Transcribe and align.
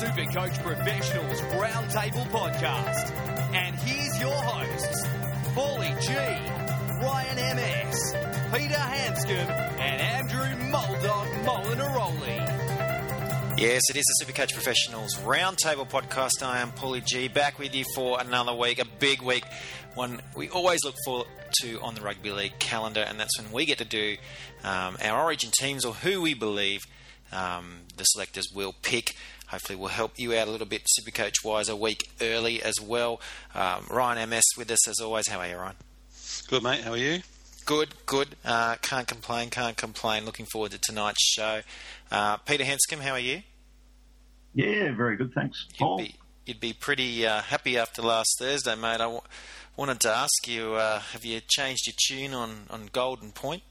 Supercoach 0.00 0.62
Professionals 0.62 1.40
Roundtable 1.40 2.24
Podcast. 2.28 3.10
And 3.52 3.74
here's 3.80 4.20
your 4.20 4.32
hosts, 4.34 5.06
Paulie 5.54 6.00
G, 6.00 6.12
Ryan 7.04 7.56
MS, 7.56 8.14
Peter 8.52 8.74
Hanscom, 8.74 9.50
and 9.80 10.00
Andrew 10.00 10.70
Mulldog 10.70 11.26
Molinaroli. 11.44 13.58
Yes, 13.58 13.82
it 13.90 13.96
is 13.96 14.04
the 14.04 14.24
Supercoach 14.24 14.52
Professionals 14.52 15.16
Roundtable 15.16 15.88
Podcast. 15.88 16.42
I 16.42 16.60
am 16.60 16.70
Paulie 16.70 17.04
G, 17.04 17.26
back 17.26 17.58
with 17.58 17.74
you 17.74 17.84
for 17.94 18.20
another 18.20 18.54
week, 18.54 18.78
a 18.78 18.84
big 19.00 19.20
week, 19.20 19.44
one 19.94 20.22
we 20.36 20.48
always 20.48 20.84
look 20.84 20.94
forward 21.04 21.26
to 21.60 21.80
on 21.80 21.96
the 21.96 22.02
Rugby 22.02 22.30
League 22.30 22.56
calendar, 22.60 23.00
and 23.00 23.18
that's 23.18 23.36
when 23.40 23.50
we 23.50 23.64
get 23.66 23.78
to 23.78 23.84
do 23.84 24.16
um, 24.62 24.96
our 25.02 25.24
Origin 25.24 25.50
teams 25.58 25.84
or 25.84 25.92
who 25.92 26.22
we 26.22 26.34
believe 26.34 26.82
um, 27.32 27.80
the 27.96 28.04
selectors 28.04 28.46
will 28.54 28.74
pick. 28.82 29.16
Hopefully, 29.52 29.76
we'll 29.76 29.88
help 29.90 30.18
you 30.18 30.34
out 30.34 30.48
a 30.48 30.50
little 30.50 30.66
bit, 30.66 30.86
Supercoach 30.98 31.44
wise, 31.44 31.68
a 31.68 31.76
week 31.76 32.10
early 32.20 32.62
as 32.62 32.80
well. 32.80 33.20
Um, 33.54 33.86
Ryan 33.90 34.30
MS 34.30 34.44
with 34.56 34.70
us 34.70 34.88
as 34.88 34.98
always. 34.98 35.28
How 35.28 35.38
are 35.40 35.46
you, 35.46 35.56
Ryan? 35.56 35.76
Good, 36.48 36.62
mate. 36.62 36.80
How 36.80 36.92
are 36.92 36.96
you? 36.96 37.20
Good, 37.66 37.90
good. 38.06 38.28
Uh, 38.44 38.76
can't 38.82 39.06
complain, 39.06 39.50
can't 39.50 39.76
complain. 39.76 40.24
Looking 40.24 40.46
forward 40.46 40.70
to 40.72 40.78
tonight's 40.78 41.22
show. 41.22 41.60
Uh, 42.10 42.38
Peter 42.38 42.64
Hanscom, 42.64 43.00
how 43.00 43.12
are 43.12 43.18
you? 43.20 43.42
Yeah, 44.54 44.94
very 44.96 45.16
good, 45.16 45.32
thanks. 45.34 45.66
You'd 45.78 45.96
be, 45.98 46.14
you'd 46.46 46.60
be 46.60 46.72
pretty 46.72 47.26
uh, 47.26 47.42
happy 47.42 47.76
after 47.78 48.02
last 48.02 48.36
Thursday, 48.38 48.74
mate. 48.74 48.94
I 48.94 48.98
w- 48.98 49.20
wanted 49.76 50.00
to 50.00 50.10
ask 50.10 50.48
you 50.48 50.74
uh, 50.74 50.98
have 50.98 51.24
you 51.24 51.40
changed 51.46 51.86
your 51.86 51.94
tune 52.06 52.34
on, 52.34 52.66
on 52.70 52.88
Golden 52.92 53.32
Point? 53.32 53.62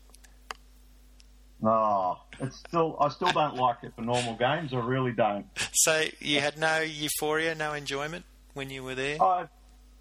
Oh, 1.63 2.19
it's 2.39 2.57
still. 2.57 2.97
I 2.99 3.09
still 3.09 3.31
don't 3.31 3.55
like 3.55 3.77
it 3.83 3.93
for 3.95 4.01
normal 4.01 4.35
games. 4.35 4.73
I 4.73 4.79
really 4.79 5.11
don't. 5.11 5.45
So 5.73 6.03
you 6.19 6.39
had 6.39 6.57
no 6.57 6.79
euphoria, 6.79 7.53
no 7.55 7.73
enjoyment 7.73 8.25
when 8.53 8.69
you 8.69 8.83
were 8.83 8.95
there. 8.95 9.21
I 9.21 9.47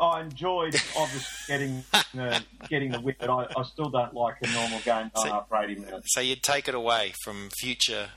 I 0.00 0.22
enjoyed 0.22 0.75
obviously 0.97 1.27
getting 1.48 1.84
the 2.14 2.42
getting 2.69 2.91
the 2.92 3.00
win, 3.00 3.14
but 3.19 3.28
I, 3.28 3.47
I 3.56 3.62
still 3.64 3.91
don't 3.91 4.14
like 4.14 4.36
a 4.42 4.48
normal 4.52 4.80
game 4.80 5.11
So- 5.17 5.28
after 5.34 5.56
eighty 5.56 5.75
minutes. 5.77 6.06
So 6.14 6.20
you'd 6.20 6.42
take 6.42 6.67
it 6.69 6.75
away 6.75 7.12
from 7.25 7.50
future 7.61 8.08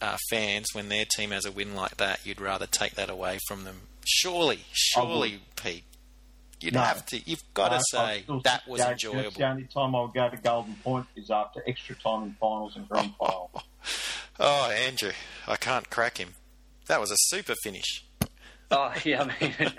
uh, 0.00 0.16
fans 0.30 0.66
when 0.72 0.88
their 0.88 1.04
team 1.16 1.32
has 1.32 1.44
a 1.44 1.50
win 1.50 1.74
like 1.74 1.96
that. 1.96 2.24
You'd 2.24 2.40
rather 2.40 2.66
take 2.66 2.94
that 2.94 3.10
away 3.10 3.38
from 3.48 3.64
them. 3.64 3.82
Surely, 4.04 4.60
surely, 4.72 5.40
Pete. 5.56 5.84
You'd 6.62 6.74
No. 6.74 6.80
have 6.82 7.04
to. 7.06 7.18
You've 7.28 7.42
got 7.54 7.68
to 7.70 7.74
I- 7.74 7.78
I 7.78 7.80
say 7.80 8.24
that 8.26 8.26
think 8.26 8.66
was 8.66 8.80
the- 8.80 8.86
That's 8.88 9.04
enjoyable. 9.04 9.30
the 9.32 9.44
only 9.48 9.64
time 9.64 9.94
I'll 9.94 10.08
go 10.08 10.28
to 10.30 10.36
Golden 10.36 10.74
Point 10.76 11.06
is 11.16 11.30
after 11.30 11.62
extra 11.66 11.96
time 11.96 12.22
in 12.24 12.36
finals 12.40 12.76
and 12.76 12.88
grand 12.88 13.14
final. 13.18 13.50
Oh, 14.40 14.70
Andrew, 14.70 15.12
I 15.46 15.56
can't 15.56 15.88
crack 15.90 16.16
him. 16.18 16.30
That 16.86 17.00
was 17.00 17.10
a 17.12 17.16
super 17.18 17.54
finish. 17.62 18.04
Oh 18.70 18.92
yeah, 19.04 19.22
I 19.22 19.26
mean, 19.40 19.54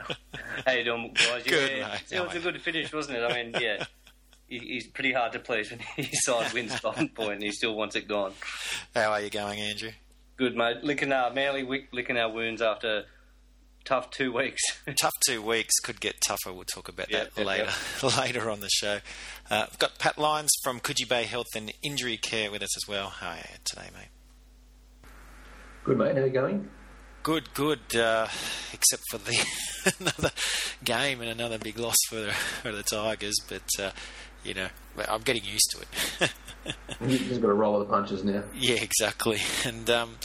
how 0.65 0.71
you 0.73 0.83
doing, 0.83 1.13
guys? 1.15 1.43
Good, 1.43 1.71
yeah, 1.79 1.87
mate. 1.89 2.03
it 2.11 2.19
was 2.21 2.35
a 2.35 2.39
good 2.39 2.61
finish, 2.61 2.93
wasn't 2.93 3.17
it? 3.17 3.23
I 3.23 3.33
mean, 3.43 3.55
yeah, 3.59 3.83
he's 4.47 4.85
pretty 4.87 5.11
hard 5.11 5.33
to 5.33 5.39
please 5.39 5.71
when 5.71 5.79
his 5.97 6.23
side 6.23 6.53
wins 6.53 6.79
Golden 6.79 7.09
Point 7.09 7.33
and 7.33 7.43
he 7.43 7.51
still 7.51 7.73
wants 7.75 7.95
it 7.95 8.07
gone. 8.07 8.33
How 8.93 9.11
are 9.11 9.21
you 9.21 9.31
going, 9.31 9.59
Andrew? 9.59 9.91
Good, 10.37 10.55
mate. 10.55 10.83
Licking 10.83 11.11
our 11.11 11.31
Manly 11.33 11.61
wi- 11.63 11.87
licking 11.91 12.17
our 12.17 12.29
wounds 12.31 12.61
after 12.61 13.05
tough 13.85 14.09
two 14.11 14.31
weeks. 14.31 14.61
Tough 14.99 15.11
two 15.27 15.41
weeks 15.41 15.73
could 15.83 15.99
get 15.99 16.15
tougher. 16.25 16.53
We'll 16.53 16.63
talk 16.65 16.87
about 16.89 17.09
Yeah, 17.11 17.25
that 17.25 17.31
yeah, 17.37 17.43
later 17.43 17.69
later 18.17 18.49
on 18.49 18.59
the 18.61 18.69
show. 18.69 18.99
Uh, 19.49 19.65
we've 19.69 19.79
got 19.79 19.99
Pat 19.99 20.17
Lyons 20.17 20.51
from 20.63 20.79
Coogee 20.79 21.07
Bay 21.07 21.23
Health 21.23 21.47
and 21.55 21.71
Injury 21.83 22.17
Care 22.17 22.49
with 22.51 22.61
us 22.63 22.75
as 22.77 22.87
well. 22.87 23.09
How 23.09 23.31
are 23.31 23.37
you 23.37 23.43
today, 23.65 23.89
mate? 23.93 24.09
Good 25.83 25.97
mate, 25.97 26.15
how 26.15 26.23
you 26.23 26.29
going? 26.29 26.69
Good, 27.23 27.53
good. 27.53 27.95
Uh, 27.95 28.27
except 28.73 29.03
for 29.11 29.17
the 29.17 29.45
another 29.99 30.31
game 30.83 31.21
and 31.21 31.29
another 31.29 31.57
big 31.57 31.77
loss 31.77 31.95
for 32.09 32.15
the, 32.15 32.31
for 32.31 32.71
the 32.71 32.83
Tigers, 32.83 33.35
but 33.47 33.63
uh, 33.79 33.91
you 34.43 34.53
know 34.53 34.67
I'm 35.07 35.21
getting 35.21 35.43
used 35.43 35.71
to 35.71 35.81
it. 35.81 36.33
You 37.01 37.17
just 37.17 37.41
got 37.41 37.47
to 37.47 37.53
roll 37.53 37.79
with 37.79 37.87
the 37.87 37.93
punches 37.93 38.23
now. 38.23 38.43
yeah, 38.55 38.75
exactly. 38.75 39.39
And 39.65 39.89
um, 39.89 40.15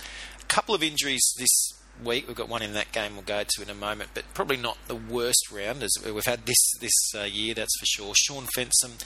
a 0.41 0.45
couple 0.47 0.75
of 0.75 0.83
injuries 0.83 1.23
this 1.39 1.71
week. 2.03 2.27
We've 2.27 2.37
got 2.37 2.49
one 2.49 2.63
in 2.63 2.73
that 2.75 2.93
game 2.93 3.15
we'll 3.15 3.23
go 3.23 3.43
to 3.47 3.63
in 3.63 3.71
a 3.71 3.75
moment, 3.75 4.11
but 4.15 4.25
probably 4.35 4.57
not 4.57 4.79
the 4.87 4.95
worst 4.95 5.51
round 5.51 5.83
as 5.83 5.93
we've 6.05 6.25
had 6.25 6.47
this 6.47 6.73
this 6.81 6.95
uh, 7.15 7.25
year. 7.25 7.55
That's 7.55 7.77
for 7.79 7.87
sure. 7.87 8.13
Shaun 8.15 8.47
Fensom 8.57 9.03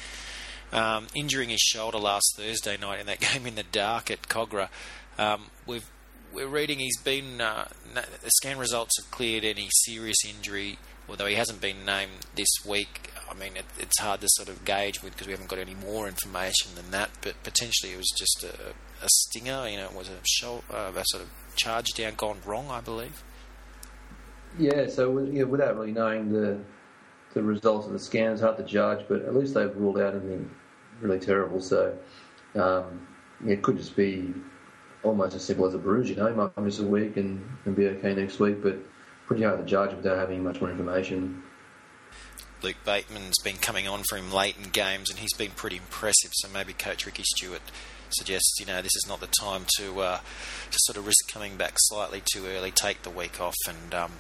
um, 0.72 1.06
injuring 1.14 1.50
his 1.50 1.60
shoulder 1.60 1.98
last 1.98 2.34
Thursday 2.36 2.76
night 2.76 3.00
in 3.00 3.06
that 3.06 3.20
game 3.32 3.46
in 3.46 3.54
the 3.54 3.62
dark 3.62 4.10
at 4.10 4.28
Kogarah. 4.28 4.68
Um, 5.18 5.46
we've 5.66 5.88
we're 6.32 6.48
reading 6.48 6.78
he's 6.78 6.98
been 6.98 7.40
uh, 7.40 7.68
the 7.94 8.30
scan 8.36 8.58
results 8.58 8.92
have 8.98 9.10
cleared 9.10 9.44
any 9.44 9.68
serious 9.84 10.24
injury, 10.24 10.78
although 11.08 11.26
he 11.26 11.34
hasn't 11.34 11.60
been 11.60 11.84
named 11.84 12.26
this 12.34 12.48
week. 12.66 13.12
I 13.30 13.34
mean, 13.34 13.56
it, 13.56 13.64
it's 13.78 13.98
hard 14.00 14.20
to 14.20 14.28
sort 14.30 14.48
of 14.48 14.64
gauge 14.64 15.02
with 15.02 15.12
because 15.12 15.26
we 15.26 15.32
haven't 15.32 15.48
got 15.48 15.58
any 15.58 15.74
more 15.74 16.06
information 16.06 16.74
than 16.74 16.90
that. 16.90 17.10
But 17.22 17.42
potentially, 17.42 17.92
it 17.92 17.96
was 17.96 18.12
just 18.16 18.44
a, 18.44 18.70
a 19.04 19.08
stinger. 19.08 19.68
You 19.68 19.78
know, 19.78 19.86
it 19.86 19.94
was 19.94 20.08
a 20.08 20.18
show, 20.26 20.62
uh, 20.70 20.92
a 20.94 21.02
sort 21.06 21.22
of 21.22 21.30
charge 21.56 21.86
down 21.96 22.14
gone 22.16 22.38
wrong, 22.44 22.68
I 22.70 22.80
believe. 22.80 23.22
Yeah, 24.58 24.88
so 24.88 25.18
yeah, 25.18 25.44
without 25.44 25.76
really 25.76 25.92
knowing 25.92 26.32
the 26.32 26.58
the 27.34 27.42
results 27.42 27.86
of 27.86 27.92
the 27.92 27.98
scan, 27.98 28.32
it's 28.32 28.42
hard 28.42 28.58
to 28.58 28.64
judge, 28.64 29.06
but 29.08 29.22
at 29.22 29.34
least 29.34 29.54
they've 29.54 29.74
ruled 29.76 29.98
out 29.98 30.14
anything 30.14 30.50
really 31.00 31.18
terrible. 31.18 31.60
So 31.60 31.96
um, 32.54 33.06
it 33.46 33.62
could 33.62 33.78
just 33.78 33.96
be 33.96 34.34
almost 35.02 35.34
as 35.34 35.44
simple 35.44 35.66
as 35.66 35.74
a 35.74 35.78
bruise. 35.78 36.10
You 36.10 36.16
know, 36.16 36.26
he 36.26 36.34
might 36.34 36.56
miss 36.58 36.78
a 36.78 36.86
week 36.86 37.16
and, 37.16 37.42
and 37.64 37.74
be 37.74 37.86
okay 37.88 38.14
next 38.14 38.38
week, 38.38 38.62
but 38.62 38.76
pretty 39.26 39.42
hard 39.42 39.58
to 39.58 39.64
judge 39.64 39.94
without 39.94 40.18
having 40.18 40.42
much 40.42 40.60
more 40.60 40.70
information. 40.70 41.42
Luke 42.62 42.76
Bateman's 42.84 43.38
been 43.42 43.56
coming 43.56 43.88
on 43.88 44.02
for 44.08 44.16
him 44.16 44.32
late 44.32 44.56
in 44.56 44.70
games, 44.70 45.10
and 45.10 45.18
he's 45.18 45.32
been 45.34 45.50
pretty 45.50 45.76
impressive. 45.76 46.30
So 46.34 46.48
maybe 46.48 46.72
Coach 46.72 47.06
Ricky 47.06 47.24
Stuart 47.24 47.62
suggests, 48.10 48.58
you 48.60 48.66
know, 48.66 48.82
this 48.82 48.94
is 48.94 49.06
not 49.08 49.20
the 49.20 49.28
time 49.40 49.64
to 49.78 50.00
uh, 50.00 50.18
to 50.70 50.78
sort 50.82 50.96
of 50.96 51.06
risk 51.06 51.32
coming 51.32 51.56
back 51.56 51.74
slightly 51.76 52.22
too 52.32 52.46
early. 52.46 52.70
Take 52.70 53.02
the 53.02 53.10
week 53.10 53.40
off, 53.40 53.56
and 53.68 53.94
um, 53.94 54.12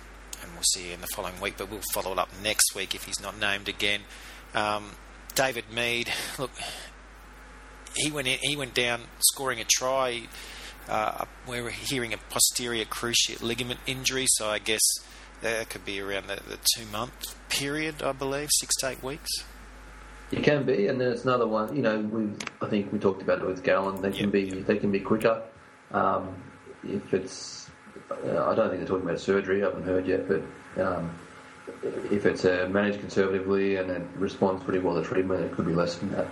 and 0.42 0.52
we'll 0.54 0.62
see 0.74 0.88
you 0.88 0.94
in 0.94 1.00
the 1.00 1.08
following 1.14 1.40
week. 1.40 1.54
But 1.56 1.70
we'll 1.70 1.82
follow 1.92 2.12
it 2.12 2.18
up 2.18 2.30
next 2.42 2.74
week 2.74 2.94
if 2.94 3.04
he's 3.04 3.20
not 3.20 3.38
named 3.38 3.68
again. 3.68 4.00
Um, 4.54 4.92
David 5.34 5.64
Mead, 5.72 6.12
look, 6.38 6.50
he 7.94 8.10
went 8.10 8.26
in, 8.26 8.38
he 8.42 8.56
went 8.56 8.74
down 8.74 9.02
scoring 9.20 9.60
a 9.60 9.64
try. 9.64 10.24
Uh, 10.88 11.24
we're 11.46 11.70
hearing 11.70 12.12
a 12.12 12.18
posterior 12.30 12.84
cruciate 12.84 13.42
ligament 13.42 13.80
injury, 13.86 14.26
so 14.28 14.48
I 14.48 14.58
guess 14.58 14.80
that 15.40 15.68
could 15.70 15.84
be 15.84 16.00
around 16.00 16.26
the, 16.26 16.36
the 16.48 16.58
two 16.74 16.86
month 16.86 17.34
period, 17.48 18.02
I 18.02 18.12
believe, 18.12 18.48
six 18.52 18.74
to 18.80 18.88
eight 18.88 19.02
weeks. 19.02 19.30
It 20.30 20.42
can 20.42 20.64
be, 20.64 20.86
and 20.86 21.00
then 21.00 21.12
it's 21.12 21.24
another 21.24 21.46
one. 21.46 21.76
You 21.76 21.82
know, 21.82 22.00
we 22.00 22.30
I 22.60 22.68
think 22.68 22.92
we 22.92 22.98
talked 22.98 23.22
about 23.22 23.40
it 23.40 23.46
with 23.46 23.62
Gallen. 23.62 24.00
They 24.00 24.12
can 24.12 24.30
be 24.30 24.42
yep. 24.42 24.66
they 24.66 24.78
can 24.78 24.90
be 24.90 25.00
quicker. 25.00 25.42
Um, 25.92 26.34
if 26.84 27.12
it's, 27.12 27.70
uh, 28.10 28.46
I 28.46 28.54
don't 28.54 28.70
think 28.70 28.80
they're 28.80 28.86
talking 28.86 29.08
about 29.08 29.20
surgery. 29.20 29.62
I 29.62 29.66
haven't 29.66 29.84
heard 29.84 30.06
yet, 30.06 30.26
but 30.26 30.42
um, 30.82 31.14
if 32.10 32.24
it's 32.26 32.44
uh, 32.44 32.68
managed 32.70 33.00
conservatively 33.00 33.76
and 33.76 33.90
it 33.90 34.02
responds 34.16 34.64
pretty 34.64 34.78
well 34.78 35.00
to 35.00 35.06
treatment, 35.06 35.42
it 35.44 35.52
could 35.52 35.66
be 35.66 35.74
less 35.74 35.96
than 35.96 36.10
that. 36.12 36.26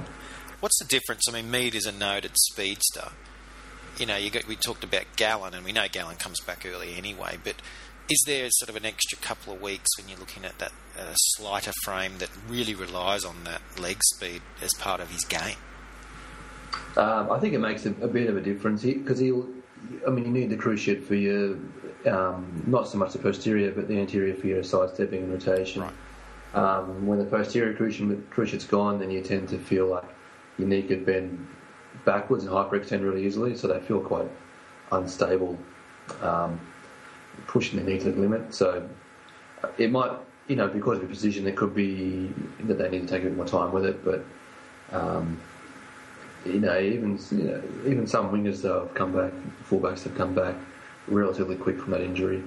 What's 0.61 0.79
the 0.79 0.87
difference? 0.87 1.23
I 1.29 1.33
mean, 1.33 1.51
Mead 1.51 1.75
is 1.75 1.87
a 1.87 1.93
noted 1.93 2.33
speedster. 2.35 3.11
You 4.01 4.07
know, 4.07 4.17
you 4.17 4.31
got, 4.31 4.49
we 4.49 4.57
talked 4.57 4.83
about 4.83 5.05
Gallen, 5.17 5.53
and 5.53 5.63
we 5.63 5.73
know 5.73 5.87
Gallen 5.93 6.17
comes 6.17 6.41
back 6.41 6.65
early 6.65 6.97
anyway. 6.97 7.37
But 7.45 7.57
is 8.09 8.23
there 8.27 8.49
sort 8.51 8.71
of 8.71 8.77
an 8.77 8.87
extra 8.87 9.19
couple 9.19 9.53
of 9.53 9.61
weeks 9.61 9.89
when 9.99 10.09
you're 10.09 10.19
looking 10.19 10.47
at 10.47 10.59
that 10.59 10.73
uh, 10.99 11.13
slighter 11.15 11.73
frame 11.85 12.15
that 12.19 12.31
really 12.49 12.75
relies 12.75 13.27
on 13.27 13.45
that 13.45 13.61
leg 13.79 13.99
speed 14.03 14.41
as 14.63 14.73
part 14.79 15.01
of 15.01 15.11
his 15.11 15.25
game? 15.27 15.57
Um, 16.97 17.31
I 17.31 17.39
think 17.39 17.53
it 17.53 17.59
makes 17.59 17.85
a, 17.85 17.91
a 18.01 18.09
bit 18.09 18.31
of 18.31 18.39
a 18.39 18.41
difference 18.41 18.83
because 18.83 19.19
he, 19.19 19.33
will 19.33 19.49
I 20.07 20.11
mean, 20.11 20.25
you 20.25 20.31
need 20.31 20.49
the 20.51 20.57
cruciate 20.57 21.05
for 21.05 21.15
your, 21.15 21.57
um, 22.07 22.65
not 22.67 22.89
so 22.89 22.97
much 22.97 23.13
the 23.13 23.19
posterior, 23.19 23.71
but 23.71 23.87
the 23.87 23.99
anterior 23.99 24.35
for 24.35 24.47
your 24.47 24.63
sidestepping 24.63 25.25
and 25.25 25.33
rotation. 25.33 25.83
Right. 25.83 25.93
Um, 26.55 27.07
when 27.07 27.19
the 27.19 27.27
posterior 27.27 27.75
cruciate, 27.75 28.29
cruciate's 28.31 28.65
gone, 28.65 28.99
then 28.99 29.11
you 29.11 29.21
tend 29.21 29.51
to 29.51 29.59
feel 29.59 29.87
like 29.87 30.05
your 30.59 30.69
knee 30.69 30.83
could 30.83 31.07
bend 31.07 31.47
backwards 32.05 32.45
and 32.45 32.53
hyperextend 32.53 33.03
really 33.03 33.27
easily, 33.27 33.57
so 33.57 33.69
they 33.69 33.81
feel 33.81 34.01
quite 34.01 34.29
unstable, 34.93 35.59
um, 36.23 36.61
pushing 37.47 37.79
the 37.79 37.91
knee 37.91 37.99
to 37.99 38.13
the 38.13 38.21
limit. 38.21 38.53
So 38.55 38.89
uh, 39.63 39.69
it 39.79 39.91
might, 39.91 40.13
you 40.49 40.57
know, 40.57 40.69
because 40.69 40.97
of 40.97 41.03
the 41.03 41.09
position, 41.09 41.47
it 41.47 41.57
could 41.57 41.75
be 41.75 42.33
that 42.61 42.79
they 42.79 42.91
need 42.91 43.03
to 43.03 43.07
take 43.07 43.23
a 43.23 43.27
bit 43.27 43.37
more 43.37 43.47
time 43.47 43.73
with 43.73 43.85
it, 43.85 44.05
but. 44.05 44.25
Um, 44.93 45.41
you 46.45 46.59
know, 46.59 46.81
even 46.81 47.19
you 47.33 47.45
know, 47.45 47.63
even 47.87 48.07
some 48.07 48.31
wingers 48.31 48.63
that 48.63 48.73
have 48.73 48.95
come 48.95 49.13
back, 49.13 49.31
fullbacks 49.69 50.05
have 50.05 50.15
come 50.17 50.35
back 50.35 50.55
relatively 51.07 51.57
quick 51.57 51.79
from 51.79 51.91
that 51.91 52.01
injury. 52.01 52.43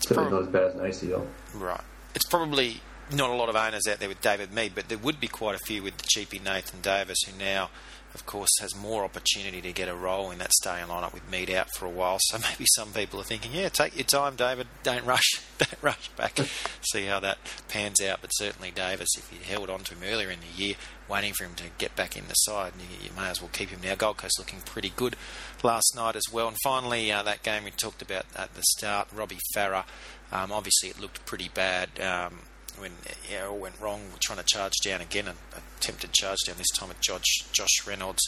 Certainly 0.00 0.30
prob- 0.30 0.32
not 0.32 0.42
as 0.42 0.48
bad 0.48 0.84
as 0.84 1.02
an 1.02 1.10
ACL. 1.10 1.26
Right. 1.54 1.80
It's 2.14 2.26
probably 2.26 2.80
not 3.12 3.30
a 3.30 3.34
lot 3.34 3.48
of 3.48 3.56
owners 3.56 3.86
out 3.86 4.00
there 4.00 4.08
with 4.08 4.20
David 4.20 4.52
Mead, 4.52 4.72
but 4.74 4.88
there 4.88 4.98
would 4.98 5.20
be 5.20 5.28
quite 5.28 5.54
a 5.54 5.58
few 5.58 5.82
with 5.82 5.96
the 5.98 6.04
cheapie 6.04 6.42
Nathan 6.42 6.80
Davis, 6.80 7.18
who 7.26 7.38
now, 7.38 7.70
of 8.14 8.26
course, 8.26 8.50
has 8.60 8.74
more 8.74 9.04
opportunity 9.04 9.60
to 9.60 9.72
get 9.72 9.88
a 9.88 9.94
role 9.94 10.30
in 10.30 10.38
that 10.38 10.52
starting 10.52 10.86
lineup 10.86 11.12
with 11.12 11.30
Mead 11.30 11.50
out 11.50 11.68
for 11.76 11.86
a 11.86 11.90
while. 11.90 12.18
So 12.20 12.38
maybe 12.38 12.64
some 12.74 12.92
people 12.92 13.20
are 13.20 13.24
thinking, 13.24 13.52
yeah, 13.52 13.68
take 13.68 13.96
your 13.96 14.04
time, 14.04 14.36
David. 14.36 14.66
Don't 14.82 15.04
rush, 15.04 15.40
don't 15.58 15.82
rush 15.82 16.08
back. 16.10 16.38
See 16.80 17.04
how 17.04 17.20
that 17.20 17.38
pans 17.68 18.00
out. 18.00 18.20
But 18.20 18.30
certainly 18.30 18.70
Davis, 18.70 19.08
if 19.16 19.30
you 19.32 19.38
held 19.40 19.70
on 19.70 19.80
to 19.80 19.94
him 19.94 20.02
earlier 20.04 20.30
in 20.30 20.38
the 20.40 20.62
year, 20.62 20.74
waiting 21.08 21.32
for 21.34 21.44
him 21.44 21.54
to 21.56 21.64
get 21.78 21.94
back 21.94 22.16
in 22.16 22.26
the 22.28 22.34
side, 22.34 22.72
you, 22.78 23.08
you 23.08 23.10
may 23.16 23.28
as 23.28 23.40
well 23.40 23.50
keep 23.52 23.68
him 23.70 23.80
now. 23.82 23.94
Gold 23.94 24.16
Coast 24.16 24.38
looking 24.38 24.60
pretty 24.60 24.92
good 24.94 25.16
last 25.62 25.94
night 25.94 26.16
as 26.16 26.24
well. 26.32 26.48
And 26.48 26.56
finally, 26.64 27.12
uh, 27.12 27.22
that 27.22 27.42
game 27.42 27.64
we 27.64 27.70
talked 27.70 28.02
about 28.02 28.24
at 28.34 28.54
the 28.54 28.62
start, 28.76 29.08
Robbie 29.14 29.38
Farah. 29.54 29.84
Um, 30.32 30.50
obviously, 30.52 30.88
it 30.88 31.00
looked 31.00 31.24
pretty 31.26 31.50
bad. 31.52 32.00
Um, 32.00 32.38
when 32.78 32.92
it 33.04 33.42
all 33.44 33.56
went 33.56 33.80
wrong, 33.80 34.02
we're 34.10 34.18
trying 34.20 34.38
to 34.38 34.44
charge 34.44 34.72
down 34.84 35.00
again, 35.00 35.28
an 35.28 35.36
attempted 35.78 36.12
charge 36.12 36.38
down 36.46 36.56
this 36.58 36.70
time 36.74 36.88
with 36.88 37.00
Josh, 37.00 37.44
Josh 37.52 37.86
Reynolds. 37.86 38.22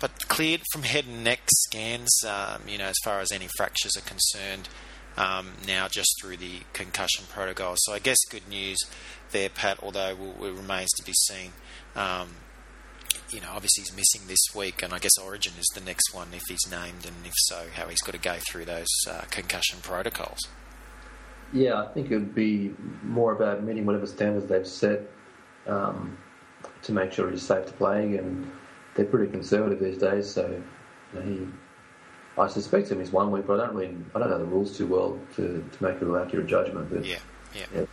But 0.00 0.28
cleared 0.28 0.62
from 0.72 0.82
head 0.82 1.06
and 1.06 1.24
neck 1.24 1.40
scans, 1.46 2.10
um, 2.26 2.62
you 2.68 2.78
know, 2.78 2.86
as 2.86 2.96
far 3.04 3.20
as 3.20 3.30
any 3.32 3.48
fractures 3.56 3.96
are 3.96 4.02
concerned, 4.02 4.68
um, 5.16 5.52
now 5.66 5.88
just 5.88 6.12
through 6.20 6.36
the 6.38 6.60
concussion 6.72 7.24
protocol. 7.28 7.74
So 7.78 7.92
I 7.92 8.00
guess 8.00 8.18
good 8.28 8.48
news 8.48 8.78
there, 9.30 9.48
Pat, 9.48 9.78
although 9.82 10.34
it 10.42 10.52
remains 10.52 10.90
to 10.96 11.04
be 11.04 11.12
seen. 11.12 11.52
Um, 11.94 12.30
you 13.30 13.40
know, 13.40 13.50
obviously 13.52 13.82
he's 13.82 13.96
missing 13.96 14.28
this 14.28 14.44
week, 14.54 14.82
and 14.82 14.92
I 14.92 14.98
guess 14.98 15.16
Origin 15.22 15.54
is 15.58 15.70
the 15.74 15.80
next 15.80 16.12
one 16.12 16.28
if 16.32 16.42
he's 16.48 16.70
named, 16.70 17.06
and 17.06 17.24
if 17.24 17.32
so, 17.36 17.66
how 17.72 17.86
he's 17.88 18.02
got 18.02 18.12
to 18.12 18.18
go 18.18 18.36
through 18.50 18.64
those 18.64 18.88
uh, 19.08 19.22
concussion 19.30 19.78
protocols. 19.82 20.40
Yeah, 21.52 21.82
I 21.82 21.86
think 21.86 22.10
it 22.10 22.14
would 22.14 22.34
be 22.34 22.74
more 23.02 23.32
about 23.32 23.62
meeting 23.62 23.86
whatever 23.86 24.06
standards 24.06 24.46
they've 24.46 24.66
set 24.66 25.02
um, 25.66 26.18
to 26.82 26.92
make 26.92 27.12
sure 27.12 27.30
he's 27.30 27.42
safe 27.42 27.66
to 27.66 27.72
play, 27.72 28.16
and 28.16 28.50
they're 28.94 29.04
pretty 29.04 29.30
conservative 29.30 29.80
these 29.80 29.98
days. 29.98 30.30
So 30.30 30.62
you 31.12 31.20
know, 31.20 31.26
he, 31.26 31.46
I 32.40 32.48
suspect 32.48 32.90
him 32.90 33.00
is 33.00 33.12
one 33.12 33.30
week, 33.30 33.46
but 33.46 33.60
I 33.60 33.66
don't 33.66 33.76
really, 33.76 33.96
I 34.14 34.18
don't 34.18 34.30
know 34.30 34.38
the 34.38 34.44
rules 34.44 34.76
too 34.76 34.86
well 34.86 35.18
to, 35.36 35.64
to 35.70 35.82
make 35.82 36.00
a 36.00 36.04
real 36.04 36.16
accurate 36.16 36.46
judgment. 36.46 36.90
But 36.90 37.04
yeah, 37.04 37.18
yeah, 37.54 37.66
yeah, 37.74 37.84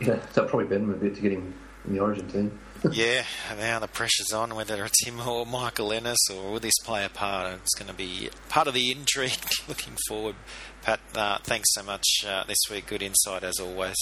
yeah 0.00 0.26
so 0.32 0.44
probably 0.46 0.66
bend 0.66 0.84
him 0.84 0.90
a 0.90 0.96
bit 0.96 1.14
to 1.14 1.20
get 1.20 1.32
him 1.32 1.54
in 1.86 1.94
the 1.94 2.00
Origin 2.00 2.28
team. 2.28 2.58
yeah, 2.92 3.24
now 3.56 3.78
the 3.78 3.88
pressure's 3.88 4.32
on 4.32 4.54
whether 4.54 4.84
it's 4.84 5.06
him 5.06 5.20
or 5.20 5.46
Michael 5.46 5.92
Ennis 5.92 6.18
or 6.30 6.52
will 6.52 6.60
this 6.60 6.74
play 6.84 7.04
a 7.04 7.08
part. 7.08 7.54
It's 7.54 7.74
going 7.74 7.88
to 7.88 7.96
be 7.96 8.30
part 8.48 8.66
of 8.66 8.74
the 8.74 8.90
intrigue 8.90 9.38
looking 9.68 9.96
forward. 10.08 10.34
Pat, 10.82 11.00
uh, 11.14 11.38
thanks 11.44 11.72
so 11.74 11.82
much 11.82 12.04
uh, 12.26 12.44
this 12.44 12.58
week. 12.70 12.86
Good 12.86 13.02
insight 13.02 13.44
as 13.44 13.60
always. 13.60 13.96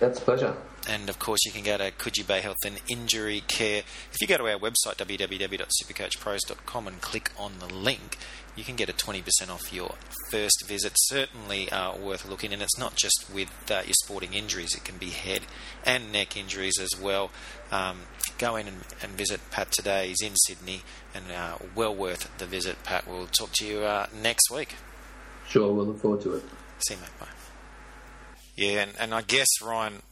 That's 0.00 0.18
a 0.18 0.22
pleasure. 0.22 0.56
And 0.88 1.08
of 1.08 1.18
course, 1.18 1.44
you 1.44 1.52
can 1.52 1.62
go 1.62 1.76
to 1.76 1.90
Coogee 1.90 2.26
Bay 2.26 2.40
Health 2.40 2.56
and 2.64 2.80
Injury 2.88 3.42
Care. 3.46 3.82
If 4.12 4.20
you 4.20 4.26
go 4.26 4.38
to 4.38 4.44
our 4.44 4.58
website, 4.58 4.96
www.supercoachpros.com, 4.96 6.88
and 6.88 7.00
click 7.00 7.30
on 7.38 7.58
the 7.58 7.66
link, 7.66 8.18
you 8.56 8.64
can 8.64 8.76
get 8.76 8.88
a 8.88 8.92
20% 8.92 9.50
off 9.50 9.72
your 9.72 9.94
first 10.30 10.64
visit. 10.66 10.92
Certainly 10.96 11.70
uh, 11.70 11.96
worth 11.96 12.28
looking, 12.28 12.52
and 12.52 12.62
it's 12.62 12.78
not 12.78 12.96
just 12.96 13.26
with 13.32 13.50
uh, 13.70 13.82
your 13.84 13.94
sporting 14.04 14.34
injuries, 14.34 14.74
it 14.74 14.84
can 14.84 14.96
be 14.96 15.10
head 15.10 15.42
and 15.84 16.12
neck 16.12 16.36
injuries 16.36 16.78
as 16.80 16.98
well. 17.00 17.30
Um, 17.70 18.00
go 18.38 18.56
in 18.56 18.66
and, 18.68 18.84
and, 19.02 19.12
visit 19.12 19.40
Pat 19.50 19.72
today. 19.72 20.08
He's 20.08 20.22
in 20.22 20.36
Sydney, 20.36 20.82
and 21.14 21.24
uh, 21.30 21.58
well 21.74 21.94
worth 21.94 22.30
the 22.38 22.46
visit, 22.46 22.82
Pat. 22.82 23.06
We'll 23.06 23.26
talk 23.26 23.52
to 23.54 23.66
you 23.66 23.80
uh, 23.80 24.06
next 24.22 24.50
week. 24.50 24.76
Sure, 25.54 25.72
we'll 25.72 25.86
look 25.86 26.00
forward 26.00 26.20
to 26.22 26.34
it. 26.34 26.42
See 26.80 26.94
you, 26.94 27.00
mate. 27.00 27.10
Bye. 27.20 27.26
Yeah, 28.56 28.82
and, 28.82 28.92
and 28.98 29.14
I 29.14 29.22
guess, 29.22 29.46
Ryan, 29.62 30.02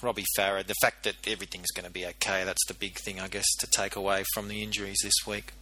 Robbie 0.00 0.24
Farah, 0.38 0.64
the 0.64 0.76
fact 0.80 1.02
that 1.02 1.16
everything's 1.26 1.72
going 1.74 1.84
to 1.84 1.90
be 1.90 2.06
okay, 2.06 2.44
that's 2.44 2.64
the 2.68 2.74
big 2.74 2.94
thing, 3.00 3.18
I 3.18 3.26
guess, 3.26 3.56
to 3.58 3.66
take 3.66 3.96
away 3.96 4.22
from 4.32 4.46
the 4.46 4.62
injuries 4.62 4.98
this 5.02 5.26
week. 5.26 5.52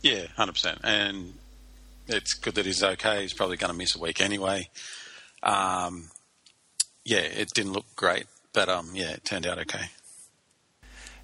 Yeah, 0.00 0.26
100%. 0.36 0.80
And 0.82 1.34
it's 2.08 2.34
good 2.34 2.56
that 2.56 2.66
he's 2.66 2.82
okay. 2.82 3.22
He's 3.22 3.32
probably 3.32 3.58
going 3.58 3.70
to 3.70 3.78
miss 3.78 3.94
a 3.94 4.00
week 4.00 4.20
anyway. 4.20 4.68
Um, 5.44 6.10
yeah, 7.04 7.18
it 7.18 7.50
didn't 7.54 7.74
look 7.74 7.94
great, 7.94 8.26
but 8.52 8.68
um, 8.68 8.90
yeah, 8.92 9.12
it 9.12 9.24
turned 9.24 9.46
out 9.46 9.60
okay. 9.60 9.84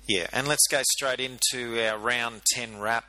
Yeah, 0.07 0.29
and 0.33 0.47
let's 0.47 0.69
go 0.71 0.83
straight 0.93 1.19
into 1.19 1.85
our 1.85 1.99
round 1.99 2.43
10 2.55 2.79
wrap 2.79 3.07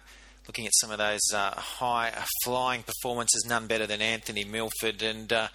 looking 0.49 0.65
at 0.65 0.73
some 0.81 0.89
of 0.89 0.97
those 0.97 1.21
uh, 1.31 1.51
high 1.51 2.11
flying 2.43 2.81
performances, 2.81 3.45
none 3.47 3.67
better 3.67 3.85
than 3.85 4.01
Anthony 4.01 4.43
Milford. 4.43 5.03
And 5.03 5.31
uh, 5.31 5.47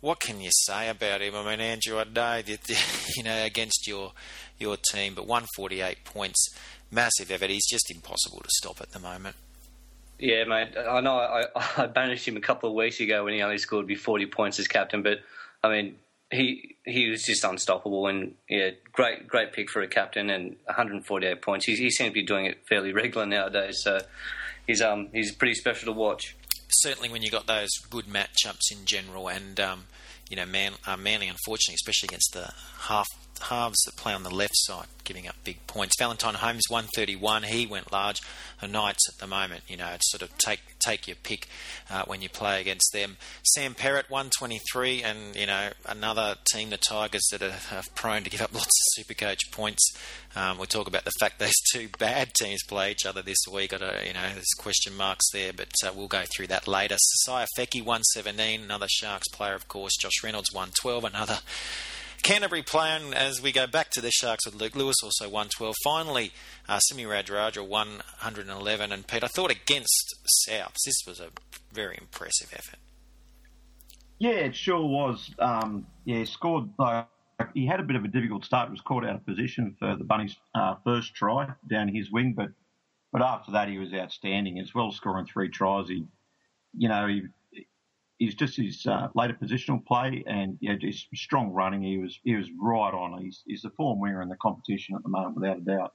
what 0.00 0.20
can 0.20 0.40
you 0.40 0.50
say 0.52 0.88
about 0.88 1.20
him? 1.20 1.34
I 1.34 1.44
mean, 1.44 1.60
Andrew, 1.60 1.98
I 1.98 2.04
know 2.04 2.40
that 2.40 3.08
you 3.16 3.24
know 3.24 3.44
against 3.44 3.88
your 3.88 4.12
your 4.56 4.76
team, 4.92 5.14
but 5.14 5.26
148 5.26 6.04
points, 6.04 6.46
massive 6.92 7.32
effort. 7.32 7.50
He's 7.50 7.68
just 7.68 7.90
impossible 7.92 8.38
to 8.38 8.48
stop 8.50 8.80
at 8.80 8.92
the 8.92 9.00
moment. 9.00 9.34
Yeah, 10.20 10.44
mate. 10.44 10.76
I 10.78 11.00
know 11.00 11.16
I, 11.18 11.46
I 11.76 11.86
banished 11.86 12.28
him 12.28 12.36
a 12.36 12.40
couple 12.40 12.68
of 12.68 12.76
weeks 12.76 13.00
ago 13.00 13.24
when 13.24 13.34
he 13.34 13.42
only 13.42 13.58
scored 13.58 13.88
be 13.88 13.96
40 13.96 14.26
points 14.26 14.60
as 14.60 14.68
captain, 14.68 15.02
but 15.02 15.22
I 15.64 15.70
mean, 15.70 15.96
he 16.34 16.76
he 16.84 17.08
was 17.08 17.22
just 17.22 17.44
unstoppable 17.44 18.06
and 18.06 18.34
yeah, 18.48 18.70
great 18.92 19.26
great 19.26 19.52
pick 19.52 19.70
for 19.70 19.82
a 19.82 19.88
captain 19.88 20.30
and 20.30 20.56
148 20.64 21.42
points. 21.42 21.66
He, 21.66 21.76
he 21.76 21.90
seems 21.90 22.10
to 22.10 22.14
be 22.14 22.22
doing 22.22 22.46
it 22.46 22.66
fairly 22.68 22.92
regular 22.92 23.26
nowadays, 23.26 23.80
so 23.82 24.00
he's 24.66 24.82
um 24.82 25.08
he's 25.12 25.32
pretty 25.32 25.54
special 25.54 25.92
to 25.92 25.98
watch. 25.98 26.36
Certainly, 26.68 27.10
when 27.10 27.22
you 27.22 27.30
got 27.30 27.46
those 27.46 27.70
good 27.90 28.06
matchups 28.06 28.72
in 28.72 28.84
general, 28.84 29.28
and 29.28 29.58
um, 29.60 29.84
you 30.28 30.36
know, 30.36 30.46
Man, 30.46 30.72
uh, 30.86 30.96
Manly, 30.96 31.28
unfortunately, 31.28 31.76
especially 31.76 32.08
against 32.08 32.32
the 32.32 32.52
half 32.88 33.06
halves 33.42 33.82
that 33.84 33.96
play 33.96 34.12
on 34.12 34.22
the 34.22 34.34
left 34.34 34.54
side, 34.54 34.86
giving 35.04 35.26
up 35.26 35.34
big 35.44 35.66
points. 35.66 35.94
Valentine 35.98 36.34
Holmes, 36.34 36.64
131. 36.68 37.44
He 37.44 37.66
went 37.66 37.92
large. 37.92 38.20
The 38.60 38.68
Knights 38.68 39.08
at 39.08 39.18
the 39.18 39.26
moment, 39.26 39.62
you 39.68 39.76
know, 39.76 39.88
it's 39.88 40.10
sort 40.10 40.22
of 40.22 40.36
take 40.38 40.60
take 40.84 41.06
your 41.06 41.16
pick 41.16 41.48
uh, 41.90 42.04
when 42.06 42.22
you 42.22 42.28
play 42.28 42.60
against 42.60 42.92
them. 42.92 43.16
Sam 43.42 43.74
Perrett, 43.74 44.08
123, 44.10 45.02
and 45.02 45.36
you 45.36 45.46
know 45.46 45.70
another 45.86 46.36
team, 46.52 46.70
the 46.70 46.78
Tigers, 46.78 47.26
that 47.30 47.42
are, 47.42 47.76
are 47.76 47.82
prone 47.94 48.24
to 48.24 48.30
give 48.30 48.40
up 48.40 48.54
lots 48.54 48.66
of 48.66 49.04
Supercoach 49.04 49.50
points. 49.50 49.82
Um, 50.36 50.58
we'll 50.58 50.66
talk 50.66 50.88
about 50.88 51.04
the 51.04 51.12
fact 51.20 51.38
those 51.38 51.52
two 51.72 51.88
bad 51.98 52.32
teams 52.40 52.62
play 52.64 52.90
each 52.92 53.06
other 53.06 53.22
this 53.22 53.44
week. 53.50 53.72
I 53.72 53.78
don't, 53.78 54.06
you 54.06 54.14
know, 54.14 54.30
there's 54.32 54.52
question 54.58 54.96
marks 54.96 55.30
there, 55.32 55.52
but 55.52 55.72
uh, 55.84 55.92
we'll 55.94 56.08
go 56.08 56.24
through 56.34 56.48
that 56.48 56.66
later. 56.66 56.96
Sosaia 56.98 57.46
Feki, 57.56 57.80
117, 57.80 58.62
another 58.62 58.88
Sharks 58.88 59.28
player, 59.28 59.54
of 59.54 59.68
course. 59.68 59.96
Josh 60.00 60.22
Reynolds, 60.22 60.52
112, 60.52 61.04
another 61.04 61.38
Canterbury 62.24 62.62
playing 62.62 63.12
as 63.12 63.42
we 63.42 63.52
go 63.52 63.66
back 63.66 63.90
to 63.90 64.00
the 64.00 64.10
Sharks 64.10 64.46
with 64.46 64.54
Luke 64.54 64.74
Lewis, 64.74 64.96
also 65.04 65.26
112. 65.26 65.74
Finally, 65.84 66.32
uh, 66.66 66.78
Semi 66.78 67.04
Radradra, 67.04 67.66
111. 67.68 68.92
And 68.92 69.06
Pete, 69.06 69.22
I 69.22 69.26
thought 69.26 69.50
against 69.50 70.16
Souths, 70.48 70.78
this 70.86 71.02
was 71.06 71.20
a 71.20 71.28
very 71.70 71.98
impressive 72.00 72.50
effort. 72.54 72.78
Yeah, 74.18 74.30
it 74.30 74.56
sure 74.56 74.80
was. 74.80 75.30
Um, 75.38 75.86
yeah, 76.06 76.24
scored, 76.24 76.70
though. 76.78 77.04
He 77.52 77.66
had 77.66 77.80
a 77.80 77.82
bit 77.82 77.96
of 77.96 78.04
a 78.04 78.08
difficult 78.08 78.46
start. 78.46 78.68
He 78.68 78.72
was 78.72 78.80
caught 78.80 79.04
out 79.04 79.16
of 79.16 79.26
position 79.26 79.76
for 79.78 79.94
the 79.94 80.04
Bunnies' 80.04 80.34
uh, 80.54 80.76
first 80.82 81.14
try 81.14 81.48
down 81.68 81.88
his 81.88 82.10
wing, 82.10 82.32
but 82.34 82.48
but 83.12 83.20
after 83.20 83.52
that 83.52 83.68
he 83.68 83.78
was 83.78 83.92
outstanding 83.92 84.58
as 84.60 84.74
well, 84.74 84.92
scoring 84.92 85.26
three 85.26 85.48
tries. 85.50 85.88
He, 85.88 86.06
you 86.76 86.88
know, 86.88 87.06
he 87.06 87.22
he's 88.18 88.34
just 88.34 88.56
his 88.56 88.84
uh, 88.86 89.08
later 89.14 89.36
positional 89.40 89.84
play 89.84 90.24
and 90.26 90.58
yeah, 90.60 90.74
just 90.80 91.06
strong 91.14 91.50
running. 91.50 91.82
He 91.82 91.98
was 91.98 92.18
he 92.24 92.34
was 92.36 92.48
right 92.60 92.92
on. 92.92 93.20
He's 93.22 93.42
he's 93.46 93.62
the 93.62 93.70
form 93.70 94.00
winger 94.00 94.22
in 94.22 94.28
the 94.28 94.36
competition 94.36 94.96
at 94.96 95.02
the 95.02 95.08
moment, 95.08 95.36
without 95.36 95.58
a 95.58 95.60
doubt. 95.60 95.94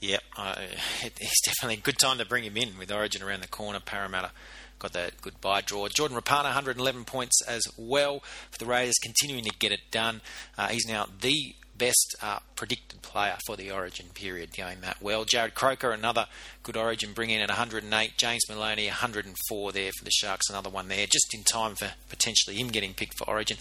Yep, 0.00 0.22
uh, 0.36 0.54
it's 1.02 1.40
definitely 1.46 1.76
a 1.76 1.80
good 1.80 1.98
time 1.98 2.18
to 2.18 2.26
bring 2.26 2.44
him 2.44 2.56
in 2.56 2.76
with 2.78 2.92
Origin 2.92 3.22
around 3.22 3.40
the 3.40 3.48
corner. 3.48 3.80
Parramatta 3.80 4.32
got 4.78 4.92
that 4.92 5.20
good 5.22 5.40
bye 5.40 5.62
draw. 5.62 5.88
Jordan 5.88 6.18
Rapana, 6.18 6.44
111 6.44 7.04
points 7.04 7.40
as 7.48 7.62
well 7.78 8.20
for 8.50 8.58
the 8.58 8.66
Raiders, 8.66 8.96
continuing 9.02 9.44
to 9.44 9.52
get 9.58 9.72
it 9.72 9.80
done. 9.90 10.20
Uh, 10.58 10.68
he's 10.68 10.86
now 10.86 11.06
the 11.20 11.54
best 11.76 12.16
uh, 12.22 12.38
predicted 12.56 13.02
player 13.02 13.36
for 13.46 13.56
the 13.56 13.70
Origin 13.70 14.06
period, 14.14 14.56
going 14.56 14.80
that 14.80 15.02
well. 15.02 15.24
Jarrod 15.24 15.54
Croker, 15.54 15.92
another 15.92 16.26
good 16.62 16.76
Origin, 16.76 17.12
bringing 17.12 17.36
in 17.36 17.42
at 17.42 17.48
108. 17.48 18.16
James 18.16 18.42
Maloney, 18.48 18.86
104 18.86 19.72
there 19.72 19.90
for 19.98 20.04
the 20.04 20.10
Sharks, 20.10 20.48
another 20.48 20.70
one 20.70 20.88
there, 20.88 21.06
just 21.06 21.34
in 21.34 21.42
time 21.42 21.74
for 21.74 21.92
potentially 22.08 22.56
him 22.56 22.68
getting 22.68 22.94
picked 22.94 23.18
for 23.18 23.28
Origin. 23.28 23.56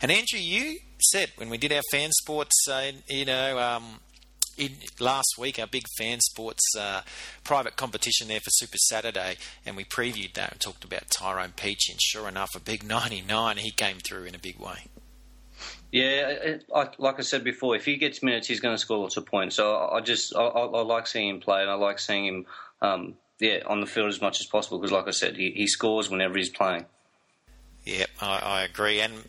And 0.00 0.10
Andrew, 0.10 0.38
you 0.38 0.78
said 1.00 1.32
when 1.36 1.50
we 1.50 1.58
did 1.58 1.72
our 1.72 1.82
fan 1.90 2.10
sports, 2.12 2.54
uh, 2.68 2.92
you 3.08 3.24
know, 3.24 3.58
um, 3.58 4.00
in, 4.56 4.72
last 4.98 5.34
week, 5.38 5.58
our 5.58 5.66
big 5.66 5.84
fan 5.96 6.20
sports 6.20 6.62
uh, 6.78 7.02
private 7.44 7.76
competition 7.76 8.28
there 8.28 8.40
for 8.40 8.50
Super 8.50 8.76
Saturday, 8.76 9.36
and 9.64 9.76
we 9.76 9.84
previewed 9.84 10.34
that 10.34 10.52
and 10.52 10.60
talked 10.60 10.84
about 10.84 11.08
Tyrone 11.10 11.52
Peach. 11.56 11.88
And 11.88 12.00
sure 12.00 12.28
enough, 12.28 12.50
a 12.56 12.60
big 12.60 12.82
99, 12.82 13.58
he 13.58 13.70
came 13.70 13.98
through 13.98 14.24
in 14.24 14.34
a 14.34 14.38
big 14.38 14.58
way. 14.58 14.86
Yeah, 15.90 16.58
I, 16.74 16.88
like 16.98 17.18
I 17.18 17.22
said 17.22 17.44
before, 17.44 17.74
if 17.74 17.84
he 17.84 17.96
gets 17.96 18.22
minutes, 18.22 18.46
he's 18.46 18.60
going 18.60 18.74
to 18.74 18.78
score 18.78 18.98
lots 18.98 19.16
of 19.16 19.24
points. 19.24 19.56
So 19.56 19.74
I, 19.74 20.00
just 20.00 20.36
I, 20.36 20.42
I, 20.42 20.82
like 20.82 21.06
seeing 21.06 21.28
him 21.28 21.40
play, 21.40 21.62
and 21.62 21.70
I 21.70 21.74
like 21.74 21.98
seeing 21.98 22.26
him, 22.26 22.46
um, 22.82 23.14
yeah, 23.40 23.60
on 23.66 23.80
the 23.80 23.86
field 23.86 24.08
as 24.08 24.20
much 24.20 24.40
as 24.40 24.46
possible. 24.46 24.78
Because, 24.78 24.92
like 24.92 25.08
I 25.08 25.12
said, 25.12 25.36
he, 25.36 25.50
he 25.52 25.66
scores 25.66 26.10
whenever 26.10 26.36
he's 26.36 26.50
playing. 26.50 26.84
Yeah, 27.84 28.04
I, 28.20 28.38
I 28.38 28.62
agree. 28.64 29.00
And 29.00 29.24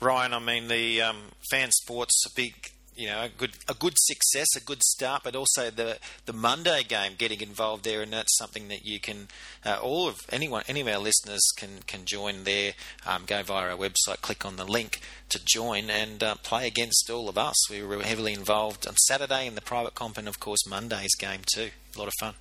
Ryan, 0.00 0.34
I 0.34 0.40
mean 0.40 0.66
the 0.66 1.02
um, 1.02 1.18
fan 1.50 1.70
sports 1.70 2.24
a 2.26 2.34
big 2.34 2.71
you 2.94 3.06
know, 3.06 3.22
a 3.22 3.28
good 3.28 3.52
a 3.68 3.74
good 3.74 3.94
success, 3.96 4.48
a 4.56 4.60
good 4.60 4.82
start, 4.82 5.22
but 5.24 5.34
also 5.34 5.70
the 5.70 5.98
the 6.26 6.32
Monday 6.32 6.82
game 6.82 7.12
getting 7.16 7.40
involved 7.40 7.84
there, 7.84 8.02
and 8.02 8.12
that's 8.12 8.36
something 8.36 8.68
that 8.68 8.84
you 8.84 9.00
can 9.00 9.28
uh, 9.64 9.78
all 9.82 10.08
of 10.08 10.20
anyone 10.30 10.62
any 10.68 10.80
of 10.80 10.88
our 10.88 10.98
listeners 10.98 11.42
can 11.56 11.80
can 11.86 12.04
join 12.04 12.44
there. 12.44 12.72
Um, 13.06 13.22
go 13.26 13.42
via 13.42 13.70
our 13.70 13.76
website, 13.76 14.20
click 14.20 14.44
on 14.44 14.56
the 14.56 14.64
link 14.64 15.00
to 15.30 15.40
join, 15.44 15.88
and 15.90 16.22
uh, 16.22 16.34
play 16.36 16.66
against 16.66 17.08
all 17.10 17.28
of 17.28 17.38
us. 17.38 17.70
We 17.70 17.82
were 17.82 18.02
heavily 18.02 18.34
involved 18.34 18.86
on 18.86 18.96
Saturday 18.96 19.46
in 19.46 19.54
the 19.54 19.62
private 19.62 19.94
comp, 19.94 20.18
and 20.18 20.28
of 20.28 20.38
course 20.38 20.66
Monday's 20.68 21.14
game 21.18 21.40
too. 21.52 21.70
A 21.94 21.98
lot 21.98 22.08
of 22.08 22.14
fun. 22.20 22.34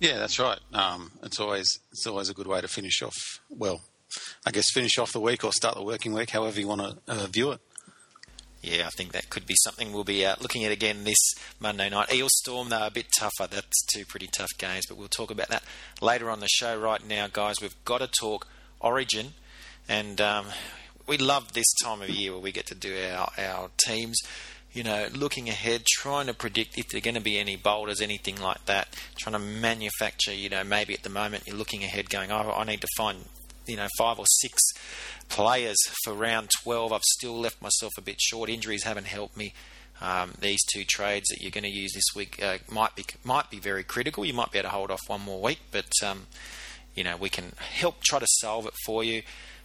Yeah, 0.00 0.18
that's 0.18 0.38
right. 0.38 0.60
Um, 0.72 1.10
it's 1.24 1.40
always 1.40 1.80
it's 1.90 2.06
always 2.06 2.28
a 2.28 2.34
good 2.34 2.46
way 2.46 2.60
to 2.60 2.68
finish 2.68 3.02
off. 3.02 3.40
Well, 3.50 3.80
I 4.46 4.52
guess 4.52 4.70
finish 4.70 4.98
off 4.98 5.12
the 5.12 5.20
week 5.20 5.42
or 5.42 5.52
start 5.52 5.74
the 5.74 5.82
working 5.82 6.12
week, 6.12 6.30
however 6.30 6.60
you 6.60 6.68
want 6.68 6.80
to 6.80 6.96
uh, 7.08 7.26
view 7.26 7.50
it 7.50 7.60
yeah, 8.62 8.86
I 8.86 8.90
think 8.90 9.12
that 9.12 9.30
could 9.30 9.46
be 9.46 9.54
something 9.62 9.92
we'll 9.92 10.04
be 10.04 10.24
uh, 10.26 10.34
looking 10.40 10.64
at 10.64 10.72
again 10.72 11.04
this 11.04 11.18
Monday 11.60 11.88
night. 11.88 12.12
Eel 12.12 12.28
Storm, 12.28 12.70
they're 12.70 12.88
a 12.88 12.90
bit 12.90 13.06
tougher. 13.18 13.46
That's 13.48 13.84
two 13.94 14.04
pretty 14.04 14.28
tough 14.36 14.50
games, 14.58 14.84
but 14.88 14.96
we'll 14.96 15.08
talk 15.08 15.30
about 15.30 15.48
that 15.48 15.62
later 16.00 16.28
on 16.28 16.40
the 16.40 16.48
show. 16.48 16.78
Right 16.78 17.06
now, 17.06 17.28
guys, 17.32 17.56
we've 17.60 17.76
got 17.84 17.98
to 17.98 18.08
talk 18.08 18.48
Origin, 18.80 19.34
and 19.88 20.20
um, 20.20 20.46
we 21.06 21.18
love 21.18 21.52
this 21.52 21.72
time 21.82 22.02
of 22.02 22.10
year 22.10 22.32
where 22.32 22.40
we 22.40 22.52
get 22.52 22.66
to 22.66 22.74
do 22.74 22.96
our, 23.12 23.30
our 23.38 23.70
teams. 23.86 24.18
You 24.72 24.82
know, 24.82 25.06
looking 25.14 25.48
ahead, 25.48 25.84
trying 25.86 26.26
to 26.26 26.34
predict 26.34 26.76
if 26.76 26.88
there 26.88 26.98
are 26.98 27.00
going 27.00 27.14
to 27.14 27.20
be 27.20 27.38
any 27.38 27.56
bolters, 27.56 28.00
anything 28.00 28.40
like 28.40 28.66
that. 28.66 28.94
Trying 29.18 29.32
to 29.32 29.38
manufacture, 29.38 30.34
you 30.34 30.50
know, 30.50 30.62
maybe 30.62 30.94
at 30.94 31.04
the 31.04 31.08
moment 31.08 31.44
you're 31.46 31.56
looking 31.56 31.84
ahead, 31.84 32.10
going, 32.10 32.30
"Oh, 32.30 32.52
I 32.54 32.64
need 32.64 32.82
to 32.82 32.88
find 32.96 33.24
you 33.68 33.76
know 33.76 33.88
five 33.96 34.18
or 34.18 34.26
six 34.26 34.62
players 35.28 35.76
for 36.04 36.14
round 36.14 36.50
12. 36.62 36.92
I've 36.92 37.02
still 37.02 37.38
left 37.38 37.60
myself 37.62 37.92
a 37.98 38.02
bit 38.02 38.20
short. 38.20 38.48
Injuries 38.48 38.84
haven't 38.84 39.06
helped 39.06 39.36
me. 39.36 39.52
Um, 40.00 40.34
these 40.40 40.60
two 40.72 40.84
trades 40.84 41.28
that 41.28 41.40
you're 41.40 41.50
going 41.50 41.64
to 41.64 41.70
use 41.70 41.92
this 41.92 42.14
week 42.14 42.40
uh, 42.42 42.58
might 42.70 42.94
be 42.94 43.04
might 43.24 43.50
be 43.50 43.58
very 43.58 43.82
critical. 43.82 44.24
You 44.24 44.34
might 44.34 44.52
be 44.52 44.58
able 44.58 44.68
to 44.68 44.74
hold 44.74 44.90
off 44.90 45.00
one 45.08 45.22
more 45.22 45.40
week, 45.42 45.60
but 45.72 45.90
um, 46.04 46.26
you 46.94 47.02
know 47.02 47.16
we 47.16 47.28
can 47.28 47.52
help 47.58 48.02
try 48.02 48.18
to 48.18 48.26
solve 48.28 48.66
it 48.66 48.74
for 48.86 49.02
you. 49.02 49.22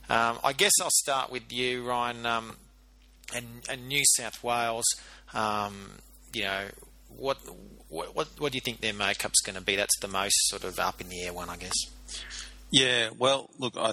Um, 0.09 0.39
I 0.43 0.53
guess 0.53 0.71
I'll 0.81 0.89
start 0.89 1.31
with 1.31 1.51
you, 1.51 1.87
Ryan, 1.87 2.25
um, 2.25 2.57
and, 3.33 3.47
and, 3.69 3.87
New 3.87 4.03
South 4.17 4.43
Wales. 4.43 4.83
Um, 5.33 5.91
you 6.33 6.43
know 6.43 6.65
what, 7.09 7.37
what 7.89 8.27
what 8.37 8.51
do 8.51 8.57
you 8.57 8.61
think 8.61 8.81
their 8.81 8.93
makeup's 8.93 9.41
going 9.41 9.55
to 9.55 9.61
be? 9.61 9.75
That's 9.75 9.97
the 10.01 10.07
most 10.07 10.35
sort 10.47 10.63
of 10.63 10.79
up 10.79 10.99
in 10.99 11.09
the 11.09 11.21
air 11.21 11.33
one, 11.33 11.49
I 11.49 11.57
guess. 11.57 11.75
Yeah, 12.73 13.09
well, 13.19 13.51
look, 13.59 13.75
I, 13.77 13.91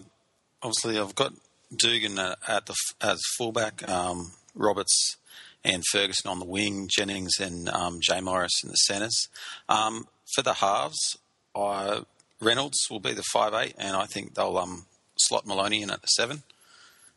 obviously 0.63 0.99
I've 0.99 1.15
got 1.15 1.35
Dugan 1.77 2.19
at 2.19 2.65
the 2.65 2.75
as 3.03 3.21
fullback, 3.37 3.87
um, 3.87 4.33
Roberts 4.55 5.19
and 5.63 5.85
Ferguson 5.93 6.31
on 6.31 6.39
the 6.39 6.47
wing, 6.47 6.89
Jennings 6.91 7.35
and 7.39 7.69
um, 7.69 7.99
Jay 8.01 8.23
Morris 8.23 8.65
in 8.65 8.71
the 8.71 8.77
centres. 8.77 9.29
Um, 9.69 10.09
for 10.35 10.41
the 10.41 10.55
halves, 10.55 11.19
I, 11.55 12.05
Reynolds 12.41 12.79
will 12.91 13.01
be 13.01 13.13
the 13.13 13.23
five 13.23 13.53
eight, 13.53 13.75
and 13.77 13.95
I 13.95 14.07
think 14.07 14.33
they'll 14.33 14.57
um, 14.57 14.87
slot 15.19 15.47
Maloney 15.47 15.83
in 15.83 15.91
at 15.91 16.01
the 16.01 16.09
seven, 16.09 16.43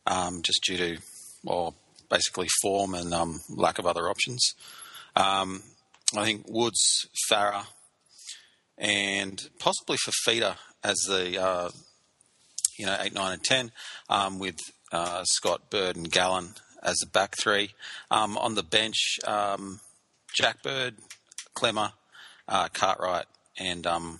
um, 0.06 0.42
just 0.42 0.66
due 0.66 0.76
to 0.76 0.98
well, 1.46 1.76
basically 2.10 2.50
form 2.62 2.94
and 2.94 3.14
um, 3.14 3.40
lack 3.48 3.80
of 3.80 3.88
other 3.88 4.10
options. 4.10 4.54
I 5.16 6.26
think 6.26 6.44
Woods, 6.46 7.08
Farah, 7.32 7.68
and 8.78 9.42
possibly 9.60 9.96
Fifita 9.96 10.58
as 10.84 10.98
the 11.08 11.42
uh, 11.42 11.70
you 12.78 12.86
know 12.86 12.98
eight, 13.00 13.14
nine, 13.14 13.34
and 13.34 13.44
ten, 13.44 13.72
um, 14.10 14.40
with 14.40 14.60
uh, 14.92 15.24
Scott 15.24 15.70
Bird 15.70 15.96
and 15.96 16.12
Gallen 16.12 16.56
as 16.82 16.98
the 16.98 17.08
back 17.08 17.36
three. 17.42 17.72
Um, 18.12 18.38
on 18.38 18.56
the 18.56 18.64
bench, 18.64 19.20
um, 19.26 19.80
Jack 20.36 20.62
Bird, 20.62 20.96
Klemmer, 21.56 21.94
uh, 22.48 22.68
Cartwright, 22.74 23.26
and 23.58 23.88
um, 23.88 24.20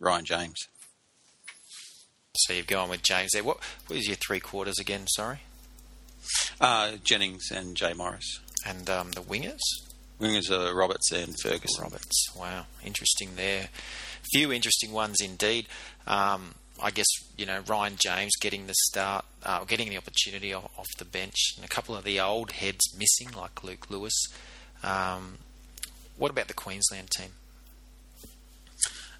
Ryan 0.00 0.24
James. 0.24 0.68
So 2.34 2.52
you've 2.52 2.66
gone 2.66 2.90
with 2.90 3.02
James 3.02 3.30
there. 3.32 3.44
What 3.44 3.58
was 3.88 4.06
your 4.06 4.16
three 4.16 4.40
quarters 4.40 4.78
again? 4.78 5.06
Sorry. 5.06 5.38
Uh, 6.60 6.92
Jennings 7.02 7.50
and 7.50 7.76
Jay 7.76 7.94
Morris. 7.94 8.40
And 8.66 8.90
um, 8.90 9.12
the 9.12 9.22
wingers. 9.22 9.60
Wingers 10.20 10.50
are 10.50 10.74
Roberts 10.74 11.12
and 11.12 11.34
Ferguson. 11.40 11.84
Roberts. 11.84 12.26
Wow, 12.36 12.66
interesting 12.84 13.36
there 13.36 13.68
few 14.32 14.52
interesting 14.52 14.92
ones 14.92 15.16
indeed. 15.22 15.66
Um, 16.06 16.54
I 16.82 16.90
guess 16.90 17.06
you 17.36 17.46
know 17.46 17.62
Ryan 17.66 17.96
James 17.96 18.32
getting 18.40 18.66
the 18.66 18.74
start, 18.74 19.24
uh, 19.42 19.64
getting 19.64 19.88
the 19.88 19.96
opportunity 19.96 20.52
off, 20.54 20.86
the 20.98 21.04
bench, 21.04 21.54
and 21.56 21.64
a 21.64 21.68
couple 21.68 21.96
of 21.96 22.04
the 22.04 22.20
old 22.20 22.52
heads 22.52 22.94
missing, 22.96 23.34
like 23.36 23.64
Luke 23.64 23.90
Lewis. 23.90 24.26
Um, 24.82 25.38
what 26.18 26.30
about 26.30 26.48
the 26.48 26.54
Queensland 26.54 27.10
team? 27.10 27.30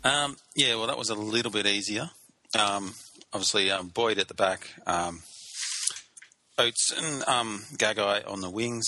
Um, 0.04 0.36
yeah, 0.54 0.76
well, 0.76 0.86
that 0.86 0.98
was 0.98 1.08
a 1.08 1.14
little 1.14 1.50
bit 1.50 1.66
easier. 1.66 2.10
Um, 2.58 2.94
obviously, 3.32 3.70
um, 3.70 3.88
Boyd 3.88 4.18
at 4.18 4.28
the 4.28 4.34
back, 4.34 4.68
um, 4.86 5.22
Oates 6.58 6.92
and 6.92 7.22
Gagai 7.78 8.30
on 8.30 8.40
the 8.40 8.50
wings, 8.50 8.86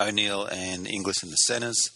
O'Neill 0.00 0.46
and 0.46 0.86
Inglis 0.86 1.22
in 1.22 1.30
the 1.30 1.36
centres. 1.36 1.90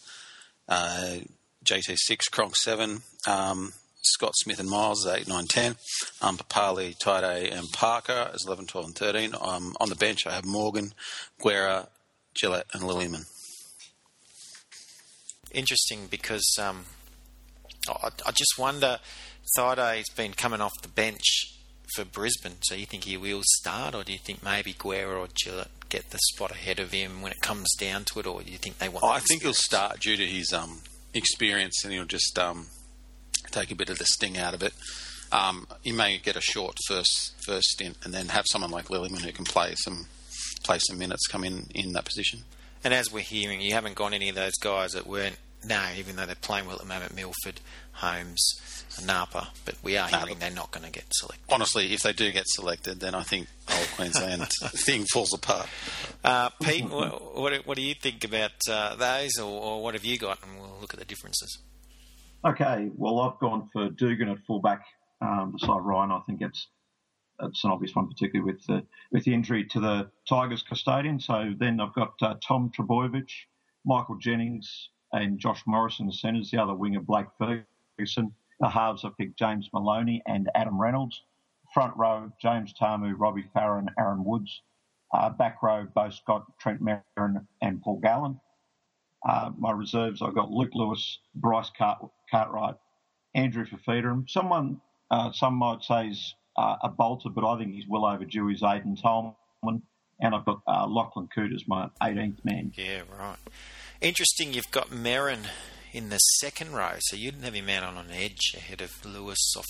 Uh, 0.68 1.18
JT6, 1.66 2.30
Cronk 2.30 2.56
7, 2.56 3.02
um, 3.26 3.72
Scott 4.02 4.32
Smith 4.36 4.60
and 4.60 4.68
Miles 4.68 5.04
is 5.04 5.12
8, 5.12 5.28
9, 5.28 5.46
10. 5.46 5.76
Um, 6.22 6.38
Papalii, 6.38 6.96
Tide, 6.98 7.48
and 7.52 7.66
Parker 7.72 8.30
is 8.34 8.44
11, 8.46 8.66
12, 8.66 8.86
and 8.86 8.94
13. 8.94 9.34
Um, 9.40 9.76
on 9.80 9.88
the 9.88 9.96
bench, 9.96 10.26
I 10.26 10.32
have 10.32 10.44
Morgan, 10.44 10.94
Guerra, 11.42 11.88
Gillett, 12.40 12.64
and 12.72 12.82
Lillyman. 12.82 13.26
Interesting 15.52 16.06
because 16.10 16.56
um, 16.60 16.84
I, 17.88 18.10
I, 18.26 18.30
just 18.30 18.58
wonder, 18.58 18.98
Thaiday's 19.56 20.10
been 20.10 20.32
coming 20.32 20.60
off 20.60 20.72
the 20.82 20.88
bench 20.88 21.24
for 21.94 22.04
Brisbane, 22.04 22.56
so 22.62 22.74
you 22.74 22.86
think 22.86 23.04
he 23.04 23.16
will 23.16 23.42
start, 23.44 23.94
or 23.94 24.04
do 24.04 24.12
you 24.12 24.18
think 24.18 24.42
maybe 24.42 24.74
Guerra 24.78 25.20
or 25.20 25.28
Gillett 25.28 25.68
get 25.88 26.10
the 26.10 26.18
spot 26.32 26.50
ahead 26.50 26.78
of 26.78 26.92
him 26.92 27.22
when 27.22 27.32
it 27.32 27.40
comes 27.40 27.74
down 27.78 28.04
to 28.04 28.20
it, 28.20 28.26
or 28.26 28.42
do 28.42 28.50
you 28.50 28.58
think 28.58 28.78
they 28.78 28.88
want? 28.88 29.04
Oh, 29.04 29.08
I 29.08 29.20
think 29.20 29.42
he'll 29.42 29.54
start 29.54 30.00
due 30.00 30.16
to 30.16 30.26
his 30.26 30.52
um, 30.52 30.80
experience 31.16 31.84
and 31.84 31.92
he'll 31.92 32.04
just 32.04 32.38
um, 32.38 32.66
take 33.50 33.70
a 33.70 33.74
bit 33.74 33.90
of 33.90 33.98
the 33.98 34.06
sting 34.06 34.36
out 34.38 34.54
of 34.54 34.62
it. 34.62 34.72
Um, 35.32 35.66
you 35.82 35.92
may 35.92 36.18
get 36.18 36.36
a 36.36 36.40
short 36.40 36.76
first 36.86 37.34
first 37.44 37.68
stint 37.68 37.96
and 38.04 38.14
then 38.14 38.28
have 38.28 38.44
someone 38.50 38.70
like 38.70 38.86
Lillyman 38.86 39.22
who 39.22 39.32
can 39.32 39.44
play 39.44 39.74
some 39.76 40.06
play 40.62 40.78
some 40.88 40.98
minutes 40.98 41.26
come 41.26 41.44
in 41.44 41.66
in 41.74 41.92
that 41.92 42.04
position. 42.04 42.40
And 42.84 42.94
as 42.94 43.12
we're 43.12 43.20
hearing, 43.20 43.60
you 43.60 43.72
haven't 43.72 43.96
got 43.96 44.12
any 44.12 44.28
of 44.28 44.34
those 44.34 44.54
guys 44.54 44.92
that 44.92 45.06
weren't 45.06 45.38
no, 45.64 45.88
even 45.96 46.16
though 46.16 46.26
they're 46.26 46.36
playing 46.36 46.66
well 46.66 46.76
at 46.76 46.82
the 46.82 46.86
moment, 46.86 47.14
Milford, 47.14 47.60
Holmes, 47.92 48.75
Napa, 49.04 49.48
but 49.64 49.74
we 49.82 49.96
are 49.96 50.08
hearing 50.08 50.38
they're 50.38 50.50
not 50.50 50.70
going 50.70 50.84
to 50.86 50.92
get 50.92 51.04
selected. 51.10 51.44
Honestly, 51.52 51.92
if 51.92 52.02
they 52.02 52.12
do 52.12 52.30
get 52.32 52.44
selected, 52.46 53.00
then 53.00 53.14
I 53.14 53.22
think 53.22 53.48
the 53.66 53.72
whole 53.72 53.84
Queensland 53.96 54.42
thing 54.48 55.04
falls 55.12 55.34
apart. 55.34 55.68
Uh, 56.24 56.50
Pete, 56.62 56.88
what, 56.88 57.36
what, 57.36 57.66
what, 57.66 57.76
do 57.76 57.82
you 57.82 57.94
think 57.94 58.24
about 58.24 58.52
uh, 58.70 58.96
those, 58.96 59.38
or, 59.38 59.50
or, 59.50 59.82
what 59.82 59.94
have 59.94 60.04
you 60.04 60.18
got? 60.18 60.38
And 60.42 60.58
we'll 60.60 60.78
look 60.80 60.94
at 60.94 61.00
the 61.00 61.06
differences. 61.06 61.58
Okay, 62.44 62.90
well, 62.96 63.20
I've 63.20 63.38
gone 63.38 63.68
for 63.72 63.88
Dugan 63.90 64.28
at 64.28 64.38
fullback 64.46 64.82
um, 65.20 65.52
beside 65.52 65.80
Ryan. 65.80 66.10
I 66.12 66.20
think 66.26 66.42
it's 66.42 66.68
it's 67.42 67.64
an 67.64 67.70
obvious 67.70 67.94
one, 67.94 68.08
particularly 68.08 68.52
with 68.52 68.64
the 68.66 68.84
with 69.12 69.24
the 69.24 69.34
injury 69.34 69.64
to 69.64 69.80
the 69.80 70.10
Tigers 70.28 70.62
custodian. 70.62 71.20
So 71.20 71.52
then 71.58 71.80
I've 71.80 71.94
got 71.94 72.14
uh, 72.22 72.34
Tom 72.46 72.70
Trbojevic, 72.76 73.28
Michael 73.84 74.16
Jennings, 74.16 74.90
and 75.12 75.38
Josh 75.38 75.62
Morrison, 75.66 76.06
the 76.06 76.12
centres. 76.12 76.50
The 76.50 76.62
other 76.62 76.74
winger, 76.74 77.00
Blake 77.00 77.26
Ferguson. 77.38 78.32
The 78.60 78.68
halves, 78.68 79.04
I 79.04 79.10
picked 79.18 79.38
James 79.38 79.68
Maloney 79.72 80.22
and 80.26 80.50
Adam 80.54 80.80
Reynolds. 80.80 81.22
Front 81.74 81.96
row, 81.96 82.30
James 82.40 82.72
Tamou, 82.80 83.14
Robbie 83.16 83.44
Farah, 83.54 83.78
and 83.80 83.90
Aaron 83.98 84.24
Woods. 84.24 84.62
Uh, 85.12 85.30
back 85.30 85.62
row, 85.62 85.86
Beau 85.94 86.10
Scott, 86.10 86.46
Trent 86.58 86.80
Merrin, 86.82 87.46
and 87.60 87.82
Paul 87.82 88.00
Gallen. 88.02 88.40
Uh, 89.28 89.50
my 89.58 89.72
reserves, 89.72 90.22
I've 90.22 90.34
got 90.34 90.50
Luke 90.50 90.70
Lewis, 90.74 91.18
Bryce 91.34 91.70
Cart- 91.76 92.10
Cartwright, 92.30 92.76
Andrew 93.34 93.66
Fifita. 93.66 94.28
Someone, 94.28 94.80
uh, 95.10 95.32
some 95.32 95.54
might 95.54 95.82
say 95.82 96.08
is 96.08 96.34
uh, 96.56 96.76
a 96.82 96.88
bolter, 96.88 97.28
but 97.28 97.46
I 97.46 97.58
think 97.58 97.72
he's 97.74 97.86
well 97.88 98.06
overdue. 98.06 98.48
He's 98.48 98.62
Aiden 98.62 99.00
Tolman. 99.00 99.82
And 100.18 100.34
I've 100.34 100.46
got 100.46 100.62
uh, 100.66 100.86
Lachlan 100.86 101.28
Coote 101.34 101.52
as 101.52 101.64
my 101.68 101.90
18th 102.02 102.42
man. 102.44 102.72
Yeah, 102.74 103.02
right. 103.18 103.36
Interesting, 104.00 104.54
you've 104.54 104.70
got 104.70 104.88
Merrin 104.88 105.46
in 105.96 106.10
the 106.10 106.18
second 106.18 106.72
row, 106.74 106.92
so 106.98 107.16
you 107.16 107.30
didn't 107.30 107.44
have 107.44 107.54
him 107.54 107.70
out 107.70 107.82
on 107.82 107.96
an 107.96 108.10
edge 108.12 108.52
ahead 108.54 108.82
of 108.82 108.92
Lewis 109.02 109.54
off 109.56 109.64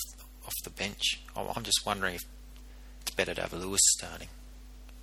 off 0.45 0.55
the 0.65 0.71
bench. 0.71 1.21
I'm 1.37 1.63
just 1.63 1.87
wondering 1.87 2.17
if 2.17 2.25
it's 3.03 3.13
better 3.13 3.33
to 3.35 3.43
have 3.43 3.53
Lewis 3.53 3.81
starting. 3.97 4.29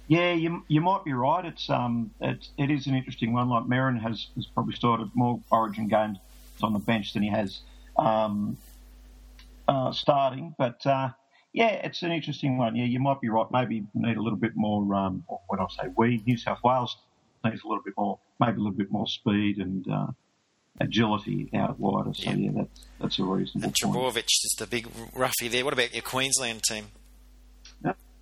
Yeah, 0.10 0.34
you, 0.34 0.66
you 0.68 0.82
might 0.82 1.06
be 1.06 1.14
right. 1.14 1.46
It's 1.46 1.70
um 1.70 2.12
it's, 2.20 2.50
it 2.58 2.70
is 2.70 2.88
an 2.88 2.96
interesting 2.96 3.32
one. 3.32 3.48
Like 3.48 3.64
Merrin 3.64 4.02
has, 4.02 4.28
has 4.36 4.48
probably 4.48 4.76
started 4.76 5.12
more 5.14 5.40
Origin 5.50 5.88
games 5.88 6.18
on 6.62 6.74
the 6.74 6.80
bench 6.80 7.14
than 7.14 7.24
he 7.24 7.30
has 7.30 7.62
um, 7.98 8.58
uh, 9.68 9.94
starting, 9.94 10.54
but 10.58 10.86
uh, 10.86 11.10
Yeah, 11.54 11.70
it's 11.70 12.02
an 12.04 12.12
interesting 12.12 12.58
one. 12.58 12.76
Yeah, 12.76 12.86
you 12.86 13.00
might 13.00 13.22
be 13.22 13.30
right. 13.30 13.46
Maybe 13.52 13.86
need 13.94 14.18
a 14.18 14.22
little 14.22 14.40
bit 14.40 14.56
more. 14.56 14.94
Um, 14.94 15.24
when 15.48 15.60
I 15.60 15.68
say 15.70 15.90
we, 15.96 16.22
New 16.26 16.38
South 16.38 16.60
Wales 16.64 16.98
needs 17.46 17.64
a 17.64 17.68
little 17.68 17.84
bit 17.84 17.94
more, 17.98 18.20
maybe 18.40 18.54
a 18.58 18.60
little 18.60 18.78
bit 18.78 18.92
more 18.92 19.08
speed 19.08 19.58
and 19.60 19.88
uh, 19.88 20.08
agility 20.80 21.50
out 21.54 21.80
wider. 21.80 22.14
So 22.14 22.32
yeah, 22.32 22.52
that's 22.56 22.86
that's 23.00 23.20
a 23.20 23.24
reasonable. 23.24 23.66
And 23.66 23.76
Trbojevic 23.76 24.26
is 24.26 24.56
the 24.58 24.68
big 24.68 24.88
roughie 25.16 25.48
there. 25.48 25.64
What 25.64 25.74
about 25.74 25.94
your 25.94 26.04
Queensland 26.04 26.62
team? 26.68 26.86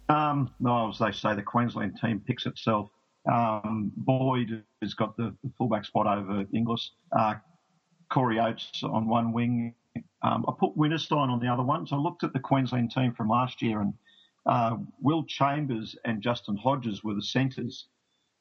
Um, 0.10 0.53
no, 0.60 0.89
as 0.89 1.00
they 1.00 1.12
say, 1.12 1.36
the 1.36 1.41
Queensland 1.41 1.98
team 2.01 2.22
picks 2.25 2.46
itself. 2.46 2.89
Um, 3.31 3.91
Boyd 3.96 4.63
has 4.81 4.93
got 4.93 5.15
the, 5.15 5.34
the, 5.43 5.51
fullback 5.58 5.86
spot 5.86 6.08
over 6.08 6.43
Inglis. 6.53 6.91
Uh, 7.17 7.36
Corey 8.10 8.39
Oates 8.39 8.84
on 8.84 9.08
one 9.08 9.31
wing. 9.31 9.75
Um, 10.22 10.46
I 10.48 10.53
put 10.60 10.75
Winterstein 10.75 11.29
on 11.29 11.39
the 11.39 11.48
other 11.48 11.63
one. 11.63 11.88
So 11.88 11.96
I 11.96 12.00
looked 12.00 12.24
at 12.24 12.34
the 12.34 12.39
Queensland 12.39 12.91
team 12.91 13.13
from 13.13 13.29
last 13.29 13.62
year, 13.62 13.79
and 13.79 13.93
uh, 14.46 14.77
Will 15.01 15.24
Chambers 15.24 15.96
and 16.03 16.22
Justin 16.22 16.58
Hodges 16.58 17.03
were 17.03 17.13
the 17.13 17.22
centres. 17.22 17.86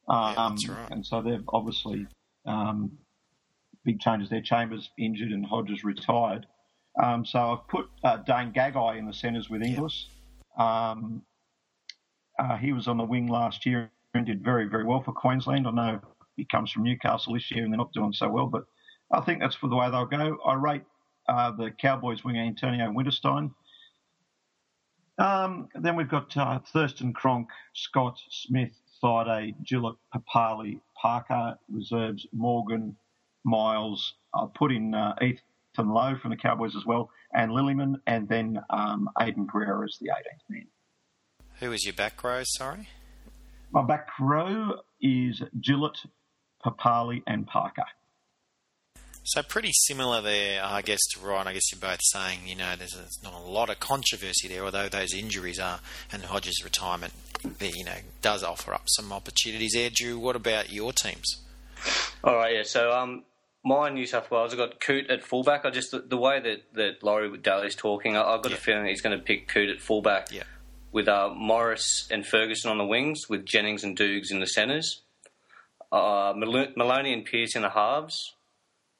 Um, 0.09 0.35
yeah, 0.35 0.49
that's 0.49 0.69
right. 0.69 0.91
And 0.91 1.07
so 1.07 1.23
they've 1.23 1.45
obviously 1.49 2.07
um, 2.47 2.99
big 3.85 4.01
changes 4.01 4.29
there. 4.29 4.41
Chambers 4.41 4.91
injured 4.99 5.33
and 5.33 5.45
Hodges 5.45 5.85
retired. 5.85 6.47
Um, 7.03 7.25
so 7.25 7.39
I've 7.39 7.69
put 7.69 7.89
uh, 8.05 8.19
Dane 8.19 8.53
Gagai 8.53 8.99
in 8.99 9.07
the 9.07 9.13
centres 9.13 9.49
with 9.49 9.63
Inglis. 9.63 10.09
Yeah. 10.59 10.91
Um, 10.91 11.23
uh, 12.39 12.57
he 12.57 12.73
was 12.73 12.89
on 12.89 12.97
the 12.97 13.05
wing 13.05 13.29
last 13.29 13.65
year 13.67 13.91
and 14.15 14.27
did 14.27 14.43
very, 14.43 14.67
very 14.67 14.85
well 14.85 15.03
for 15.03 15.13
Queensland. 15.13 15.67
I 15.67 15.71
know 15.71 16.01
he 16.37 16.45
comes 16.45 16.71
from 16.71 16.85
Newcastle 16.85 17.35
this 17.35 17.51
year 17.51 17.65
and 17.65 17.73
they're 17.73 17.79
not 17.79 17.93
doing 17.93 18.13
so 18.13 18.29
well, 18.29 18.47
but 18.47 18.65
I 19.13 19.21
think 19.21 19.41
that's 19.41 19.57
for 19.57 19.69
the 19.69 19.77
way 19.77 19.91
they'll 19.91 20.07
go. 20.07 20.39
I 20.45 20.55
rate 20.55 20.83
uh, 21.29 21.53
the 21.53 21.71
Cowboys 21.71 22.25
winger 22.25 22.43
Antonio 22.43 22.91
Winterstein. 22.91 23.53
Um, 25.19 25.69
then 25.75 25.97
we've 25.97 26.09
got 26.09 26.35
uh, 26.37 26.61
Thurston 26.73 27.13
Cronk, 27.13 27.49
Scott, 27.75 28.19
Smith, 28.31 28.73
Thaiday, 29.03 29.55
Gillett, 29.63 29.97
Papalii, 30.15 30.81
Parker, 31.01 31.57
reserves, 31.71 32.27
Morgan, 32.33 32.97
Miles. 33.45 34.15
I'll 34.35 34.53
put 34.55 34.73
in 34.73 34.95
uh, 34.95 35.15
Ethan 35.21 35.89
Lowe 35.89 36.17
from 36.21 36.31
the 36.31 36.37
Cowboys 36.37 36.77
as 36.77 36.85
well, 36.87 37.11
and 37.33 37.53
Lillyman, 37.53 37.97
and 38.07 38.29
then 38.29 38.61
um, 38.71 39.09
Aidan 39.21 39.47
Guerra 39.47 39.85
as 39.85 39.97
the 40.01 40.09
18th 40.09 40.51
man. 40.51 40.67
Who 41.61 41.73
is 41.73 41.85
your 41.85 41.95
back 41.95 42.23
row, 42.25 42.43
sorry? 42.45 42.89
My 43.73 43.83
back 43.83 44.09
row 44.19 44.81
is 45.01 45.43
Gillett, 45.61 45.97
Papalii, 46.65 47.23
and 47.27 47.47
Parker. 47.47 47.85
So 49.23 49.43
pretty 49.43 49.71
similar 49.73 50.23
there, 50.23 50.65
I 50.65 50.83
guess, 50.83 50.99
to 51.13 51.21
Ryan. 51.21 51.47
I 51.47 51.53
guess 51.53 51.71
you're 51.71 51.81
both 51.81 52.01
saying, 52.03 52.41
you 52.47 52.57
know, 52.57 52.75
there's, 52.77 52.95
a, 52.95 52.99
there's 52.99 53.21
not 53.23 53.35
a 53.35 53.39
lot 53.39 53.69
of 53.69 53.79
controversy 53.79 54.49
there, 54.49 54.65
although 54.65 54.89
those 54.89 55.13
injuries 55.13 55.61
are, 55.61 55.81
and 56.11 56.23
Hodges' 56.25 56.65
retirement, 56.65 57.13
you 57.61 57.85
know, 57.85 57.99
does 58.23 58.43
offer 58.43 58.73
up 58.75 58.85
some 58.87 59.13
opportunities 59.13 59.73
there. 59.75 59.91
Drew, 59.93 60.19
what 60.19 60.37
about 60.37 60.73
your 60.73 60.93
teams? 60.93 61.37
All 62.25 62.37
right, 62.37 62.55
yeah. 62.57 62.63
So 62.65 62.93
um, 62.93 63.25
my 63.65 63.89
New 63.91 64.07
South 64.07 64.31
Wales, 64.31 64.53
I've 64.53 64.59
got 64.59 64.81
Coote 64.81 65.11
at 65.11 65.23
fullback. 65.23 65.65
I 65.65 65.71
just 65.71 65.91
the, 65.91 66.01
the 66.01 66.17
way 66.17 66.41
that 66.41 66.75
that 66.75 67.03
Laurie 67.03 67.37
Daley's 67.39 67.75
talking, 67.75 68.17
I, 68.17 68.33
have 68.33 68.43
got 68.43 68.51
yeah. 68.51 68.59
a 68.59 68.61
feeling 68.61 68.87
he's 68.87 69.03
going 69.03 69.19
to 69.19 69.25
pick 69.25 69.49
Coote 69.49 69.71
at 69.71 69.81
fullback. 69.81 70.33
Yeah 70.33 70.45
with 70.93 71.09
uh, 71.09 71.31
Morris 71.35 72.09
and 72.11 72.27
Ferguson 72.27 72.71
on 72.71 72.79
the 72.79 72.85
wings, 72.85 73.29
with 73.29 73.45
Jennings 73.47 73.85
and 73.85 73.97
Dukes 73.97 74.31
in 74.31 74.41
the 74.41 74.47
centres. 74.47 75.03
Uh, 75.93 76.33
Maloney 76.37 77.13
and 77.13 77.25
Pearce 77.25 77.57
in 77.57 77.63
the 77.63 77.71
halves. 77.71 78.35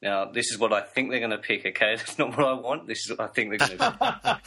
Now, 0.01 0.25
this 0.25 0.51
is 0.51 0.57
what 0.57 0.73
I 0.73 0.81
think 0.81 1.11
they're 1.11 1.19
going 1.19 1.31
to 1.31 1.37
pick, 1.37 1.65
okay? 1.65 1.95
That's 1.97 2.17
not 2.17 2.35
what 2.37 2.47
I 2.47 2.53
want. 2.53 2.87
This 2.87 3.05
is 3.05 3.17
what 3.17 3.21
I 3.21 3.27
think 3.27 3.49
they're 3.49 3.67
going 3.67 3.79
to 3.79 4.41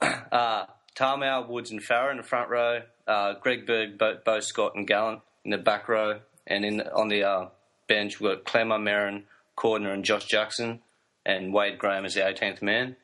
pick. 0.00 0.12
uh, 0.32 0.66
Tamou, 0.94 1.48
Woods, 1.48 1.70
and 1.70 1.80
Farah 1.80 2.10
in 2.10 2.18
the 2.18 2.22
front 2.22 2.50
row. 2.50 2.80
Uh, 3.06 3.34
Greg 3.40 3.66
Bird, 3.66 3.98
Bo, 3.98 4.18
Beau 4.24 4.40
Scott, 4.40 4.72
and 4.74 4.86
Gallen 4.86 5.20
in 5.44 5.50
the 5.50 5.58
back 5.58 5.88
row. 5.88 6.20
And 6.46 6.64
in 6.64 6.80
on 6.80 7.08
the 7.08 7.24
uh, 7.24 7.48
bench, 7.88 8.20
we've 8.20 8.32
got 8.32 8.44
Klemmer, 8.44 8.80
Merrin, 8.80 9.24
Cordner, 9.56 9.92
and 9.92 10.04
Josh 10.04 10.26
Jackson. 10.26 10.80
And 11.24 11.54
Wade 11.54 11.78
Graham 11.78 12.04
as 12.04 12.14
the 12.14 12.20
18th 12.20 12.62
man. 12.62 12.96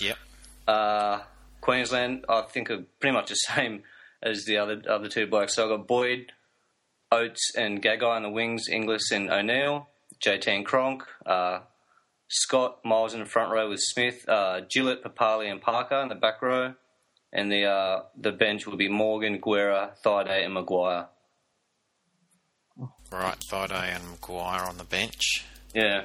Yep. 0.00 0.16
Uh, 0.66 1.20
Queensland, 1.60 2.24
I 2.28 2.42
think 2.42 2.70
are 2.70 2.84
pretty 3.00 3.14
much 3.14 3.28
the 3.28 3.34
same 3.54 3.82
as 4.22 4.44
the 4.44 4.58
other 4.58 4.82
other 4.88 5.08
two 5.08 5.26
blokes. 5.26 5.54
So 5.54 5.64
I've 5.64 5.78
got 5.78 5.86
Boyd, 5.86 6.32
Oates, 7.12 7.52
and 7.56 7.82
Gagai 7.82 8.02
on 8.02 8.22
the 8.22 8.30
wings, 8.30 8.68
Inglis 8.68 9.10
and 9.12 9.30
O'Neill, 9.30 9.88
JT 10.24 10.48
and 10.48 10.66
Cronk, 10.66 11.04
uh, 11.24 11.60
Scott, 12.28 12.84
Miles 12.84 13.14
in 13.14 13.20
the 13.20 13.26
front 13.26 13.52
row 13.52 13.68
with 13.68 13.80
Smith, 13.80 14.28
uh, 14.28 14.62
Gillett, 14.68 15.02
Papalii, 15.02 15.50
and 15.50 15.60
Parker 15.60 16.00
in 16.00 16.08
the 16.08 16.14
back 16.14 16.42
row, 16.42 16.74
and 17.32 17.50
the 17.50 17.64
uh, 17.64 18.02
the 18.16 18.32
bench 18.32 18.66
will 18.66 18.76
be 18.76 18.88
Morgan, 18.88 19.40
Guerra, 19.40 19.92
Thaiday, 20.04 20.44
and 20.44 20.54
Maguire. 20.54 21.06
Right, 23.10 23.36
Thaiday 23.50 23.94
and 23.94 24.10
Maguire 24.10 24.64
on 24.64 24.78
the 24.78 24.84
bench. 24.84 25.44
Yeah. 25.74 26.04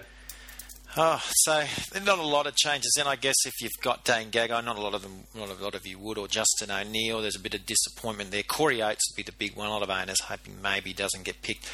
Oh, 0.98 1.22
so 1.24 1.64
not 2.06 2.20
a 2.20 2.24
lot 2.24 2.48
of 2.48 2.56
changes. 2.56 2.94
Then 2.98 3.08
I 3.08 3.16
guess 3.16 3.36
if 3.46 3.54
you've 3.62 3.72
got 3.82 4.04
Dane 4.04 4.30
Gagai, 4.30 4.64
not 4.64 4.78
a 4.78 4.82
lot 4.82 4.94
of 4.94 5.02
them, 5.02 5.24
not 5.34 5.50
a 5.50 5.64
lot 5.64 5.74
of 5.74 5.88
you 5.88 5.98
would, 6.00 6.18
or 6.18 6.28
Justin 6.28 6.70
O'Neill. 6.70 7.22
There's 7.22 7.38
a 7.38 7.40
bit 7.40 7.54
of 7.54 7.66
disappointment 7.66 8.32
there. 8.32 8.44
Corey 8.44 8.84
Oates 8.84 9.10
would 9.10 9.16
be 9.16 9.24
the 9.24 9.32
big 9.32 9.56
one. 9.56 9.68
A 9.68 9.72
lot 9.72 9.84
of 9.84 9.90
owners 9.90 10.20
hoping 10.22 10.62
maybe 10.62 10.90
he 10.90 10.94
doesn't 10.94 11.24
get 11.24 11.42
picked. 11.42 11.70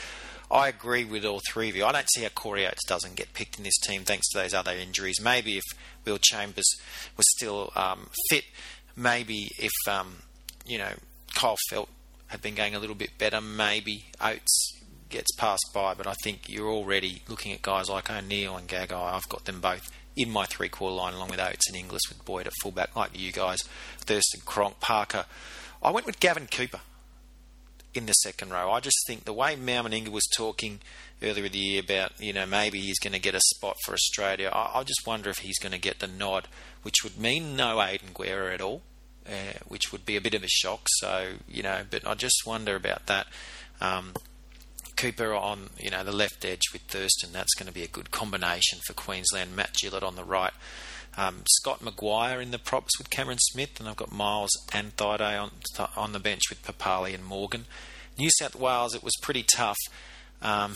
I 0.52 0.70
agree 0.70 1.04
with 1.04 1.26
all 1.26 1.42
three 1.52 1.68
of 1.68 1.76
you. 1.76 1.84
I 1.84 1.92
don't 1.92 2.10
see 2.12 2.24
how 2.24 2.30
Corey 2.30 2.66
Oates 2.66 2.86
doesn't 2.88 3.16
get 3.16 3.34
picked 3.34 3.58
in 3.58 3.64
this 3.64 3.78
team 3.80 4.04
thanks 4.04 4.30
to 4.30 4.38
those 4.38 4.54
other 4.54 4.72
injuries. 4.72 5.20
Maybe 5.22 5.58
if 5.58 5.64
Will 6.06 6.20
Chambers 6.22 6.70
was 7.18 7.26
still 7.36 7.74
um, 7.76 8.10
fit, 8.30 8.46
maybe 8.96 9.50
if 9.58 9.74
um, 9.90 10.18
you 10.66 10.78
know 10.78 10.92
Kyle 11.34 11.58
Feldt 11.72 11.90
had 12.28 12.42
been 12.42 12.56
going 12.56 12.76
a 12.76 12.80
little 12.80 12.96
bit 12.96 13.18
better, 13.18 13.42
maybe 13.42 14.06
Oates 14.22 14.74
gets 15.10 15.34
passed 15.36 15.70
by, 15.74 15.94
but 15.94 16.08
I 16.08 16.14
think 16.24 16.50
you're 16.50 16.70
already 16.70 17.22
looking 17.28 17.54
at 17.54 17.62
guys 17.62 17.90
like 17.90 18.10
O'Neill 18.10 18.58
and 18.58 18.68
Gagai. 18.68 18.94
I've 18.94 19.30
got 19.30 19.46
them 19.46 19.62
both 19.62 19.92
in 20.16 20.30
my 20.30 20.46
three 20.46 20.70
quarter 20.70 20.96
line 20.96 21.14
along 21.14 21.30
with 21.30 21.40
Oates 21.40 21.68
and 21.68 21.78
Inglis 21.78 22.10
with 22.10 22.24
Boyd 22.26 22.48
at 22.48 22.54
fullback, 22.62 22.96
like 22.96 23.18
you 23.18 23.32
guys, 23.32 23.60
Thurston, 24.00 24.42
Cronk, 24.46 24.80
Parker. 24.80 25.26
I 25.82 25.92
went 25.92 26.06
with 26.06 26.20
Gavin 26.20 26.48
Cooper 26.48 26.82
in 27.94 28.06
the 28.06 28.14
second 28.14 28.52
row. 28.52 28.72
I 28.72 28.80
just 28.80 28.98
think 29.08 29.26
the 29.26 29.34
way 29.34 29.56
Mal 29.56 29.84
Meninga 29.84 30.10
was 30.10 30.28
talking 30.36 30.80
earlier 31.22 31.46
in 31.46 31.52
the 31.52 31.58
year 31.58 31.82
about, 31.82 32.20
you 32.20 32.34
know, 32.34 32.46
maybe 32.46 32.80
he's 32.80 33.00
going 33.00 33.14
to 33.14 33.20
get 33.20 33.36
a 33.36 33.42
spot 33.56 33.76
for 33.86 33.94
Australia, 33.94 34.50
I, 34.54 34.80
I 34.80 34.84
just 34.84 35.06
wonder 35.06 35.30
if 35.30 35.40
he's 35.40 35.60
going 35.60 35.72
to 35.72 35.80
get 35.80 36.00
the 36.00 36.08
nod, 36.08 36.48
which 36.84 37.04
would 37.04 37.18
mean 37.18 37.56
no 37.56 37.82
Aidan 37.82 38.10
Guerra 38.14 38.54
at 38.54 38.62
all. 38.62 38.82
Uh, 39.28 39.60
which 39.68 39.92
would 39.92 40.06
be 40.06 40.16
a 40.16 40.22
bit 40.22 40.34
of 40.34 40.42
a 40.42 40.48
shock. 40.48 40.88
So 41.00 41.34
you 41.50 41.62
know, 41.62 41.82
but 41.90 42.08
I 42.08 42.14
just 42.14 42.44
wonder 42.46 42.78
about 42.78 43.08
that. 43.08 43.28
Um, 43.82 44.14
Cooper 44.98 45.34
on 45.34 45.70
you 45.78 45.90
know 45.90 46.04
the 46.04 46.12
left 46.12 46.44
edge 46.44 46.64
with 46.74 46.82
Thurston. 46.84 47.32
That's 47.32 47.54
going 47.56 47.68
to 47.68 47.74
be 47.74 47.84
a 47.84 47.88
good 47.88 48.12
combination 48.12 48.80
for 48.86 48.94
Queensland. 48.94 49.56
Matt 49.56 49.74
Gillett 49.74 50.04
on 50.04 50.16
the 50.16 50.24
right. 50.24 50.54
Um, 51.16 51.44
Scott 51.50 51.82
Maguire 51.82 52.42
in 52.42 52.52
the 52.52 52.60
props 52.60 52.98
with 53.00 53.10
Cameron 53.10 53.40
Smith, 53.40 53.80
and 53.80 53.90
I've 53.90 53.96
got 53.96 54.12
Miles 54.12 54.52
and 54.74 54.96
Thaiday 54.98 55.42
on 55.42 55.52
on 55.96 56.12
the 56.14 56.20
bench 56.20 56.44
with 56.50 56.64
Papalii 56.64 57.16
and 57.16 57.24
Morgan. 57.24 57.66
New 58.18 58.30
South 58.40 58.56
Wales, 58.56 58.96
it 58.96 59.04
was 59.04 59.14
pretty 59.22 59.44
tough. 59.44 59.78
Um, 60.42 60.76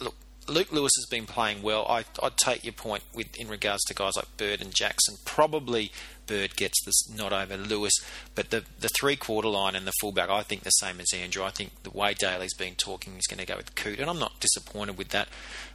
look, 0.00 0.14
Luke 0.48 0.72
Lewis 0.72 0.92
has 0.96 1.06
been 1.08 1.26
playing 1.26 1.62
well. 1.62 1.86
I, 1.88 2.04
would 2.22 2.36
take 2.36 2.64
your 2.64 2.72
point 2.72 3.04
with 3.14 3.28
in 3.38 3.48
regards 3.48 3.84
to 3.84 3.94
guys 3.94 4.14
like 4.16 4.36
Bird 4.36 4.60
and 4.60 4.74
Jackson. 4.74 5.16
Probably 5.24 5.92
Bird 6.30 6.54
gets 6.54 6.82
this 6.84 7.10
not 7.10 7.32
over 7.32 7.56
Lewis, 7.56 7.92
but 8.36 8.50
the 8.50 8.62
the 8.78 8.88
three 9.00 9.16
quarter 9.16 9.48
line 9.48 9.74
and 9.74 9.86
the 9.86 9.92
fullback, 10.00 10.30
I 10.30 10.42
think 10.42 10.62
the 10.62 10.70
same 10.70 11.00
as 11.00 11.12
Andrew. 11.12 11.42
I 11.42 11.50
think 11.50 11.82
the 11.82 11.90
way 11.90 12.14
Daley's 12.14 12.54
been 12.54 12.76
talking, 12.76 13.14
he's 13.14 13.26
going 13.26 13.40
to 13.40 13.46
go 13.46 13.56
with 13.56 13.74
Coote, 13.74 13.98
and 13.98 14.08
I'm 14.08 14.20
not 14.20 14.38
disappointed 14.38 14.96
with 14.96 15.08
that. 15.08 15.28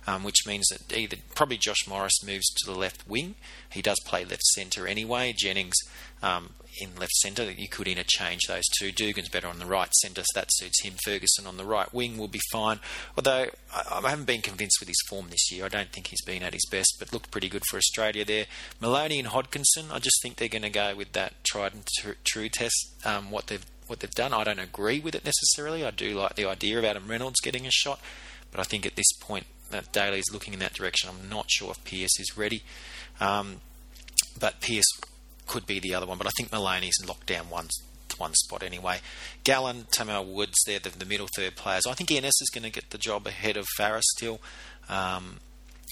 Um, 0.07 0.23
which 0.23 0.45
means 0.45 0.67
that 0.67 0.95
either 0.95 1.17
probably 1.33 1.57
Josh 1.57 1.87
Morris 1.87 2.23
moves 2.23 2.45
to 2.53 2.71
the 2.71 2.77
left 2.77 3.07
wing. 3.07 3.35
He 3.71 3.81
does 3.81 3.99
play 4.05 4.23
left 4.23 4.45
centre 4.45 4.87
anyway. 4.87 5.33
Jennings 5.35 5.75
um, 6.21 6.51
in 6.81 6.95
left 6.95 7.13
centre. 7.13 7.49
You 7.49 7.67
could 7.67 7.87
interchange 7.87 8.41
those 8.47 8.63
two. 8.79 8.91
Dugan's 8.91 9.29
better 9.29 9.47
on 9.47 9.59
the 9.59 9.65
right 9.65 9.93
centre, 9.95 10.23
so 10.23 10.39
that 10.39 10.47
suits 10.51 10.83
him. 10.83 10.95
Ferguson 11.03 11.47
on 11.47 11.57
the 11.57 11.65
right 11.65 11.91
wing 11.93 12.17
will 12.17 12.27
be 12.27 12.41
fine. 12.51 12.79
Although 13.17 13.47
I, 13.73 14.01
I, 14.03 14.09
haven't 14.09 14.25
been 14.25 14.41
convinced 14.41 14.77
with 14.79 14.89
his 14.89 15.01
form 15.09 15.27
this 15.29 15.51
year. 15.51 15.65
I 15.65 15.69
don't 15.69 15.91
think 15.91 16.07
he's 16.07 16.23
been 16.23 16.43
at 16.43 16.53
his 16.53 16.65
best, 16.69 16.95
but 16.99 17.13
looked 17.13 17.31
pretty 17.31 17.49
good 17.49 17.63
for 17.69 17.77
Australia 17.77 18.25
there. 18.25 18.45
Maloney 18.79 19.19
and 19.19 19.29
Hodkinson, 19.29 19.91
I 19.91 19.99
just 19.99 20.21
think 20.21 20.37
they're 20.37 20.47
going 20.47 20.61
to 20.61 20.69
go 20.69 20.95
with 20.95 21.13
that 21.13 21.43
tried 21.43 21.73
and 21.73 21.87
true 22.23 22.49
test. 22.49 22.93
Um, 23.05 23.31
what 23.31 23.47
they've 23.47 23.65
what 23.87 23.99
they've 23.99 24.11
done, 24.11 24.33
I 24.33 24.43
don't 24.43 24.59
agree 24.59 24.99
with 24.99 25.13
it 25.13 25.23
necessarily. 25.23 25.85
I 25.85 25.91
do 25.91 26.15
like 26.15 26.35
the 26.35 26.45
idea 26.45 26.79
of 26.79 26.85
Adam 26.85 27.07
Reynolds 27.07 27.39
getting 27.41 27.67
a 27.67 27.71
shot, 27.71 27.99
but 28.49 28.59
I 28.59 28.63
think 28.63 28.85
at 28.85 28.95
this 28.95 29.11
point 29.21 29.45
that 29.69 29.91
Daley 29.91 30.19
is 30.19 30.31
looking 30.31 30.53
in 30.53 30.59
that 30.59 30.73
direction. 30.73 31.09
I'm 31.09 31.29
not 31.29 31.49
sure 31.49 31.71
if 31.71 31.83
Pearce 31.83 32.19
is 32.19 32.37
ready. 32.37 32.63
Um, 33.19 33.57
but 34.39 34.59
Pearce 34.61 34.85
could 35.47 35.65
be 35.65 35.79
the 35.79 35.93
other 35.93 36.05
one, 36.05 36.17
but 36.17 36.27
I 36.27 36.31
think 36.37 36.51
Maloney's 36.51 36.97
locked 37.05 37.27
down 37.27 37.49
one 37.49 37.67
one 38.17 38.33
spot 38.33 38.63
anyway. 38.63 38.99
Gallen, 39.43 39.87
Tamou 39.91 40.25
Woods, 40.25 40.55
they're 40.65 40.79
the, 40.79 40.89
the, 40.89 41.05
middle 41.05 41.27
third 41.35 41.55
players. 41.55 41.85
I 41.85 41.93
think 41.93 42.11
Ennis 42.11 42.39
is 42.39 42.49
going 42.53 42.63
to 42.63 42.69
get 42.69 42.91
the 42.91 42.97
job 42.97 43.27
ahead 43.27 43.57
of 43.57 43.65
Farah 43.77 44.01
still, 44.01 44.39
um, 44.87 45.37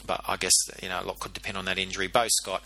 but 0.06 0.22
I 0.26 0.38
guess 0.38 0.54
you 0.82 0.90
know 0.90 1.02
a 1.02 1.06
lot 1.06 1.20
could 1.20 1.34
depend 1.34 1.58
on 1.58 1.66
that 1.66 1.78
injury. 1.78 2.08
Bo 2.08 2.28
Scott, 2.30 2.64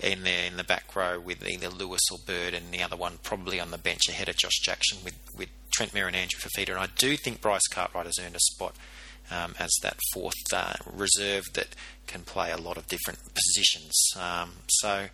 in 0.00 0.24
there 0.24 0.46
in 0.46 0.56
the 0.56 0.64
back 0.64 0.94
row 0.94 1.18
with 1.18 1.46
either 1.46 1.68
Lewis 1.68 2.00
or 2.10 2.18
Bird, 2.26 2.54
and 2.54 2.72
the 2.72 2.82
other 2.82 2.96
one 2.96 3.18
probably 3.22 3.60
on 3.60 3.70
the 3.70 3.78
bench 3.78 4.08
ahead 4.08 4.28
of 4.28 4.36
Josh 4.36 4.58
Jackson 4.62 4.98
with, 5.04 5.18
with 5.36 5.48
Trent 5.72 5.92
Merrin 5.92 6.08
and 6.08 6.16
Andrew 6.16 6.40
Fifita. 6.40 6.70
And 6.70 6.78
I 6.78 6.88
do 6.96 7.16
think 7.16 7.40
Bryce 7.40 7.66
Cartwright 7.70 8.06
has 8.06 8.18
earned 8.18 8.36
a 8.36 8.40
spot 8.40 8.74
um, 9.30 9.54
as 9.58 9.70
that 9.82 9.96
fourth 10.12 10.34
uh, 10.52 10.74
reserve 10.92 11.44
that 11.54 11.68
can 12.06 12.22
play 12.22 12.50
a 12.50 12.56
lot 12.56 12.76
of 12.76 12.86
different 12.88 13.20
positions. 13.34 13.92
Um, 14.18 14.52
so 14.68 15.08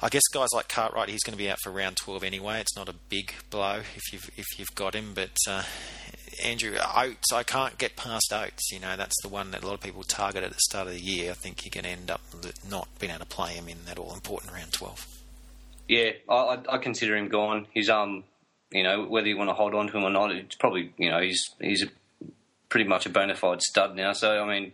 I 0.00 0.08
guess 0.10 0.22
guys 0.32 0.48
like 0.52 0.68
Cartwright, 0.68 1.08
he's 1.08 1.22
going 1.22 1.36
to 1.36 1.42
be 1.42 1.50
out 1.50 1.58
for 1.62 1.72
round 1.72 1.96
12 1.96 2.22
anyway. 2.22 2.60
It's 2.60 2.76
not 2.76 2.88
a 2.88 2.94
big 3.08 3.32
blow 3.48 3.80
if 3.96 4.12
you've 4.12 4.30
if 4.36 4.46
you've 4.58 4.74
got 4.74 4.94
him, 4.94 5.12
but 5.14 5.34
uh, 5.48 5.62
Andrew 6.44 6.76
Oates, 6.76 7.32
I 7.32 7.42
can't 7.42 7.78
get 7.78 7.96
past 7.96 8.30
Oates. 8.32 8.70
You 8.70 8.80
know, 8.80 8.96
that's 8.96 9.16
the 9.22 9.28
one 9.28 9.52
that 9.52 9.62
a 9.62 9.66
lot 9.66 9.74
of 9.74 9.80
people 9.80 10.02
target 10.02 10.44
at 10.44 10.50
the 10.50 10.58
start 10.60 10.86
of 10.86 10.92
the 10.92 11.00
year. 11.00 11.30
I 11.30 11.34
think 11.34 11.64
you're 11.64 11.82
going 11.82 11.84
to 11.84 12.00
end 12.00 12.10
up 12.10 12.20
not 12.68 12.88
being 12.98 13.10
able 13.10 13.20
to 13.20 13.26
play 13.26 13.54
him 13.54 13.68
in 13.68 13.78
that 13.86 13.98
all 13.98 14.12
important 14.12 14.52
round 14.52 14.72
12. 14.72 15.06
Yeah, 15.88 16.10
I, 16.28 16.58
I 16.68 16.78
consider 16.78 17.16
him 17.16 17.28
gone. 17.28 17.66
He's 17.72 17.88
um, 17.88 18.24
you 18.70 18.82
know, 18.82 19.04
whether 19.04 19.28
you 19.28 19.38
want 19.38 19.48
to 19.48 19.54
hold 19.54 19.74
on 19.74 19.86
to 19.86 19.96
him 19.96 20.04
or 20.04 20.10
not, 20.10 20.30
it's 20.32 20.56
probably 20.56 20.92
you 20.98 21.10
know 21.10 21.20
he's 21.20 21.42
he's 21.60 21.84
a, 21.84 21.86
pretty 22.68 22.88
much 22.88 23.06
a 23.06 23.08
bona 23.08 23.34
fide 23.34 23.62
stud 23.62 23.96
now. 23.96 24.12
So 24.12 24.42
I 24.42 24.46
mean, 24.46 24.72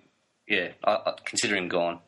yeah, 0.49 0.73
I, 0.83 0.93
I 0.93 1.15
consider 1.25 1.57
him 1.57 1.69
gone. 1.69 2.01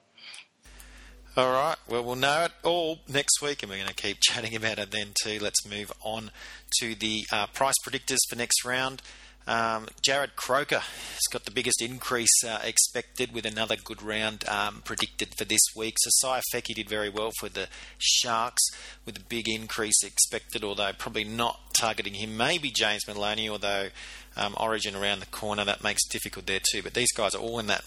All 1.37 1.51
right. 1.51 1.75
Well, 1.89 2.05
we'll 2.05 2.15
know 2.15 2.45
it 2.45 2.53
all 2.63 3.01
next 3.09 3.43
week, 3.43 3.65
and 3.65 3.71
we're 3.71 3.79
going 3.79 3.89
to 3.89 3.95
keep 3.95 4.19
chatting 4.23 4.55
about 4.55 4.79
it 4.79 4.93
then 4.93 5.09
too. 5.21 5.41
Let's 5.41 5.67
move 5.69 5.91
on 6.05 6.31
to 6.79 6.95
the 6.95 7.25
uh, 7.33 7.49
price 7.49 7.75
predictors 7.85 8.19
for 8.31 8.37
next 8.37 8.65
round. 8.65 9.03
Um, 9.49 9.89
Jarrod 10.01 10.37
Croker 10.37 10.79
has 10.79 11.27
got 11.33 11.45
the 11.45 11.51
biggest 11.51 11.83
increase 11.83 12.45
uh, 12.47 12.61
expected 12.63 13.35
with 13.35 13.45
another 13.45 13.75
good 13.75 14.01
round 14.01 14.49
um, 14.49 14.83
predicted 14.85 15.35
for 15.37 15.45
this 15.45 15.61
week. 15.77 15.97
So 15.99 16.39
Feki 16.55 16.77
did 16.77 16.89
very 16.89 17.11
well 17.11 17.33
for 17.41 17.49
the 17.49 17.67
Sharks 17.99 18.63
with 19.05 19.17
a 19.17 19.25
big 19.29 19.49
increase 19.49 20.05
expected, 20.05 20.63
although 20.63 20.93
probably 20.97 21.25
not 21.25 21.59
targeting 21.77 22.15
him. 22.15 22.37
Maybe 22.37 22.71
James 22.71 23.09
Maloney, 23.09 23.49
although 23.49 23.89
um, 24.37 24.55
Origin 24.57 24.95
around 24.95 25.19
the 25.19 25.27
corner, 25.27 25.65
that 25.65 25.83
makes 25.83 26.03
it 26.07 26.13
difficult 26.13 26.47
there 26.47 26.61
too. 26.71 26.83
But 26.85 26.95
these 26.95 27.13
guys 27.13 27.35
are 27.35 27.43
all 27.43 27.59
in 27.59 27.67
that 27.67 27.83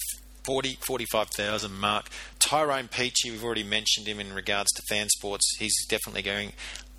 40, 0.48 0.78
45,000 0.88 1.78
mark. 1.78 2.08
Tyrone 2.40 2.88
Peachey, 2.88 3.30
we've 3.30 3.44
already 3.44 3.64
mentioned 3.64 4.08
him 4.08 4.18
in 4.18 4.34
regards 4.34 4.72
to 4.72 4.82
fan 4.88 5.10
sports. 5.10 5.58
He's 5.60 5.76
definitely 5.88 6.22
going 6.22 6.54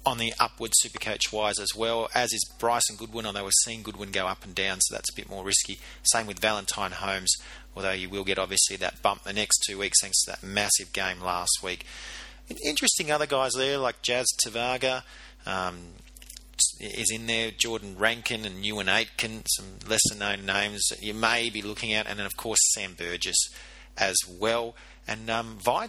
on 0.05 0.19
the 0.19 0.35
upward 0.39 0.73
supercoach 0.85 1.33
wise 1.33 1.59
as 1.59 1.71
well, 1.75 2.11
as 2.15 2.35
is 2.35 2.45
Bryson 2.59 2.97
Goodwin, 2.97 3.25
although 3.25 3.45
we're 3.45 3.51
seeing 3.65 3.83
Goodwin 3.83 4.11
go 4.11 4.27
up 4.27 4.45
and 4.45 4.55
down, 4.55 4.81
so 4.81 4.95
that's 4.95 5.11
a 5.11 5.17
bit 5.17 5.31
more 5.31 5.45
risky. 5.45 5.79
Same 6.03 6.27
with 6.27 6.39
Valentine 6.39 6.93
Holmes, 6.93 7.35
although 7.75 7.93
you 7.93 8.11
will 8.11 8.25
get 8.25 8.39
obviously 8.39 8.77
that 8.77 9.01
bump 9.01 9.25
the 9.25 9.33
next 9.33 9.65
two 9.67 9.79
weeks 9.79 10.03
thanks 10.03 10.23
to 10.25 10.33
that 10.33 10.43
massive 10.43 10.93
game 10.93 11.21
last 11.21 11.63
week. 11.63 11.87
Interesting 12.67 13.11
other 13.11 13.27
guys 13.27 13.53
there 13.57 13.79
like 13.79 14.03
Jazz 14.03 14.27
Tevaga. 14.45 15.05
Um, 15.47 15.79
is 16.81 17.11
in 17.11 17.27
there, 17.27 17.51
Jordan 17.51 17.97
Rankin 17.99 18.45
and 18.45 18.65
Euan 18.65 18.89
Aitken, 18.89 19.43
some 19.47 19.79
lesser 19.89 20.15
known 20.19 20.47
names 20.47 20.87
that 20.91 21.03
you 21.03 21.15
may 21.15 21.51
be 21.51 21.63
looking 21.63 21.93
at, 21.93 22.07
and 22.07 22.19
then 22.19 22.27
of 22.27 22.37
course 22.37 22.59
Sam 22.75 22.95
Burgess 22.95 23.39
as 23.97 24.17
well. 24.29 24.75
And 25.07 25.31
um, 25.31 25.59
Tai 25.65 25.89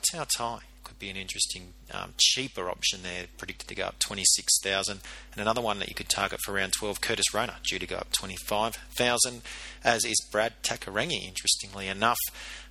could 0.83 0.99
be 0.99 1.09
an 1.09 1.17
interesting, 1.17 1.73
um, 1.93 2.13
cheaper 2.17 2.69
option 2.69 3.01
there, 3.03 3.25
predicted 3.37 3.67
to 3.67 3.75
go 3.75 3.85
up 3.85 3.99
26,000. 3.99 4.99
And 5.33 5.41
another 5.41 5.61
one 5.61 5.79
that 5.79 5.89
you 5.89 5.95
could 5.95 6.09
target 6.09 6.39
for 6.43 6.53
around 6.53 6.73
12, 6.73 7.01
Curtis 7.01 7.33
Rona, 7.33 7.57
due 7.63 7.79
to 7.79 7.85
go 7.85 7.97
up 7.97 8.11
25,000, 8.11 9.41
as 9.83 10.05
is 10.05 10.25
Brad 10.31 10.53
Takairangi, 10.63 11.27
interestingly 11.27 11.87
enough, 11.87 12.19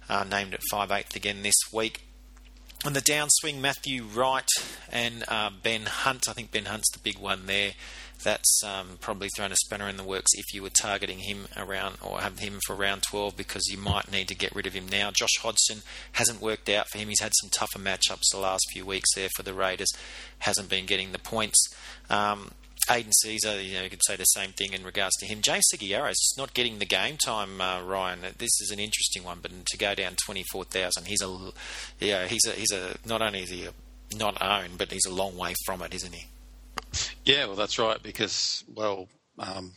uh, 0.09 0.25
named 0.25 0.55
at 0.55 0.61
5'8 0.73 1.15
again 1.15 1.43
this 1.43 1.55
week. 1.73 2.08
On 2.85 2.93
the 2.93 3.01
downswing, 3.01 3.61
Matthew 3.61 4.05
Wright 4.05 4.49
and 4.93 5.25
uh, 5.27 5.51
Ben 5.51 5.83
Hunt. 5.87 6.29
I 6.29 6.33
think 6.33 6.53
Ben 6.53 6.67
Hunt's 6.67 6.91
the 6.93 7.01
big 7.01 7.19
one 7.19 7.47
there. 7.47 7.73
That's 8.23 8.62
um, 8.64 8.99
probably 9.01 9.29
thrown 9.37 9.51
a 9.51 9.57
spanner 9.57 9.88
in 9.88 9.97
the 9.97 10.05
works 10.05 10.31
if 10.35 10.55
you 10.55 10.62
were 10.62 10.71
targeting 10.71 11.19
him 11.19 11.49
around 11.57 11.97
or 12.01 12.21
have 12.21 12.38
him 12.38 12.61
for 12.67 12.77
round 12.77 13.03
12 13.03 13.37
because 13.37 13.67
you 13.69 13.79
might 13.79 14.12
need 14.12 14.29
to 14.29 14.35
get 14.35 14.55
rid 14.55 14.67
of 14.67 14.75
him 14.75 14.88
now. 14.88 15.11
Josh 15.11 15.38
Hodgson 15.41 15.83
hasn't 16.12 16.41
worked 16.41 16.69
out 16.69 16.88
for 16.88 16.99
him. 16.99 17.09
He's 17.09 17.21
had 17.21 17.33
some 17.41 17.51
tougher 17.51 17.81
matchups 17.81 18.31
the 18.31 18.38
last 18.38 18.64
few 18.73 18.87
weeks 18.87 19.12
there 19.14 19.29
for 19.35 19.43
the 19.43 19.55
Raiders. 19.55 19.91
Hasn't 20.41 20.69
been 20.69 20.87
getting 20.87 21.11
the 21.11 21.19
points. 21.19 21.69
Um, 22.09 22.53
Aidan 22.91 23.12
Sezer, 23.25 23.64
you 23.64 23.75
know, 23.75 23.83
you 23.83 23.91
could 23.91 24.05
say 24.05 24.17
the 24.17 24.25
same 24.25 24.53
thing 24.53 24.73
in 24.73 24.85
regards 24.85 25.17
to 25.17 25.27
him. 25.27 25.43
James 25.43 25.67
Segeyaro 25.73 26.11
is 26.11 26.35
not 26.37 26.55
getting 26.55 26.79
the 26.79 26.87
game 26.87 27.17
time, 27.17 27.61
uh, 27.61 27.83
Ryan. 27.83 28.21
This 28.38 28.61
is 28.61 28.71
an 28.71 28.79
interesting 28.79 29.25
one, 29.25 29.38
but 29.43 29.51
to 29.67 29.79
go 29.79 29.95
down 29.95 30.17
twenty 30.25 30.45
four 30.51 30.64
thousand, 30.64 31.07
he's 31.07 31.23
a, 31.23 31.53
yeah, 32.01 32.27
he's 32.27 32.47
a, 32.47 32.53
he's 32.53 32.73
a. 32.73 32.97
Not 33.07 33.23
only 33.23 33.43
is 33.43 33.51
he 33.51 33.67
a, 33.67 33.73
not 34.17 34.41
owned, 34.41 34.79
but 34.79 34.93
he's 34.93 35.07
a 35.07 35.12
long 35.12 35.37
way 35.37 35.55
from 35.67 35.83
it, 35.83 35.95
isn't 35.95 36.14
he? 36.14 36.27
Yeah, 37.25 37.47
well, 37.47 37.57
that's 37.57 37.79
right 37.79 38.03
because 38.03 38.64
well, 38.75 39.09
um, 39.38 39.73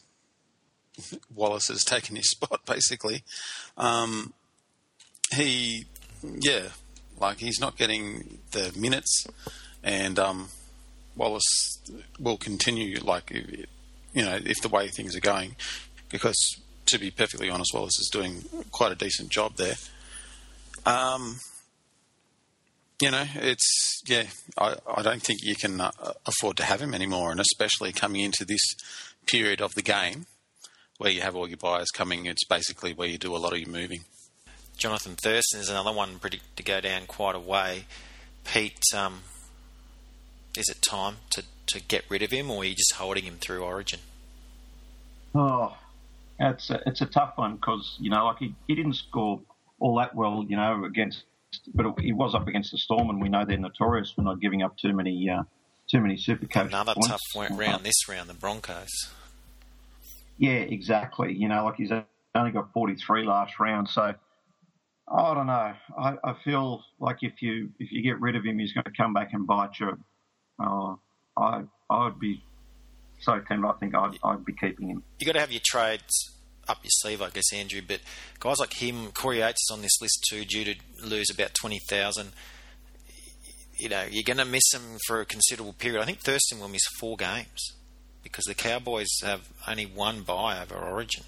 Wallace 1.35 1.67
has 1.67 1.83
taken 1.83 2.15
his 2.15 2.29
spot 2.31 2.65
basically. 2.65 3.23
Um, 3.77 4.33
he, 5.33 5.85
yeah, 6.23 6.69
like 7.19 7.37
he's 7.37 7.59
not 7.59 7.77
getting 7.77 8.39
the 8.51 8.73
minutes, 8.77 9.25
and 9.83 10.19
um, 10.19 10.49
Wallace 11.15 11.79
will 12.19 12.37
continue, 12.37 12.99
like, 12.99 13.31
you 13.31 14.23
know, 14.23 14.39
if 14.43 14.61
the 14.61 14.69
way 14.69 14.87
things 14.87 15.15
are 15.15 15.21
going, 15.21 15.55
because 16.09 16.37
to 16.87 16.97
be 16.97 17.11
perfectly 17.11 17.49
honest, 17.49 17.73
Wallace 17.73 17.99
is 17.99 18.09
doing 18.11 18.43
quite 18.71 18.91
a 18.91 18.95
decent 18.95 19.29
job 19.29 19.55
there. 19.55 19.75
Um, 20.85 21.37
you 23.01 23.11
know, 23.11 23.25
it's, 23.35 24.01
yeah, 24.07 24.23
I, 24.57 24.75
I 24.95 25.01
don't 25.01 25.21
think 25.21 25.39
you 25.43 25.55
can 25.55 25.81
uh, 25.81 25.91
afford 26.25 26.57
to 26.57 26.63
have 26.63 26.81
him 26.81 26.93
anymore, 26.93 27.31
and 27.31 27.39
especially 27.39 27.91
coming 27.91 28.21
into 28.21 28.45
this 28.45 28.61
period 29.25 29.61
of 29.61 29.73
the 29.73 29.81
game 29.81 30.27
where 30.97 31.11
you 31.11 31.21
have 31.21 31.35
all 31.35 31.47
your 31.47 31.57
buyers 31.57 31.89
coming, 31.89 32.27
it's 32.27 32.45
basically 32.45 32.93
where 32.93 33.07
you 33.07 33.17
do 33.17 33.35
a 33.35 33.37
lot 33.37 33.53
of 33.53 33.59
your 33.59 33.69
moving. 33.69 34.01
Jonathan 34.77 35.15
Thurston 35.15 35.59
is 35.59 35.69
another 35.69 35.91
one 35.91 36.19
predicted 36.19 36.55
to 36.57 36.63
go 36.63 36.79
down 36.79 37.07
quite 37.07 37.35
a 37.35 37.39
way. 37.39 37.85
Pete, 38.43 38.81
um, 38.95 39.21
is 40.57 40.69
it 40.69 40.81
time 40.81 41.17
to, 41.31 41.43
to 41.67 41.81
get 41.81 42.03
rid 42.09 42.21
of 42.21 42.31
him, 42.31 42.51
or 42.51 42.61
are 42.61 42.65
you 42.65 42.75
just 42.75 42.93
holding 42.95 43.23
him 43.23 43.37
through 43.39 43.63
Origin? 43.63 43.99
Oh, 45.33 45.77
it's 46.39 46.69
a, 46.69 46.81
it's 46.85 47.01
a 47.01 47.05
tough 47.05 47.33
one 47.37 47.55
because 47.55 47.95
you 47.99 48.09
know, 48.09 48.25
like 48.25 48.37
he, 48.39 48.55
he 48.67 48.75
didn't 48.75 48.95
score 48.95 49.41
all 49.79 49.97
that 49.97 50.15
well, 50.15 50.45
you 50.47 50.57
know, 50.57 50.83
against, 50.83 51.23
but 51.73 51.99
he 51.99 52.11
was 52.11 52.35
up 52.35 52.47
against 52.47 52.71
the 52.71 52.77
Storm, 52.77 53.09
and 53.09 53.21
we 53.21 53.29
know 53.29 53.45
they're 53.45 53.57
notorious 53.57 54.11
for 54.11 54.21
not 54.21 54.39
giving 54.41 54.61
up 54.61 54.77
too 54.77 54.93
many 54.93 55.29
uh, 55.29 55.43
too 55.89 56.01
many 56.01 56.17
super 56.17 56.47
Another 56.59 56.93
points. 56.93 57.07
tough 57.07 57.49
round 57.51 57.83
this 57.83 58.07
round, 58.07 58.29
the 58.29 58.33
Broncos. 58.33 58.89
Yeah, 60.37 60.51
exactly. 60.51 61.33
You 61.33 61.47
know, 61.47 61.65
like 61.65 61.75
he's 61.75 61.91
only 62.33 62.51
got 62.51 62.73
43 62.73 63.25
last 63.25 63.59
round, 63.59 63.89
so 63.89 64.13
I 65.07 65.33
don't 65.33 65.47
know. 65.47 65.73
I, 65.97 66.17
I 66.23 66.35
feel 66.43 66.83
like 66.99 67.17
if 67.21 67.41
you 67.41 67.69
if 67.79 67.91
you 67.91 68.01
get 68.01 68.19
rid 68.19 68.35
of 68.35 68.43
him, 68.43 68.57
he's 68.59 68.73
going 68.73 68.85
to 68.85 68.91
come 68.95 69.13
back 69.13 69.33
and 69.33 69.45
bite 69.45 69.79
you 69.79 69.97
uh, 70.61 70.95
I 71.37 71.63
I 71.89 72.05
would 72.05 72.19
be 72.19 72.43
so 73.19 73.39
tempted. 73.39 73.67
I 73.67 73.73
think 73.79 73.95
I'd, 73.95 74.17
I'd 74.23 74.45
be 74.45 74.53
keeping 74.53 74.89
him. 74.89 75.03
You 75.19 75.25
got 75.25 75.33
to 75.33 75.39
have 75.39 75.51
your 75.51 75.61
trades 75.63 76.31
up 76.67 76.79
your 76.83 76.89
sleeve, 76.91 77.21
I 77.21 77.29
guess, 77.29 77.53
Andrew. 77.53 77.81
But 77.85 77.99
guys 78.39 78.59
like 78.59 78.73
him, 78.73 79.11
Corey 79.13 79.43
Oates 79.43 79.61
is 79.69 79.73
on 79.73 79.81
this 79.81 80.01
list 80.01 80.25
too, 80.29 80.45
due 80.45 80.65
to 80.65 80.75
lose 81.03 81.29
about 81.29 81.53
twenty 81.53 81.79
thousand. 81.89 82.31
You 83.77 83.89
know, 83.89 84.03
you're 84.09 84.23
going 84.23 84.37
to 84.37 84.45
miss 84.45 84.71
him 84.73 84.99
for 85.07 85.21
a 85.21 85.25
considerable 85.25 85.73
period. 85.73 86.01
I 86.01 86.05
think 86.05 86.19
Thurston 86.19 86.59
will 86.59 86.67
miss 86.67 86.85
four 86.99 87.17
games 87.17 87.73
because 88.21 88.45
the 88.45 88.53
Cowboys 88.53 89.09
have 89.23 89.49
only 89.67 89.85
one 89.87 90.21
bye 90.21 90.61
over 90.61 90.75
Origin. 90.75 91.23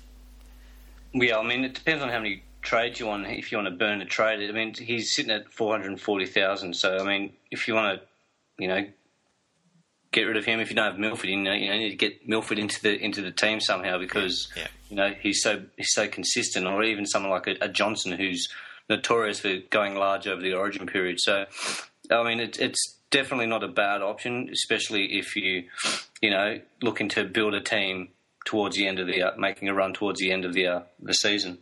Yeah, 1.14 1.40
I 1.40 1.44
mean, 1.44 1.64
it 1.64 1.74
depends 1.74 2.04
on 2.04 2.10
how 2.10 2.20
many 2.20 2.44
trades 2.62 3.00
you 3.00 3.08
want. 3.08 3.26
If 3.28 3.52
you 3.52 3.58
want 3.58 3.70
to 3.70 3.76
burn 3.76 4.02
a 4.02 4.06
trade, 4.06 4.48
I 4.48 4.54
mean, 4.54 4.74
he's 4.76 5.16
sitting 5.16 5.32
at 5.32 5.52
four 5.52 5.72
hundred 5.72 6.00
forty 6.00 6.28
thousand. 6.28 6.76
So, 6.76 6.98
I 6.98 7.04
mean, 7.04 7.34
if 7.50 7.68
you 7.68 7.74
want 7.74 8.00
to, 8.00 8.06
you 8.60 8.68
know, 8.68 8.86
get 10.14 10.24
rid 10.24 10.38
of 10.38 10.46
him 10.46 10.60
if 10.60 10.70
you 10.70 10.76
don't 10.76 10.92
have 10.92 11.00
Milford. 11.00 11.30
You 11.30 11.38
know, 11.38 11.52
you, 11.52 11.68
know, 11.68 11.74
you 11.74 11.80
need 11.82 11.90
to 11.90 11.96
get 11.96 12.28
Milford 12.28 12.60
into 12.60 12.82
the 12.82 12.98
into 12.98 13.22
the 13.22 13.32
team 13.32 13.60
somehow 13.60 13.98
because 13.98 14.48
yeah. 14.56 14.68
you 14.90 14.96
know 14.96 15.14
he's 15.20 15.42
so 15.42 15.64
he's 15.76 15.92
so 15.92 16.08
consistent. 16.08 16.66
Or 16.66 16.82
even 16.84 17.06
someone 17.06 17.32
like 17.32 17.48
a, 17.48 17.56
a, 17.62 17.68
Johnson 17.68 18.14
who's 18.14 18.48
notorious 18.90 19.42
for 19.42 19.58
going 19.70 19.96
large 19.96 20.28
over 20.28 20.42
the 20.42 20.54
Origin 20.54 20.88
period. 20.88 21.20
So, 21.20 21.46
I 22.10 22.24
mean, 22.24 22.40
it, 22.40 22.60
it's 22.60 22.98
definitely 23.10 23.48
not 23.48 23.64
a 23.64 23.68
bad 23.68 24.02
option, 24.02 24.50
especially 24.52 25.18
if 25.18 25.36
you 25.36 25.64
you 26.22 26.30
know 26.30 26.60
looking 26.82 27.10
to 27.10 27.26
build 27.26 27.54
a 27.54 27.62
team 27.62 28.10
towards 28.46 28.76
the 28.76 28.88
end 28.88 29.00
of 29.00 29.08
the 29.08 29.22
uh, 29.22 29.32
making 29.38 29.68
a 29.68 29.74
run 29.74 29.94
towards 29.94 30.20
the 30.20 30.32
end 30.32 30.46
of 30.46 30.54
the 30.54 30.68
uh, 30.68 30.82
the 31.02 31.14
season. 31.14 31.58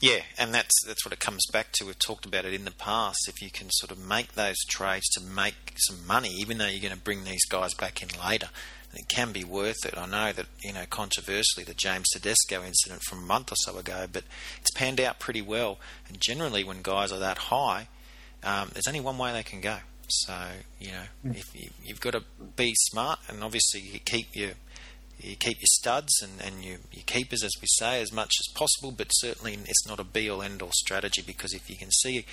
Yeah, 0.00 0.20
and 0.38 0.54
that's 0.54 0.72
that's 0.86 1.04
what 1.04 1.12
it 1.12 1.20
comes 1.20 1.44
back 1.52 1.72
to. 1.72 1.84
We've 1.84 1.98
talked 1.98 2.24
about 2.24 2.46
it 2.46 2.54
in 2.54 2.64
the 2.64 2.70
past. 2.70 3.28
If 3.28 3.42
you 3.42 3.50
can 3.50 3.68
sort 3.70 3.90
of 3.90 3.98
make 3.98 4.32
those 4.32 4.56
trades 4.68 5.06
to 5.10 5.20
make 5.22 5.74
some 5.76 6.06
money, 6.06 6.30
even 6.40 6.56
though 6.56 6.66
you're 6.66 6.80
going 6.80 6.94
to 6.94 6.98
bring 6.98 7.24
these 7.24 7.44
guys 7.44 7.74
back 7.74 8.02
in 8.02 8.08
later, 8.18 8.48
it 8.94 9.08
can 9.08 9.30
be 9.32 9.44
worth 9.44 9.84
it. 9.84 9.98
I 9.98 10.06
know 10.06 10.32
that 10.32 10.46
you 10.64 10.72
know 10.72 10.84
controversially 10.88 11.64
the 11.64 11.74
James 11.74 12.08
Tedesco 12.12 12.64
incident 12.64 13.02
from 13.02 13.18
a 13.18 13.26
month 13.26 13.52
or 13.52 13.56
so 13.56 13.76
ago, 13.76 14.06
but 14.10 14.24
it's 14.58 14.70
panned 14.70 15.00
out 15.02 15.18
pretty 15.18 15.42
well. 15.42 15.78
And 16.08 16.18
generally, 16.18 16.64
when 16.64 16.80
guys 16.80 17.12
are 17.12 17.18
that 17.18 17.36
high, 17.36 17.88
um, 18.42 18.70
there's 18.72 18.88
only 18.88 19.00
one 19.00 19.18
way 19.18 19.32
they 19.34 19.42
can 19.42 19.60
go. 19.60 19.78
So 20.08 20.34
you 20.78 20.92
know, 20.92 21.04
if 21.24 21.54
you, 21.54 21.68
you've 21.84 22.00
got 22.00 22.14
to 22.14 22.22
be 22.56 22.72
smart, 22.74 23.18
and 23.28 23.44
obviously 23.44 23.80
you 23.80 23.98
keep 23.98 24.34
your 24.34 24.52
you 25.22 25.36
keep 25.36 25.58
your 25.58 25.68
studs 25.72 26.22
and, 26.22 26.40
and 26.42 26.64
you, 26.64 26.78
your 26.92 27.04
keepers, 27.06 27.42
as 27.42 27.52
we 27.60 27.66
say, 27.68 28.00
as 28.00 28.12
much 28.12 28.32
as 28.40 28.52
possible, 28.54 28.92
but 28.92 29.08
certainly 29.10 29.54
it's 29.54 29.86
not 29.86 30.00
a 30.00 30.04
be 30.04 30.28
all 30.28 30.42
end 30.42 30.62
all 30.62 30.70
strategy 30.72 31.22
because 31.24 31.52
if 31.52 31.68
you 31.68 31.76
can 31.76 31.90
see 31.90 32.24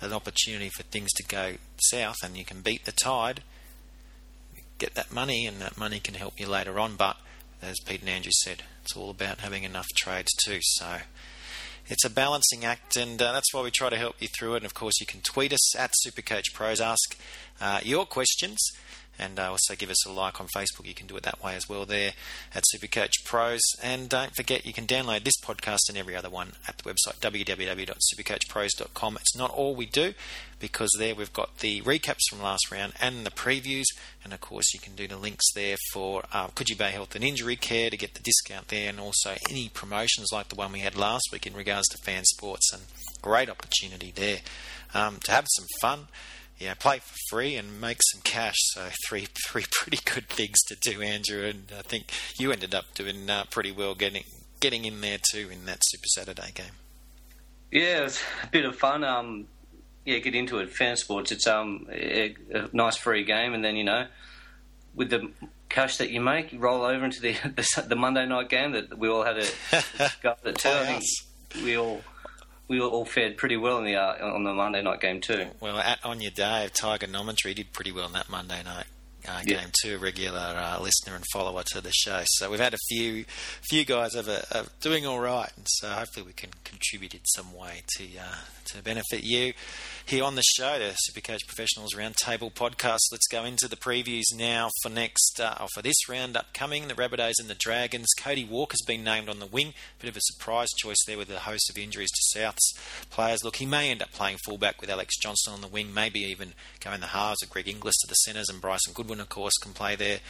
an 0.00 0.12
opportunity 0.12 0.70
for 0.76 0.82
things 0.84 1.10
to 1.12 1.22
go 1.22 1.54
south 1.76 2.16
and 2.24 2.36
you 2.36 2.44
can 2.44 2.60
beat 2.60 2.84
the 2.84 2.92
tide, 2.92 3.42
get 4.78 4.94
that 4.94 5.12
money, 5.12 5.46
and 5.46 5.60
that 5.60 5.78
money 5.78 6.00
can 6.00 6.14
help 6.14 6.38
you 6.40 6.48
later 6.48 6.78
on. 6.80 6.96
But 6.96 7.16
as 7.62 7.76
Pete 7.86 8.00
and 8.00 8.10
Andrew 8.10 8.32
said, 8.32 8.64
it's 8.82 8.96
all 8.96 9.10
about 9.10 9.38
having 9.38 9.62
enough 9.62 9.86
trades 9.96 10.32
too. 10.44 10.58
So 10.60 10.98
it's 11.88 12.04
a 12.04 12.10
balancing 12.10 12.64
act, 12.64 12.96
and 12.96 13.20
uh, 13.22 13.32
that's 13.32 13.52
why 13.54 13.62
we 13.62 13.70
try 13.70 13.90
to 13.90 13.96
help 13.96 14.16
you 14.20 14.28
through 14.28 14.54
it. 14.54 14.58
And 14.58 14.66
of 14.66 14.74
course, 14.74 14.94
you 15.00 15.06
can 15.06 15.20
tweet 15.20 15.52
us 15.52 15.76
at 15.76 15.92
Supercoach 16.04 16.52
Pros, 16.52 16.80
ask 16.80 17.18
uh, 17.60 17.80
your 17.82 18.06
questions, 18.06 18.58
and 19.18 19.38
uh, 19.38 19.50
also 19.50 19.74
give 19.74 19.90
us 19.90 20.06
a 20.06 20.12
like 20.12 20.40
on 20.40 20.46
Facebook. 20.56 20.86
You 20.86 20.94
can 20.94 21.06
do 21.06 21.16
it 21.16 21.22
that 21.24 21.42
way 21.42 21.54
as 21.54 21.68
well 21.68 21.84
there 21.84 22.12
at 22.54 22.64
Supercoach 22.74 23.24
Pros. 23.24 23.60
And 23.82 24.08
don't 24.08 24.34
forget, 24.34 24.64
you 24.66 24.72
can 24.72 24.86
download 24.86 25.24
this 25.24 25.40
podcast 25.44 25.88
and 25.88 25.98
every 25.98 26.16
other 26.16 26.30
one 26.30 26.52
at 26.66 26.78
the 26.78 26.84
website 26.84 27.20
www.supercoachpros.com. 27.20 29.16
It's 29.16 29.36
not 29.36 29.50
all 29.50 29.74
we 29.74 29.86
do 29.86 30.14
because 30.62 30.90
there 30.98 31.14
we've 31.14 31.32
got 31.32 31.58
the 31.58 31.82
recaps 31.82 32.22
from 32.30 32.40
last 32.40 32.70
round 32.70 32.92
and 33.00 33.26
the 33.26 33.30
previews, 33.30 33.86
and 34.22 34.32
of 34.32 34.40
course 34.40 34.72
you 34.72 34.78
can 34.78 34.94
do 34.94 35.08
the 35.08 35.16
links 35.16 35.52
there 35.54 35.76
for 35.92 36.22
uh, 36.32 36.46
Coogee 36.48 36.78
Bay 36.78 36.92
Health 36.92 37.16
and 37.16 37.24
Injury 37.24 37.56
Care 37.56 37.90
to 37.90 37.96
get 37.96 38.14
the 38.14 38.22
discount 38.22 38.68
there, 38.68 38.88
and 38.88 39.00
also 39.00 39.34
any 39.50 39.68
promotions 39.68 40.28
like 40.32 40.48
the 40.48 40.54
one 40.54 40.72
we 40.72 40.78
had 40.78 40.96
last 40.96 41.24
week 41.32 41.46
in 41.46 41.54
regards 41.54 41.88
to 41.88 41.98
fan 42.04 42.22
sports, 42.24 42.72
and 42.72 42.82
great 43.20 43.50
opportunity 43.50 44.12
there 44.14 44.38
um, 44.94 45.18
to 45.24 45.32
have 45.32 45.46
some 45.50 45.66
fun 45.80 46.06
yeah, 46.62 46.74
play 46.74 47.00
for 47.00 47.16
free 47.28 47.56
and 47.56 47.80
make 47.80 47.98
some 48.12 48.20
cash. 48.22 48.54
So 48.58 48.88
three 49.06 49.26
three 49.46 49.64
pretty 49.72 49.98
good 50.04 50.28
things 50.28 50.58
to 50.68 50.76
do, 50.76 51.02
Andrew. 51.02 51.44
And 51.44 51.72
I 51.76 51.82
think 51.82 52.12
you 52.38 52.52
ended 52.52 52.74
up 52.74 52.94
doing 52.94 53.28
uh, 53.28 53.44
pretty 53.50 53.72
well 53.72 53.94
getting 53.94 54.24
getting 54.60 54.84
in 54.84 55.00
there 55.00 55.18
too 55.32 55.48
in 55.50 55.64
that 55.66 55.80
Super 55.82 56.06
Saturday 56.06 56.50
game. 56.54 56.72
Yeah, 57.70 58.00
it 58.00 58.04
was 58.04 58.20
a 58.44 58.46
bit 58.48 58.64
of 58.64 58.76
fun. 58.76 59.02
Um, 59.02 59.46
yeah, 60.04 60.18
get 60.18 60.34
into 60.34 60.58
it. 60.58 60.70
Fan 60.70 60.96
sports. 60.96 61.32
It's 61.32 61.46
um 61.46 61.88
a, 61.90 62.36
a 62.54 62.68
nice 62.72 62.96
free 62.96 63.24
game, 63.24 63.54
and 63.54 63.64
then 63.64 63.76
you 63.76 63.84
know, 63.84 64.06
with 64.94 65.10
the 65.10 65.30
cash 65.68 65.96
that 65.96 66.10
you 66.10 66.20
make, 66.20 66.52
you 66.52 66.58
roll 66.58 66.82
over 66.82 67.04
into 67.04 67.20
the 67.20 67.32
the, 67.56 67.84
the 67.88 67.96
Monday 67.96 68.26
night 68.26 68.48
game 68.48 68.72
that 68.72 68.96
we 68.96 69.08
all 69.08 69.24
had 69.24 69.38
a 69.38 69.46
go 70.22 70.36
at 70.44 70.58
too. 70.58 71.00
We 71.64 71.76
all 71.76 72.02
we 72.68 72.80
all 72.80 73.04
fared 73.04 73.36
pretty 73.36 73.56
well 73.56 73.78
in 73.78 73.84
the 73.84 73.96
uh, 73.96 74.34
on 74.34 74.44
the 74.44 74.54
Monday 74.54 74.82
night 74.82 75.00
game 75.00 75.20
too. 75.20 75.46
Well, 75.60 75.78
at, 75.78 75.98
on 76.04 76.20
your 76.20 76.30
day, 76.30 76.64
of 76.64 76.72
Tiger 76.72 77.06
Nomentry 77.06 77.54
did 77.54 77.72
pretty 77.72 77.92
well 77.92 78.06
in 78.06 78.12
that 78.12 78.28
Monday 78.28 78.62
night 78.62 78.86
uh, 79.28 79.42
game 79.42 79.58
yeah. 79.58 79.66
too. 79.82 79.96
A 79.96 79.98
regular 79.98 80.38
uh, 80.38 80.80
listener 80.80 81.14
and 81.14 81.24
follower 81.32 81.62
to 81.72 81.80
the 81.80 81.92
show, 81.92 82.22
so 82.24 82.50
we've 82.50 82.60
had 82.60 82.74
a 82.74 82.78
few 82.88 83.24
few 83.68 83.84
guys 83.84 84.14
of, 84.14 84.28
of 84.28 84.70
doing 84.80 85.06
all 85.06 85.20
right, 85.20 85.50
and 85.56 85.66
so 85.68 85.88
hopefully 85.88 86.26
we 86.26 86.32
can 86.32 86.50
contribute 86.64 87.14
in 87.14 87.24
some 87.24 87.52
way 87.54 87.82
to 87.98 88.04
uh, 88.18 88.36
to 88.66 88.82
benefit 88.82 89.22
you 89.22 89.52
here 90.06 90.24
on 90.24 90.34
the 90.34 90.42
show, 90.42 90.78
the 90.78 90.96
Supercoach 91.08 91.46
Professionals 91.46 91.94
Roundtable 91.94 92.52
podcast. 92.52 93.00
Let's 93.10 93.26
go 93.30 93.44
into 93.44 93.68
the 93.68 93.76
previews 93.76 94.24
now 94.34 94.68
for 94.82 94.88
next 94.88 95.40
uh, 95.40 95.66
for 95.74 95.82
this 95.82 96.08
round 96.08 96.36
upcoming. 96.36 96.88
The 96.88 96.94
Rabbitohs 96.94 97.34
and 97.38 97.48
the 97.48 97.54
Dragons. 97.54 98.08
Cody 98.18 98.44
Walker's 98.44 98.82
been 98.86 99.04
named 99.04 99.28
on 99.28 99.38
the 99.38 99.46
wing. 99.46 99.74
Bit 100.00 100.10
of 100.10 100.16
a 100.16 100.20
surprise 100.22 100.68
choice 100.76 101.04
there 101.06 101.18
with 101.18 101.30
a 101.30 101.40
host 101.40 101.70
of 101.70 101.78
injuries 101.78 102.10
to 102.10 102.38
South's 102.38 102.74
players. 103.10 103.44
Look, 103.44 103.56
he 103.56 103.66
may 103.66 103.90
end 103.90 104.02
up 104.02 104.12
playing 104.12 104.38
fullback 104.44 104.80
with 104.80 104.90
Alex 104.90 105.16
Johnston 105.18 105.54
on 105.54 105.60
the 105.60 105.68
wing. 105.68 105.94
Maybe 105.94 106.20
even 106.20 106.54
going 106.80 107.00
the 107.00 107.08
halves 107.08 107.38
with 107.40 107.50
Greg 107.50 107.68
Inglis 107.68 107.96
to 108.00 108.08
the 108.08 108.14
centres 108.14 108.48
and 108.48 108.60
Bryson 108.60 108.92
Goodwin, 108.94 109.20
of 109.20 109.28
course, 109.28 109.56
can 109.58 109.72
play 109.72 109.96
there. 109.96 110.20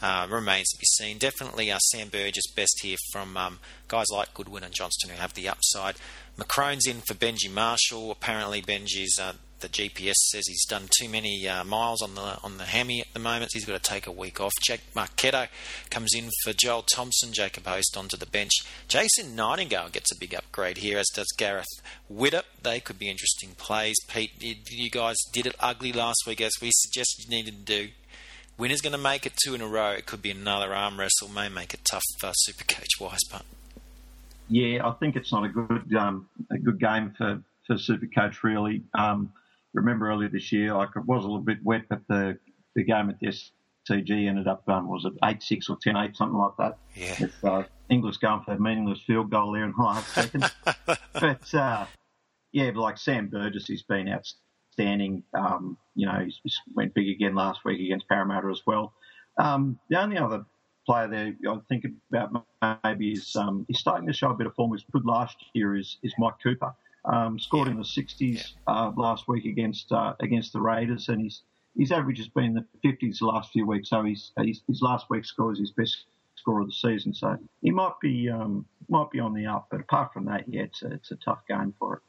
Uh, 0.00 0.26
remains 0.30 0.68
to 0.68 0.78
be 0.78 0.86
seen. 0.86 1.18
Definitely, 1.18 1.70
uh, 1.70 1.78
Sam 1.78 2.08
Burgess 2.08 2.50
best 2.54 2.80
here 2.82 2.96
from 3.12 3.36
um, 3.36 3.58
guys 3.88 4.06
like 4.12 4.32
Goodwin 4.34 4.64
and 4.64 4.74
Johnston 4.74 5.10
who 5.10 5.16
have 5.16 5.34
the 5.34 5.48
upside. 5.48 5.96
McCrone's 6.38 6.86
in 6.86 7.00
for 7.00 7.14
Benji 7.14 7.50
Marshall. 7.50 8.10
Apparently, 8.10 8.62
Benji's 8.62 9.18
uh, 9.20 9.32
the 9.60 9.68
GPS 9.68 10.14
says 10.30 10.46
he's 10.46 10.64
done 10.66 10.88
too 10.98 11.08
many 11.08 11.48
uh, 11.48 11.64
miles 11.64 12.00
on 12.00 12.14
the 12.14 12.38
on 12.42 12.58
the 12.58 12.64
hammy 12.64 13.00
at 13.00 13.12
the 13.12 13.18
moment. 13.18 13.50
He's 13.52 13.64
got 13.64 13.82
to 13.82 13.90
take 13.90 14.06
a 14.06 14.12
week 14.12 14.40
off. 14.40 14.52
Jack 14.62 14.80
Marchetto 14.94 15.46
comes 15.90 16.14
in 16.14 16.30
for 16.44 16.52
Joel 16.52 16.82
Thompson. 16.82 17.32
Jacob 17.32 17.66
Host 17.66 17.96
onto 17.96 18.16
the 18.16 18.26
bench. 18.26 18.52
Jason 18.86 19.34
Nightingale 19.34 19.88
gets 19.90 20.12
a 20.12 20.18
big 20.18 20.34
upgrade 20.34 20.78
here, 20.78 20.98
as 20.98 21.08
does 21.14 21.26
Gareth 21.36 21.66
Widdop. 22.12 22.44
They 22.62 22.80
could 22.80 22.98
be 22.98 23.10
interesting 23.10 23.50
plays. 23.56 23.96
Pete, 24.06 24.30
you 24.40 24.90
guys 24.90 25.16
did 25.32 25.46
it 25.46 25.56
ugly 25.58 25.92
last 25.92 26.22
week, 26.26 26.40
as 26.40 26.52
we 26.62 26.70
suggested 26.72 27.24
you 27.24 27.30
needed 27.36 27.66
to 27.66 27.82
do. 27.82 27.88
Winner's 28.56 28.80
going 28.80 28.92
to 28.92 28.98
make 28.98 29.24
it 29.26 29.38
two 29.44 29.54
in 29.54 29.60
a 29.60 29.68
row. 29.68 29.90
It 29.90 30.06
could 30.06 30.22
be 30.22 30.30
another 30.30 30.74
arm 30.74 30.98
wrestle. 30.98 31.28
May 31.28 31.48
make 31.48 31.74
it 31.74 31.80
tough 31.88 32.02
for 32.20 32.32
Supercoach 32.48 33.00
wise, 33.00 33.20
but 33.30 33.42
yeah, 34.48 34.86
I 34.86 34.92
think 34.92 35.16
it's 35.16 35.32
not 35.32 35.44
a 35.44 35.48
good 35.48 35.94
um, 35.94 36.28
a 36.50 36.58
good 36.58 36.80
game 36.80 37.14
for 37.16 37.42
for 37.66 37.76
Supercoach 37.76 38.42
really. 38.42 38.82
Um, 38.98 39.32
remember 39.74 40.10
earlier 40.10 40.28
this 40.28 40.52
year, 40.52 40.74
like 40.74 40.90
it 40.96 41.04
was 41.04 41.24
a 41.24 41.28
little 41.28 41.42
bit 41.42 41.58
wet, 41.62 41.82
but 41.88 42.00
the 42.08 42.38
the 42.74 42.84
game 42.84 43.10
at 43.10 43.18
the 43.20 43.28
SCG 43.28 44.28
ended 44.28 44.48
up 44.48 44.68
um, 44.68 44.88
was 44.88 45.04
it 45.04 45.12
eight 45.24 45.42
six 45.42 45.68
or 45.68 45.76
10-8, 45.76 46.16
something 46.16 46.38
like 46.38 46.56
that. 46.58 46.78
Yeah. 46.94 47.14
With, 47.20 47.44
uh, 47.44 47.62
Inglis 47.90 48.18
going 48.18 48.42
for 48.44 48.52
a 48.52 48.60
meaningless 48.60 49.00
field 49.06 49.30
goal 49.30 49.52
there 49.52 49.64
in 49.64 49.74
the 49.76 49.82
last 49.82 50.14
second. 50.14 50.50
but 51.12 51.54
uh, 51.54 51.86
yeah, 52.52 52.70
but 52.70 52.80
like 52.80 52.98
Sam 52.98 53.28
Burgess, 53.28 53.66
he's 53.66 53.82
been 53.82 54.08
outstanding. 54.08 55.22
Um, 55.34 55.78
you 55.94 56.06
know, 56.06 56.26
he 56.26 56.52
went 56.74 56.94
big 56.94 57.08
again 57.08 57.34
last 57.34 57.60
week 57.64 57.80
against 57.80 58.08
Parramatta 58.08 58.48
as 58.48 58.62
well. 58.66 58.92
Um, 59.38 59.78
the 59.88 60.00
only 60.00 60.18
other 60.18 60.44
player 60.88 61.08
there 61.08 61.52
I 61.52 61.58
think 61.68 61.84
about 62.10 62.46
maybe 62.82 63.12
is 63.12 63.36
um, 63.36 63.66
he's 63.68 63.78
starting 63.78 64.06
to 64.06 64.12
show 64.12 64.30
a 64.30 64.34
bit 64.34 64.46
of 64.46 64.54
form. 64.54 64.70
Was 64.70 64.84
good 64.90 65.04
last 65.04 65.36
year. 65.52 65.76
Is 65.76 65.98
is 66.02 66.14
Mike 66.18 66.34
Cooper? 66.42 66.74
Um, 67.04 67.38
scored 67.38 67.68
in 67.68 67.76
the 67.76 67.84
60s 67.84 68.18
yeah. 68.20 68.40
uh, 68.66 68.92
last 68.96 69.28
week 69.28 69.44
against 69.44 69.92
uh, 69.92 70.14
against 70.20 70.52
the 70.52 70.60
Raiders, 70.60 71.08
and 71.08 71.22
his 71.22 71.42
his 71.76 71.92
average 71.92 72.18
has 72.18 72.28
been 72.28 72.54
the 72.54 72.66
50s 72.88 73.18
the 73.18 73.26
last 73.26 73.50
few 73.52 73.66
weeks. 73.66 73.90
So 73.90 74.02
his 74.02 74.32
his, 74.38 74.62
his 74.66 74.80
last 74.82 75.06
week's 75.10 75.28
score 75.28 75.52
is 75.52 75.58
his 75.58 75.72
best 75.72 76.04
score 76.36 76.60
of 76.60 76.66
the 76.66 76.72
season. 76.72 77.12
So 77.12 77.36
he 77.62 77.70
might 77.70 78.00
be 78.00 78.28
um, 78.30 78.64
might 78.88 79.10
be 79.10 79.20
on 79.20 79.34
the 79.34 79.46
up. 79.46 79.68
But 79.70 79.80
apart 79.80 80.12
from 80.14 80.24
that, 80.26 80.44
yeah, 80.48 80.62
it's 80.62 80.82
a, 80.82 80.92
it's 80.92 81.10
a 81.10 81.16
tough 81.16 81.40
game 81.48 81.74
for 81.78 81.96
it. 81.96 82.02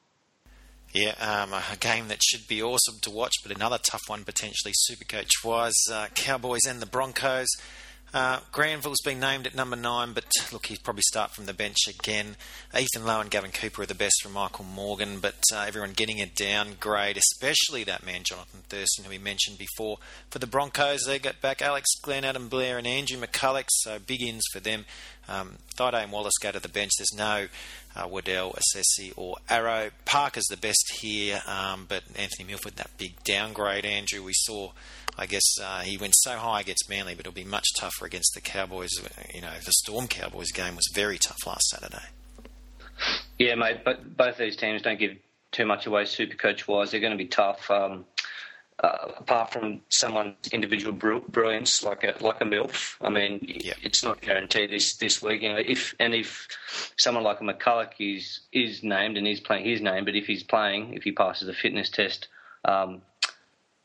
Yeah, 0.92 1.14
um, 1.20 1.54
a 1.54 1.78
game 1.80 2.08
that 2.08 2.24
should 2.24 2.48
be 2.48 2.64
awesome 2.64 2.96
to 3.04 3.12
watch, 3.12 3.34
but 3.44 3.56
another 3.56 3.78
tough 3.78 4.02
one 4.08 4.24
potentially, 4.24 4.74
Supercoach 4.90 5.30
wise. 5.44 5.78
Uh, 5.92 6.08
Cowboys 6.16 6.66
and 6.68 6.82
the 6.82 6.88
Broncos. 6.88 7.48
Uh, 8.14 8.40
Granville's 8.52 9.02
been 9.06 9.20
named 9.20 9.46
at 9.46 9.54
number 9.54 9.76
nine, 9.76 10.14
but 10.14 10.26
look, 10.52 10.66
he'd 10.66 10.84
probably 10.84 11.04
start 11.08 11.32
from 11.32 11.46
the 11.46 11.54
bench 11.54 11.78
again. 11.88 12.36
Ethan 12.78 13.06
Lowe 13.06 13.22
and 13.22 13.30
Gavin 13.30 13.52
Cooper 13.52 13.84
are 13.84 13.86
the 13.86 13.94
best 13.94 14.22
from 14.24 14.34
Michael 14.34 14.66
Morgan, 14.66 15.20
but 15.20 15.40
uh, 15.54 15.64
everyone 15.68 15.94
getting 15.94 16.20
a 16.20 16.26
down 16.26 16.70
grade, 16.80 17.18
especially 17.18 17.84
that 17.84 18.04
man 18.06 18.22
Jonathan 18.24 18.62
Thurston, 18.68 19.04
who 19.04 19.12
we 19.12 19.20
mentioned 19.20 19.60
before. 19.60 19.98
For 20.32 20.40
the 20.40 20.48
Broncos, 20.48 21.04
they 21.06 21.20
got 21.20 21.40
back 21.40 21.62
Alex 21.62 21.88
Glenn, 22.02 22.26
Adam 22.26 22.48
Blair, 22.48 22.80
and 22.80 22.88
Andrew 22.88 23.20
McCulloch, 23.20 23.68
so 23.70 24.00
big 24.00 24.24
ins 24.24 24.44
for 24.52 24.60
them. 24.60 24.86
Um, 25.28 25.58
Thaiday 25.78 26.04
and 26.04 26.12
Wallace 26.12 26.38
go 26.42 26.52
to 26.52 26.60
the 26.60 26.68
bench. 26.68 26.92
There's 26.98 27.14
no 27.16 27.48
uh, 27.96 28.08
Waddell, 28.08 28.54
Assesi, 28.54 29.14
or 29.16 29.38
Arrow. 29.48 29.92
Parker's 30.06 30.48
the 30.50 30.58
best 30.58 30.94
here, 31.00 31.42
um, 31.46 31.86
but 31.88 32.04
Anthony 32.16 32.46
Milford, 32.48 32.78
that 32.78 32.90
big 32.98 33.24
downgrade, 33.24 33.86
Andrew, 33.86 34.24
we 34.24 34.34
saw 34.34 34.72
I 35.20 35.26
guess 35.26 35.60
uh, 35.62 35.82
he 35.82 35.98
went 35.98 36.14
so 36.16 36.38
high 36.38 36.62
against 36.62 36.90
Manly, 36.90 37.14
but 37.14 37.22
it'll 37.22 37.34
be 37.34 37.44
much 37.44 37.68
tougher 37.78 38.06
against 38.06 38.34
the 38.34 38.42
Cowboys. 38.42 38.92
You 39.34 39.42
know, 39.42 39.52
the 39.64 39.74
Storm 39.74 40.08
Cowboys 40.08 40.52
game 40.52 40.76
was 40.76 40.90
very 40.94 41.18
tough 41.18 41.46
last 41.46 41.68
Saturday. 41.68 42.06
Yeah, 43.38 43.56
mate. 43.56 43.84
But 43.84 44.16
both 44.16 44.38
these 44.38 44.56
teams 44.56 44.82
don't 44.82 44.98
give 44.98 45.18
too 45.52 45.66
much 45.66 45.86
away, 45.86 46.06
super 46.06 46.36
coach 46.36 46.68
wise. 46.68 46.92
They're 46.92 47.02
going 47.02 47.12
to 47.12 47.18
be 47.18 47.28
tough. 47.28 47.70
Um, 47.70 48.06
uh, 48.82 49.12
apart 49.18 49.52
from 49.52 49.82
someone's 49.90 50.48
individual 50.54 50.94
brilliance, 50.94 51.84
like 51.84 52.06
a 52.06 52.16
like 52.24 52.40
a 52.40 52.46
MILF, 52.46 52.96
I 53.02 53.10
mean, 53.10 53.40
yeah. 53.42 53.74
it's 53.84 54.06
not 54.06 54.22
guaranteed 54.22 54.72
this 54.72 54.96
this 54.96 55.22
week. 55.22 55.42
You 55.42 55.50
know, 55.50 55.60
if 55.66 55.96
and 56.00 56.14
if 56.14 56.48
someone 56.96 57.26
like 57.26 57.42
a 57.42 57.44
McCulloch 57.44 57.92
is 58.00 58.40
is 58.54 58.82
named 58.82 59.18
and 59.18 59.28
he's 59.28 59.42
playing 59.42 59.66
his 59.66 59.82
name, 59.82 60.06
but 60.06 60.16
if 60.16 60.28
he's 60.28 60.44
playing, 60.44 60.94
if 60.94 61.04
he 61.04 61.12
passes 61.12 61.48
the 61.48 61.54
fitness 61.54 61.90
test, 61.90 62.30
um, 62.64 63.02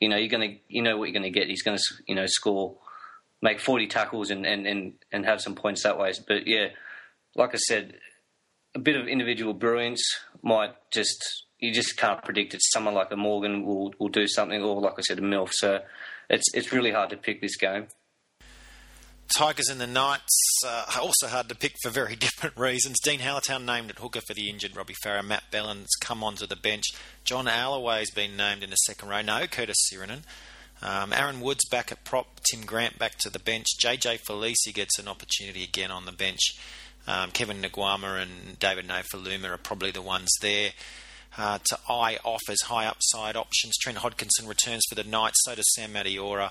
you 0.01 0.09
know, 0.09 0.17
you're 0.17 0.29
to, 0.51 0.59
you 0.69 0.83
know 0.83 0.97
what 0.97 1.09
you're 1.09 1.19
going 1.19 1.33
to 1.33 1.39
get. 1.39 1.49
He's 1.49 1.63
going 1.63 1.79
to, 1.79 1.85
you 2.07 2.15
know, 2.15 2.27
score, 2.27 2.77
make 3.43 3.61
40 3.61 3.87
tackles 3.87 4.31
and, 4.31 4.47
and, 4.47 4.67
and, 4.67 4.93
and 5.13 5.25
have 5.25 5.41
some 5.41 5.55
points 5.55 5.83
that 5.83 5.99
way. 5.99 6.13
But 6.27 6.47
yeah, 6.47 6.69
like 7.37 7.55
I 7.55 7.59
said, 7.59 7.95
a 8.75 8.79
bit 8.79 8.97
of 8.97 9.07
individual 9.07 9.55
brilliance 9.55 10.03
might 10.43 10.75
just, 10.93 11.47
you 11.59 11.73
just 11.73 11.97
can't 11.97 12.23
predict 12.23 12.55
it. 12.55 12.61
Someone 12.63 12.95
like 12.95 13.13
a 13.13 13.17
Morgan 13.17 13.65
will, 13.65 13.95
will 13.99 14.09
do 14.09 14.27
something, 14.27 14.63
or 14.63 14.81
like 14.81 14.95
I 14.99 15.03
said, 15.03 15.19
a 15.19 15.23
MILF. 15.23 15.53
So 15.53 15.81
it's, 16.29 16.53
it's 16.55 16.73
really 16.73 16.91
hard 16.91 17.11
to 17.11 17.17
pick 17.17 17.41
this 17.41 17.57
game. 17.57 17.87
Tigers 19.37 19.69
and 19.69 19.81
the 19.81 19.87
Knights 19.87 20.61
uh, 20.67 20.85
also 21.01 21.29
hard 21.29 21.49
to 21.49 21.55
pick 21.55 21.75
for 21.83 21.91
very 21.91 22.17
different 22.17 22.57
reasons. 22.57 22.99
Dene 23.03 23.21
Halatau 23.21 23.65
named 23.65 23.91
at 23.91 23.99
hooker 23.99 24.21
for 24.27 24.35
the 24.35 24.49
injured 24.49 24.77
Robbie 24.77 24.95
Farah. 25.05 25.25
Matt 25.25 25.45
Ballin 25.51 25.87
come 26.01 26.23
onto 26.23 26.47
the 26.47 26.57
bench. 26.57 26.85
John 27.25 27.47
Alloway's 27.47 28.11
been 28.11 28.37
named 28.37 28.63
in 28.63 28.71
the 28.71 28.77
second 28.77 29.09
row. 29.09 29.23
No 29.23 29.47
Curtis 29.47 29.77
Sironen. 29.91 30.23
Um, 30.83 31.13
Aaron 31.13 31.41
Woods 31.41 31.65
back 31.71 31.91
at 31.91 32.05
prop. 32.05 32.41
Tim 32.51 32.67
Grant 32.67 32.99
back 32.99 33.17
to 33.19 33.31
the 33.31 33.39
bench. 33.39 33.67
JJ 33.83 34.21
Felise 34.29 34.73
gets 34.75 34.99
an 34.99 35.09
opportunity 35.09 35.65
again 35.65 35.91
on 35.91 36.05
the 36.05 36.13
bench. 36.13 36.53
Um, 37.07 37.31
Kevin 37.31 37.63
Naiqama 37.63 38.23
and 38.23 38.59
David 38.59 38.89
Nofoaluma 38.89 39.51
are 39.51 39.59
probably 39.59 39.91
the 39.91 40.03
ones 40.03 40.31
there 40.41 40.71
uh, 41.37 41.59
to 41.65 41.79
eye 41.89 42.19
off 42.25 42.43
as 42.49 42.61
high 42.63 42.87
upside 42.87 43.37
options. 43.37 43.77
Trent 43.79 43.99
Hodkinson 43.99 44.47
returns 44.47 44.83
for 44.89 44.95
the 44.95 45.05
Knights, 45.05 45.39
so 45.43 45.55
does 45.55 45.73
Sam 45.75 45.93
Mataora. 45.93 46.51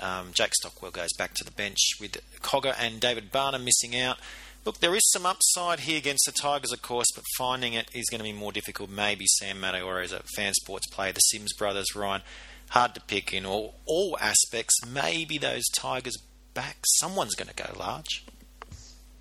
Um, 0.00 0.30
Jake 0.32 0.54
Stockwell 0.54 0.90
goes 0.90 1.12
back 1.16 1.34
to 1.34 1.44
the 1.44 1.50
bench 1.50 1.78
with 2.00 2.16
Cogger 2.40 2.74
and 2.78 3.00
David 3.00 3.30
Barner 3.30 3.62
missing 3.62 3.98
out. 4.00 4.18
Look, 4.64 4.80
there 4.80 4.94
is 4.94 5.10
some 5.10 5.24
upside 5.24 5.80
here 5.80 5.96
against 5.96 6.26
the 6.26 6.32
Tigers, 6.32 6.72
of 6.72 6.82
course, 6.82 7.06
but 7.14 7.24
finding 7.38 7.72
it 7.72 7.88
is 7.94 8.10
going 8.10 8.18
to 8.18 8.24
be 8.24 8.32
more 8.32 8.52
difficult. 8.52 8.90
Maybe 8.90 9.24
Sam 9.26 9.60
Mataora 9.60 10.04
is 10.04 10.12
a 10.12 10.22
fan 10.36 10.52
sports 10.54 10.86
player, 10.88 11.12
the 11.12 11.20
Sims 11.20 11.52
brothers, 11.54 11.94
Ryan. 11.94 12.22
Hard 12.70 12.94
to 12.94 13.00
pick 13.00 13.32
in 13.32 13.46
all, 13.46 13.74
all 13.86 14.18
aspects. 14.20 14.74
Maybe 14.86 15.38
those 15.38 15.64
Tigers 15.76 16.18
back, 16.52 16.76
someone's 16.84 17.34
going 17.34 17.48
to 17.48 17.54
go 17.54 17.72
large. 17.78 18.24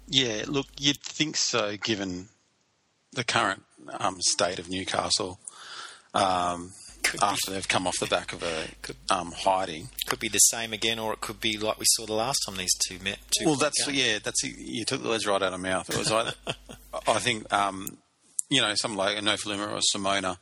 Yeah, 0.08 0.44
look, 0.48 0.68
you'd 0.78 1.02
think 1.02 1.38
so, 1.38 1.78
given 1.78 2.28
the 3.14 3.24
current 3.24 3.64
um, 4.00 4.18
state 4.20 4.60
of 4.60 4.70
Newcastle 4.70 5.40
um, 6.14 6.74
after 7.22 7.52
they've 7.52 7.68
come 7.68 7.88
off 7.88 7.96
the 8.00 8.08
back 8.08 8.34
of 8.34 8.44
a 8.44 8.68
um, 9.10 9.32
hiding. 9.32 9.90
Could 10.08 10.20
be 10.20 10.30
the 10.30 10.40
same 10.40 10.74
again, 10.74 11.00
or 11.00 11.14
it 11.14 11.22
could 11.22 11.40
be 11.40 11.58
like 11.58 11.80
we 11.80 11.86
saw 11.88 12.06
the 12.06 12.14
last 12.14 12.40
time 12.46 12.58
these 12.58 12.76
two 12.88 13.00
met. 13.00 13.20
Two 13.38 13.46
well, 13.46 13.56
that's 13.56 13.86
games. 13.86 13.98
yeah, 13.98 14.20
that's 14.24 14.44
you 14.44 14.86
took 14.86 15.02
the 15.04 15.10
words 15.10 15.28
right 15.28 15.42
out 15.42 15.54
of 15.54 15.60
my 15.60 15.70
mouth. 15.70 15.90
It 15.90 15.98
was 15.98 16.12
either, 16.12 16.34
I 17.08 17.20
think 17.20 17.52
um, 17.54 17.98
you 18.50 18.62
know 18.62 18.74
someone 18.76 19.06
like 19.06 19.18
a 19.18 19.22
Nofoaluma 19.22 19.72
or 19.72 19.80
Simona 19.80 20.38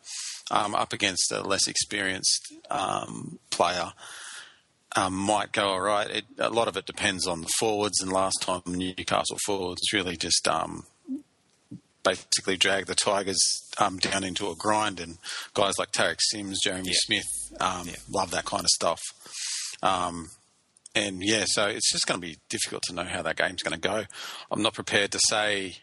um, 0.51 0.75
up 0.75 0.93
against 0.93 1.31
a 1.31 1.41
less 1.41 1.67
experienced 1.67 2.53
um, 2.69 3.39
player. 3.49 3.93
Um, 4.95 5.13
might 5.13 5.51
go 5.51 5.67
all 5.67 5.81
right. 5.81 6.10
It, 6.10 6.25
a 6.39 6.49
lot 6.49 6.67
of 6.67 6.75
it 6.75 6.86
depends 6.86 7.27
on 7.27 7.41
the 7.41 7.49
forwards, 7.60 8.01
and 8.01 8.12
last 8.12 8.41
time 8.41 8.62
Newcastle 8.65 9.38
forwards 9.45 9.81
really 9.93 10.15
just 10.15 10.47
um, 10.47 10.86
basically 12.08 12.58
drag 12.58 12.86
the 12.86 12.96
Tigers 12.96 13.38
um, 13.80 13.98
down 13.98 14.24
into 14.24 14.50
a 14.50 14.56
grind. 14.56 15.00
And 15.00 15.17
guys 15.54 15.74
like 15.78 15.91
Tariq 15.91 16.20
Sims, 16.20 16.60
Jeremy 16.63 16.89
yeah. 16.89 16.93
Smith, 16.96 17.26
um, 17.60 17.88
yeah. 17.88 17.96
love 18.10 18.32
that 18.32 18.46
kind 18.46 18.63
of 18.63 18.70
stuff. 18.70 19.02
Um, 19.84 20.30
and 20.96 21.22
yeah, 21.22 21.43
so 21.46 21.67
it's 21.67 21.91
just 21.91 22.08
going 22.08 22.20
to 22.20 22.26
be 22.26 22.38
difficult 22.50 22.84
to 22.84 22.93
know 22.93 23.04
how 23.04 23.22
that 23.22 23.38
game's 23.38 23.62
going 23.62 23.80
to 23.80 23.88
go. 23.88 24.06
I'm 24.50 24.62
not 24.62 24.74
prepared 24.74 25.12
to 25.12 25.20
say 25.28 25.78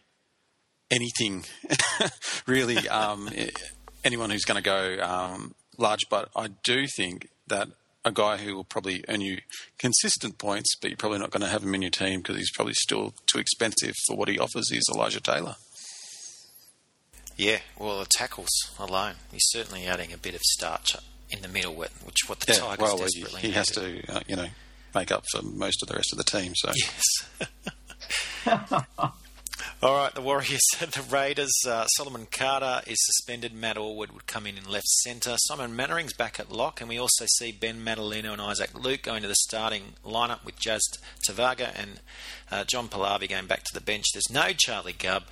anything 0.91 1.45
really. 2.47 2.89
Um, 2.89 3.29
anyone 4.05 4.31
who's 4.31 4.45
going 4.45 4.63
to 4.63 4.65
go 4.65 5.03
um, 5.03 5.55
large, 5.79 6.09
but 6.11 6.29
I 6.37 6.49
do 6.63 6.87
think 6.87 7.29
that 7.47 7.69
a 8.05 8.13
guy 8.13 8.37
who 8.37 8.55
will 8.55 8.65
probably 8.65 9.03
earn 9.09 9.21
you 9.21 9.39
consistent 9.79 10.37
points, 10.37 10.75
but 10.81 10.91
you're 10.91 10.97
probably 10.97 11.19
not 11.19 11.31
going 11.31 11.41
to 11.41 11.49
have 11.49 11.63
him 11.63 11.75
in 11.75 11.83
your 11.83 11.91
team 11.91 12.21
because 12.21 12.37
he's 12.37 12.53
probably 12.53 12.75
still 12.75 13.15
too 13.27 13.39
expensive 13.39 13.95
for 14.07 14.17
what 14.17 14.29
he 14.29 14.39
offers. 14.39 14.71
Is 14.71 14.91
Elijah 14.93 15.21
Taylor? 15.21 15.57
Yeah, 17.37 17.59
well, 17.79 18.01
the 18.01 18.07
tackles 18.17 18.49
alone, 18.79 19.15
he's 19.33 19.43
certainly 19.47 19.87
adding 19.87 20.13
a 20.13 20.19
bit 20.19 20.35
of 20.35 20.41
starch 20.43 20.97
in 21.31 21.43
the 21.43 21.49
middle, 21.49 21.75
which 21.75 21.93
what 22.27 22.41
the 22.41 22.53
yeah, 22.53 22.59
Tigers 22.61 22.79
well, 22.81 22.99
desperately 22.99 23.41
he, 23.41 23.49
he 23.49 23.53
has 23.55 23.67
to, 23.69 24.03
uh, 24.09 24.21
you 24.29 24.37
know, 24.37 24.47
make 24.95 25.11
up 25.11 25.25
for 25.33 25.43
most 25.43 25.83
of 25.83 25.89
the 25.89 25.95
rest 25.95 26.13
of 26.13 26.19
the 26.19 26.25
team. 26.25 26.53
So 26.55 26.71
yes. 26.75 27.03
All 29.83 29.95
right, 29.97 30.15
the 30.15 30.23
Warriors 30.23 30.63
and 30.81 30.91
the 30.93 31.03
Raiders. 31.03 31.53
Uh, 31.67 31.87
Solomon 31.89 32.27
Kata 32.31 32.83
is 32.87 32.97
suspended. 33.01 33.53
Matt 33.53 33.77
Allwood 33.77 34.13
would 34.13 34.27
come 34.27 34.47
in 34.47 34.57
in 34.57 34.65
left 34.65 34.87
centre. 34.87 35.35
Simon 35.37 35.77
Mannering's 35.77 36.15
back 36.15 36.41
at 36.41 36.51
lock, 36.51 36.81
and 36.81 36.89
we 36.89 36.99
also 36.99 37.27
see 37.27 37.53
Ben 37.53 37.85
Matulino 37.85 38.33
and 38.33 38.41
Isaac 38.41 38.73
Luke 38.75 39.03
going 39.03 39.23
to 39.23 39.29
the 39.29 39.35
starting 39.35 39.95
lineup 40.05 40.45
with 40.45 40.59
Jazz 40.59 40.83
Tevaga 41.29 41.73
and 41.75 42.01
uh, 42.51 42.65
John 42.65 42.89
Palavy 42.89 43.29
going 43.29 43.47
back 43.47 43.65
to 43.65 43.75
the 43.75 43.81
bench. 43.81 44.07
There's 44.15 44.31
no 44.31 44.53
Charlie 44.57 44.95
Gubb 44.95 45.25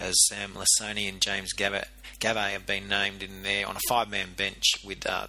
as 0.00 0.14
Sam 0.26 0.54
Lisone 0.54 1.08
and 1.08 1.20
James 1.20 1.52
Gavet 1.54 1.86
have 2.22 2.66
been 2.66 2.88
named 2.88 3.22
in 3.22 3.42
there 3.42 3.66
on 3.66 3.76
a 3.76 3.80
five-man 3.88 4.30
bench 4.36 4.64
with 4.84 5.06
uh, 5.06 5.26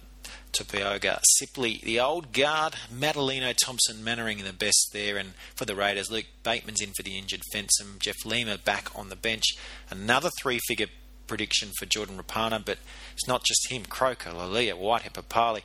Tupouniua, 0.52 1.20
Sipley, 1.40 1.80
the 1.82 2.00
old 2.00 2.32
guard, 2.32 2.74
Matulino, 2.92 3.54
Thompson, 3.64 4.02
Mannering 4.02 4.38
in 4.38 4.44
the 4.44 4.52
best 4.52 4.90
there, 4.92 5.16
and 5.16 5.34
for 5.54 5.64
the 5.64 5.74
Raiders, 5.74 6.10
Luke 6.10 6.26
Bateman's 6.42 6.82
in 6.82 6.92
for 6.92 7.02
the 7.02 7.16
injured 7.16 7.42
Fensom, 7.54 7.98
Jeff 7.98 8.16
Lima 8.24 8.58
back 8.58 8.88
on 8.98 9.08
the 9.08 9.16
bench. 9.16 9.44
Another 9.90 10.30
three-figure 10.40 10.88
prediction 11.26 11.70
for 11.78 11.86
Jordan 11.86 12.18
Rapana, 12.18 12.62
but 12.64 12.78
it's 13.14 13.28
not 13.28 13.44
just 13.44 13.70
him. 13.70 13.84
Croker, 13.84 14.30
Leilua, 14.30 14.76
Whitehead, 14.76 15.14
Papalii, 15.14 15.62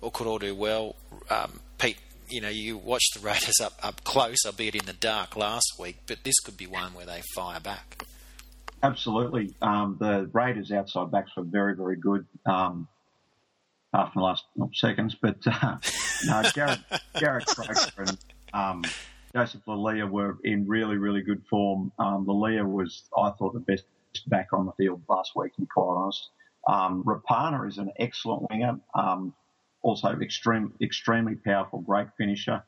all 0.00 0.10
could 0.10 0.26
all 0.26 0.38
do 0.38 0.54
well. 0.54 0.96
Um, 1.28 1.60
Pete, 1.78 1.98
you 2.30 2.40
know, 2.40 2.48
you 2.48 2.78
watched 2.78 3.12
the 3.14 3.20
Raiders 3.20 3.60
up, 3.62 3.78
up 3.82 4.04
close, 4.04 4.38
albeit 4.46 4.74
in 4.74 4.86
the 4.86 4.94
dark 4.94 5.36
last 5.36 5.74
week, 5.78 5.98
but 6.06 6.24
this 6.24 6.38
could 6.40 6.56
be 6.56 6.66
one 6.66 6.94
where 6.94 7.06
they 7.06 7.22
fire 7.34 7.60
back. 7.60 8.06
Absolutely. 8.82 9.54
Um, 9.62 9.96
the 10.00 10.28
Raiders' 10.32 10.72
outside 10.72 11.10
backs 11.10 11.30
were 11.36 11.44
very, 11.44 11.76
very 11.76 11.96
good 11.96 12.26
um, 12.46 12.88
after 13.94 14.18
the 14.18 14.24
last 14.24 14.44
seconds. 14.74 15.14
But 15.20 15.38
uh, 15.46 15.76
no, 16.26 16.42
Garrett, 16.54 16.80
and 17.98 18.18
um, 18.52 18.84
Joseph 19.34 19.62
Leilua 19.66 20.10
were 20.10 20.38
in 20.44 20.66
really, 20.66 20.96
really 20.96 21.22
good 21.22 21.42
form. 21.48 21.92
Um, 21.98 22.26
Leilua 22.26 22.70
was, 22.70 23.04
I 23.16 23.30
thought, 23.30 23.54
the 23.54 23.60
best 23.60 23.84
back 24.26 24.48
on 24.52 24.66
the 24.66 24.72
field 24.72 25.02
last 25.08 25.32
week, 25.36 25.54
to 25.54 25.60
be 25.62 25.66
quite 25.66 25.84
honest. 25.84 26.30
Um, 26.66 27.04
Rapana 27.04 27.68
is 27.68 27.78
an 27.78 27.90
excellent 27.98 28.48
winger, 28.50 28.78
um, 28.94 29.34
also 29.82 30.18
extreme, 30.20 30.72
extremely 30.80 31.34
powerful, 31.34 31.80
great 31.80 32.08
finisher. 32.16 32.62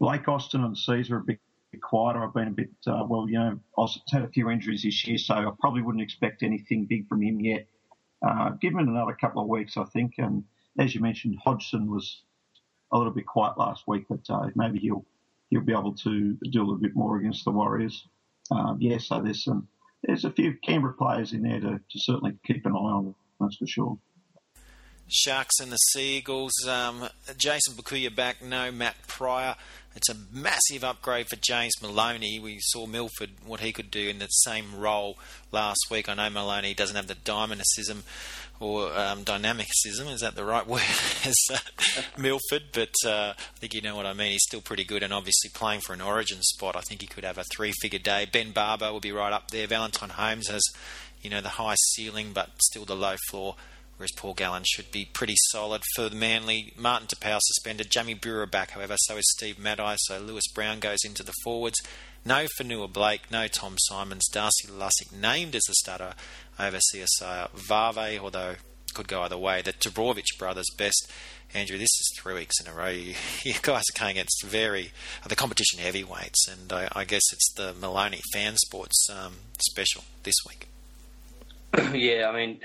Blake 0.00 0.28
Austin 0.28 0.64
and 0.64 0.76
Sezer 0.76 1.12
are 1.12 1.20
big 1.20 1.38
bit 1.72 1.82
quieter. 1.82 2.22
I've 2.22 2.34
been 2.34 2.48
a 2.48 2.52
bit, 2.52 2.70
uh, 2.86 3.04
well, 3.08 3.28
you 3.28 3.38
know, 3.38 3.58
I've 3.78 3.90
had 4.10 4.22
a 4.22 4.28
few 4.28 4.50
injuries 4.50 4.82
this 4.82 5.06
year, 5.06 5.18
so 5.18 5.34
I 5.34 5.50
probably 5.60 5.82
wouldn't 5.82 6.02
expect 6.02 6.42
anything 6.42 6.86
big 6.86 7.08
from 7.08 7.22
him 7.22 7.40
yet. 7.40 7.66
Uh, 8.26 8.50
give 8.60 8.72
him 8.72 8.78
another 8.78 9.16
couple 9.20 9.42
of 9.42 9.48
weeks, 9.48 9.76
I 9.76 9.84
think. 9.84 10.14
And 10.18 10.44
as 10.78 10.94
you 10.94 11.00
mentioned, 11.00 11.38
Hodgson 11.42 11.90
was 11.90 12.22
a 12.92 12.98
little 12.98 13.12
bit 13.12 13.26
quiet 13.26 13.58
last 13.58 13.84
week, 13.86 14.06
but 14.08 14.20
uh, 14.30 14.48
maybe 14.54 14.78
he'll 14.78 15.04
he'll 15.50 15.62
be 15.62 15.72
able 15.72 15.94
to 15.94 16.36
do 16.50 16.60
a 16.60 16.64
little 16.64 16.78
bit 16.78 16.94
more 16.94 17.18
against 17.18 17.44
the 17.44 17.50
Warriors. 17.50 18.06
Um, 18.50 18.78
yeah, 18.80 18.98
so 18.98 19.20
there's 19.20 19.44
some 19.44 19.68
there's 20.02 20.24
a 20.24 20.30
few 20.30 20.56
Canberra 20.64 20.94
players 20.94 21.32
in 21.32 21.42
there 21.42 21.60
to, 21.60 21.80
to 21.90 21.98
certainly 21.98 22.32
keep 22.46 22.64
an 22.66 22.72
eye 22.72 22.76
on. 22.76 23.14
That's 23.40 23.56
for 23.56 23.66
sure. 23.66 23.98
Sharks 25.08 25.58
and 25.60 25.72
the 25.72 25.76
Seagulls. 25.76 26.52
Um, 26.68 27.08
Jayson 27.36 27.74
Bukuya 27.74 28.14
back. 28.14 28.42
No 28.42 28.70
Matt 28.70 28.96
Prior. 29.06 29.56
It's 29.96 30.08
a 30.08 30.16
massive 30.32 30.84
upgrade 30.84 31.26
for 31.28 31.36
James 31.36 31.72
Maloney. 31.82 32.38
We 32.38 32.58
saw 32.60 32.86
Milford 32.86 33.30
what 33.44 33.60
he 33.60 33.72
could 33.72 33.90
do 33.90 34.08
in 34.08 34.18
the 34.20 34.26
same 34.26 34.78
role 34.78 35.18
last 35.50 35.86
week. 35.90 36.08
I 36.08 36.14
know 36.14 36.30
Maloney 36.30 36.74
doesn't 36.74 36.94
have 36.94 37.08
the 37.08 37.16
dynamicism 37.16 38.04
or 38.60 38.92
um, 38.96 39.24
dynamicism, 39.24 40.08
is 40.08 40.20
that 40.20 40.34
the 40.34 40.44
right 40.44 40.66
word, 40.68 40.82
as 41.24 41.36
uh, 41.52 41.58
Milford, 42.16 42.64
but 42.72 42.94
uh, 43.04 43.32
I 43.36 43.58
think 43.58 43.74
you 43.74 43.80
know 43.80 43.96
what 43.96 44.06
I 44.06 44.12
mean. 44.12 44.32
He's 44.32 44.44
still 44.46 44.60
pretty 44.60 44.84
good 44.84 45.02
and 45.02 45.12
obviously 45.12 45.50
playing 45.52 45.80
for 45.80 45.94
an 45.94 46.00
origin 46.00 46.42
spot. 46.42 46.76
I 46.76 46.80
think 46.80 47.00
he 47.00 47.06
could 47.06 47.24
have 47.24 47.38
a 47.38 47.44
three 47.44 47.72
figure 47.80 47.98
day. 47.98 48.26
Ben 48.30 48.52
Barba 48.52 48.92
will 48.92 49.00
be 49.00 49.12
right 49.12 49.32
up 49.32 49.50
there. 49.50 49.66
Valentine 49.66 50.10
Holmes 50.10 50.48
has, 50.48 50.62
you 51.22 51.30
know, 51.30 51.40
the 51.40 51.50
high 51.50 51.76
ceiling 51.92 52.32
but 52.32 52.50
still 52.62 52.84
the 52.84 52.96
low 52.96 53.16
floor 53.30 53.56
whereas 53.98 54.12
Paul 54.16 54.34
Gallen 54.34 54.64
should 54.64 54.90
be 54.90 55.04
pretty 55.04 55.36
solid 55.50 55.82
for 55.94 56.08
the 56.08 56.16
Manly. 56.16 56.72
Martin 56.76 57.08
Taupau 57.08 57.38
suspended. 57.42 57.90
Jamie 57.90 58.14
Buhrer 58.14 58.50
back, 58.50 58.70
however, 58.70 58.96
so 59.00 59.18
is 59.18 59.30
Steve 59.36 59.58
Matai. 59.58 59.96
So 59.98 60.18
Lewis 60.18 60.48
Brown 60.48 60.80
goes 60.80 61.00
into 61.04 61.22
the 61.22 61.34
forwards. 61.44 61.80
No 62.24 62.46
Fonua 62.58 62.92
Blake, 62.92 63.30
no 63.30 63.46
Tom 63.48 63.76
Symonds. 63.88 64.28
Darcy 64.28 64.68
Lussick 64.68 65.12
named 65.12 65.54
as 65.54 65.62
the 65.68 65.74
starter 65.74 66.14
over 66.58 66.78
Siosaia 66.78 67.50
Vave, 67.52 68.22
although 68.22 68.56
could 68.94 69.08
go 69.08 69.22
either 69.22 69.38
way. 69.38 69.62
The 69.62 69.72
Trbojevic 69.72 70.38
brothers 70.38 70.68
best. 70.76 71.10
Andrew, 71.54 71.78
this 71.78 71.84
is 71.84 72.12
three 72.18 72.34
weeks 72.34 72.60
in 72.60 72.66
a 72.70 72.74
row. 72.74 72.88
You, 72.88 73.14
you 73.42 73.54
guys 73.62 73.84
are 73.94 73.98
going 73.98 74.12
against 74.12 74.42
very 74.44 74.92
the 75.26 75.36
competition 75.36 75.78
heavyweights, 75.80 76.48
and 76.48 76.72
I, 76.72 76.88
I 76.94 77.04
guess 77.04 77.22
it's 77.32 77.52
the 77.54 77.74
Maloney 77.74 78.20
fan 78.32 78.56
sports 78.56 79.08
um, 79.10 79.34
special 79.60 80.04
this 80.24 80.36
week. 80.46 80.68
yeah, 81.94 82.28
I 82.28 82.36
mean, 82.36 82.60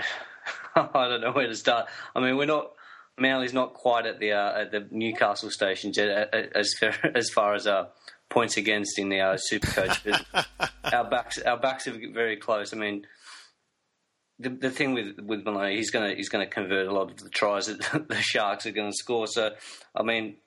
I 0.75 1.07
don't 1.07 1.21
know 1.21 1.31
where 1.31 1.47
to 1.47 1.55
start. 1.55 1.87
I 2.15 2.19
mean, 2.19 2.37
we're 2.37 2.45
not. 2.45 2.71
Manly's 3.17 3.53
not 3.53 3.75
quite 3.75 4.07
at 4.07 4.19
the 4.19 4.33
uh, 4.33 4.61
at 4.61 4.71
the 4.71 4.87
Newcastle 4.89 5.51
station 5.51 5.91
yet, 5.95 6.33
as 6.33 6.73
far, 6.79 6.95
as 7.13 7.29
far 7.29 7.53
as 7.53 7.67
uh, 7.67 7.87
points 8.29 8.57
against 8.57 8.97
in 8.97 9.09
the 9.09 9.21
uh, 9.21 9.37
Supercoach. 9.51 10.23
But 10.33 10.69
our 10.93 11.09
backs 11.09 11.37
our 11.39 11.57
backs 11.57 11.87
are 11.87 11.97
very 12.11 12.37
close. 12.37 12.73
I 12.73 12.77
mean, 12.77 13.05
the 14.39 14.49
the 14.49 14.71
thing 14.71 14.93
with 14.93 15.19
with 15.19 15.45
Maloney, 15.45 15.77
he's 15.77 15.91
gonna 15.91 16.15
he's 16.15 16.29
gonna 16.29 16.47
convert 16.47 16.87
a 16.87 16.91
lot 16.91 17.11
of 17.11 17.17
the 17.17 17.29
tries 17.29 17.67
that 17.67 18.07
the 18.09 18.21
Sharks 18.21 18.65
are 18.65 18.71
going 18.71 18.89
to 18.89 18.97
score. 18.97 19.27
So, 19.27 19.51
I 19.95 20.01
mean, 20.01 20.37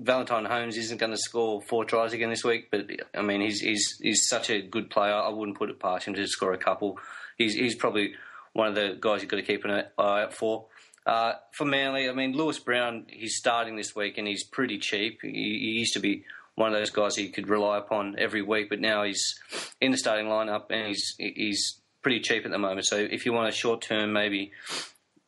Valentine 0.00 0.44
Holmes 0.44 0.76
isn't 0.76 0.98
going 0.98 1.12
to 1.12 1.18
score 1.18 1.60
four 1.60 1.84
tries 1.84 2.12
again 2.12 2.30
this 2.30 2.44
week, 2.44 2.70
but 2.70 2.88
I 3.14 3.22
mean, 3.22 3.40
he's 3.40 3.60
he's 3.60 3.98
he's 4.00 4.28
such 4.28 4.50
a 4.50 4.62
good 4.62 4.90
player. 4.90 5.14
I 5.14 5.28
wouldn't 5.28 5.58
put 5.58 5.70
it 5.70 5.80
past 5.80 6.06
him 6.06 6.14
to 6.14 6.26
score 6.26 6.52
a 6.52 6.58
couple. 6.58 6.98
He's 7.36 7.54
he's 7.54 7.74
probably 7.74 8.14
one 8.58 8.68
of 8.68 8.74
the 8.74 8.98
guys 9.00 9.22
you've 9.22 9.30
got 9.30 9.36
to 9.36 9.42
keep 9.42 9.64
an 9.64 9.70
eye 9.70 9.84
out 10.22 10.34
for. 10.34 10.66
Uh, 11.06 11.34
for 11.52 11.64
Manly, 11.64 12.08
I 12.08 12.12
mean, 12.12 12.32
Lewis 12.32 12.58
Brown, 12.58 13.06
he's 13.08 13.36
starting 13.36 13.76
this 13.76 13.94
week 13.94 14.18
and 14.18 14.26
he's 14.26 14.44
pretty 14.44 14.78
cheap. 14.78 15.20
He, 15.22 15.30
he, 15.30 15.78
used 15.78 15.94
to 15.94 16.00
be 16.00 16.24
one 16.54 16.74
of 16.74 16.78
those 16.78 16.90
guys 16.90 17.16
you 17.16 17.30
could 17.30 17.48
rely 17.48 17.78
upon 17.78 18.16
every 18.18 18.42
week, 18.42 18.68
but 18.68 18.80
now 18.80 19.04
he's 19.04 19.38
in 19.80 19.92
the 19.92 19.96
starting 19.96 20.26
lineup 20.26 20.66
and 20.70 20.88
he's 20.88 21.14
he's 21.18 21.80
pretty 22.02 22.20
cheap 22.20 22.44
at 22.44 22.50
the 22.50 22.58
moment. 22.58 22.84
So 22.86 22.96
if 22.96 23.24
you 23.24 23.32
want 23.32 23.48
a 23.48 23.52
short 23.52 23.80
term, 23.80 24.12
maybe 24.12 24.52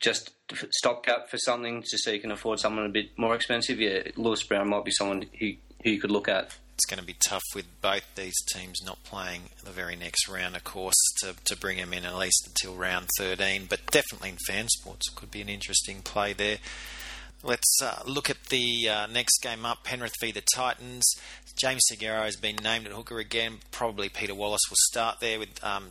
just 0.00 0.32
stopgap 0.70 1.30
for 1.30 1.38
something 1.38 1.82
just 1.82 2.04
so 2.04 2.10
you 2.10 2.20
can 2.20 2.32
afford 2.32 2.58
someone 2.58 2.84
a 2.84 2.90
bit 2.90 3.16
more 3.16 3.34
expensive, 3.34 3.80
yeah, 3.80 4.02
Lewis 4.16 4.42
Brown 4.42 4.68
might 4.68 4.84
be 4.84 4.90
someone 4.90 5.26
who, 5.38 5.52
who 5.84 5.90
you 5.90 6.00
could 6.00 6.10
look 6.10 6.28
at. 6.28 6.58
It's 6.80 6.86
going 6.86 6.98
to 6.98 7.06
be 7.06 7.16
tough 7.28 7.42
with 7.54 7.66
both 7.82 8.04
these 8.14 8.40
teams 8.54 8.82
not 8.82 9.04
playing 9.04 9.50
the 9.62 9.70
very 9.70 9.96
next 9.96 10.26
round, 10.30 10.56
of 10.56 10.64
course, 10.64 10.96
to, 11.20 11.34
to 11.44 11.54
bring 11.54 11.76
them 11.76 11.92
in 11.92 12.06
at 12.06 12.16
least 12.16 12.46
until 12.46 12.74
round 12.74 13.08
13. 13.18 13.66
But 13.68 13.84
definitely 13.90 14.30
in 14.30 14.38
fan 14.46 14.66
sports, 14.68 15.06
it 15.12 15.14
could 15.14 15.30
be 15.30 15.42
an 15.42 15.50
interesting 15.50 16.00
play 16.00 16.32
there. 16.32 16.56
Let's 17.42 17.82
uh, 17.82 18.00
look 18.06 18.30
at 18.30 18.44
the 18.44 18.88
uh, 18.88 19.06
next 19.08 19.42
game 19.42 19.66
up 19.66 19.84
Penrith 19.84 20.14
v 20.22 20.32
the 20.32 20.42
Titans. 20.54 21.04
James 21.54 21.82
Segeyaro 21.92 22.24
has 22.24 22.36
been 22.36 22.56
named 22.56 22.86
at 22.86 22.92
hooker 22.92 23.18
again. 23.18 23.58
Probably 23.72 24.08
Peter 24.08 24.34
Wallace 24.34 24.62
will 24.70 24.78
start 24.88 25.20
there 25.20 25.38
with 25.38 25.62
um, 25.62 25.88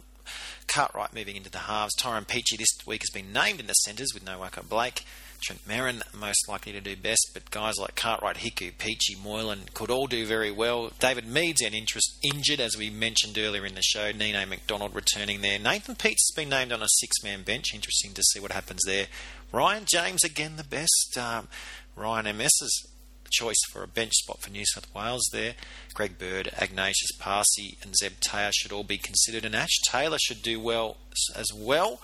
Cartwright 0.66 1.14
moving 1.14 1.36
into 1.36 1.52
the 1.52 1.60
halves. 1.60 1.94
Tyrone 2.00 2.26
Peachey 2.26 2.58
this 2.58 2.76
week 2.88 3.04
has 3.04 3.12
been 3.14 3.32
named 3.32 3.60
in 3.60 3.68
the 3.68 3.74
centres 3.74 4.10
with 4.16 4.26
Nawaqanit 4.26 4.68
Blake. 4.68 5.06
Trent 5.42 5.68
Merrin 5.68 6.02
most 6.14 6.48
likely 6.48 6.72
to 6.72 6.82
do 6.82 6.96
best, 6.96 7.32
but 7.34 7.52
guys 7.52 7.76
like 7.80 7.96
Cartwright, 7.96 8.38
Hiku, 8.38 8.74
Peachey, 8.74 9.22
Moylan 9.22 9.62
could 9.74 9.90
all 9.90 10.08
do 10.08 10.26
very 10.26 10.52
well. 10.52 10.92
David 11.00 11.26
Mead's 11.26 11.62
an 11.62 11.74
interest 11.74 12.18
injured, 12.24 12.60
as 12.60 12.78
we 12.78 12.90
mentioned 12.90 13.38
earlier 13.38 13.66
in 13.66 13.76
the 13.76 13.82
show. 13.82 14.12
Nene 14.12 14.48
Macdonald 14.50 14.96
returning 14.96 15.42
there. 15.42 15.60
Nathan 15.60 15.96
Peats 15.96 16.30
has 16.30 16.36
been 16.36 16.50
named 16.50 16.72
on 16.72 16.82
a 16.82 16.88
six-man 16.88 17.44
bench. 17.44 17.74
Interesting 17.74 18.14
to 18.14 18.24
see 18.24 18.40
what 18.40 18.52
happens 18.52 18.82
there. 18.86 19.08
Ryan 19.52 19.86
James 19.86 20.24
again 20.24 20.56
the 20.56 20.64
best. 20.64 21.18
Um, 21.18 21.48
Ryan 21.96 22.28
MS's 22.38 22.88
choice 23.32 23.60
for 23.72 23.84
a 23.84 23.88
bench 23.88 24.14
spot 24.14 24.42
for 24.42 24.52
New 24.52 24.66
South 24.66 24.94
Wales 24.94 25.28
there. 25.32 25.54
Greg 25.94 26.18
Bird, 26.18 26.50
Agnatius 26.58 27.18
Paasi, 27.20 27.82
and 27.84 27.96
Zeb 27.96 28.14
Taia 28.20 28.52
should 28.54 28.72
all 28.72 28.84
be 28.84 28.98
considered, 28.98 29.46
and 29.46 29.56
Ash 29.56 29.78
Taylor 29.88 30.18
should 30.20 30.42
do 30.42 30.60
well 30.60 30.98
as 31.36 31.48
well. 31.54 32.02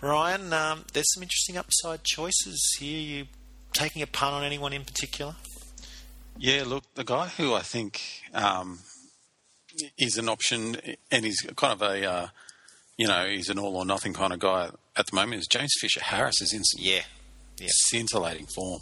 Ryan, 0.00 0.52
um, 0.52 0.84
there's 0.92 1.12
some 1.14 1.22
interesting 1.22 1.56
upside 1.56 2.04
choices 2.04 2.76
here. 2.78 3.00
You 3.00 3.26
taking 3.72 4.02
a 4.02 4.06
punt 4.06 4.34
on 4.34 4.44
anyone 4.44 4.72
in 4.72 4.84
particular? 4.84 5.34
Yeah, 6.36 6.64
look, 6.66 6.84
the 6.94 7.04
guy 7.04 7.28
who 7.28 7.54
I 7.54 7.62
think 7.62 8.00
um, 8.32 8.80
is 9.98 10.16
an 10.18 10.28
option, 10.28 10.76
and 11.10 11.24
he's 11.24 11.40
kind 11.56 11.72
of 11.72 11.82
a, 11.82 12.04
uh, 12.08 12.28
you 12.96 13.08
know, 13.08 13.26
he's 13.26 13.48
an 13.48 13.58
all 13.58 13.76
or 13.76 13.84
nothing 13.84 14.12
kind 14.12 14.32
of 14.32 14.38
guy 14.38 14.70
at 14.96 15.06
the 15.06 15.14
moment 15.16 15.40
is 15.40 15.46
James 15.46 15.72
Fisher 15.80 16.00
Harris 16.02 16.40
is 16.40 16.52
in 16.52 16.64
some 16.64 16.82
yeah. 16.82 17.02
Yeah. 17.58 17.68
scintillating 17.70 18.46
form. 18.46 18.80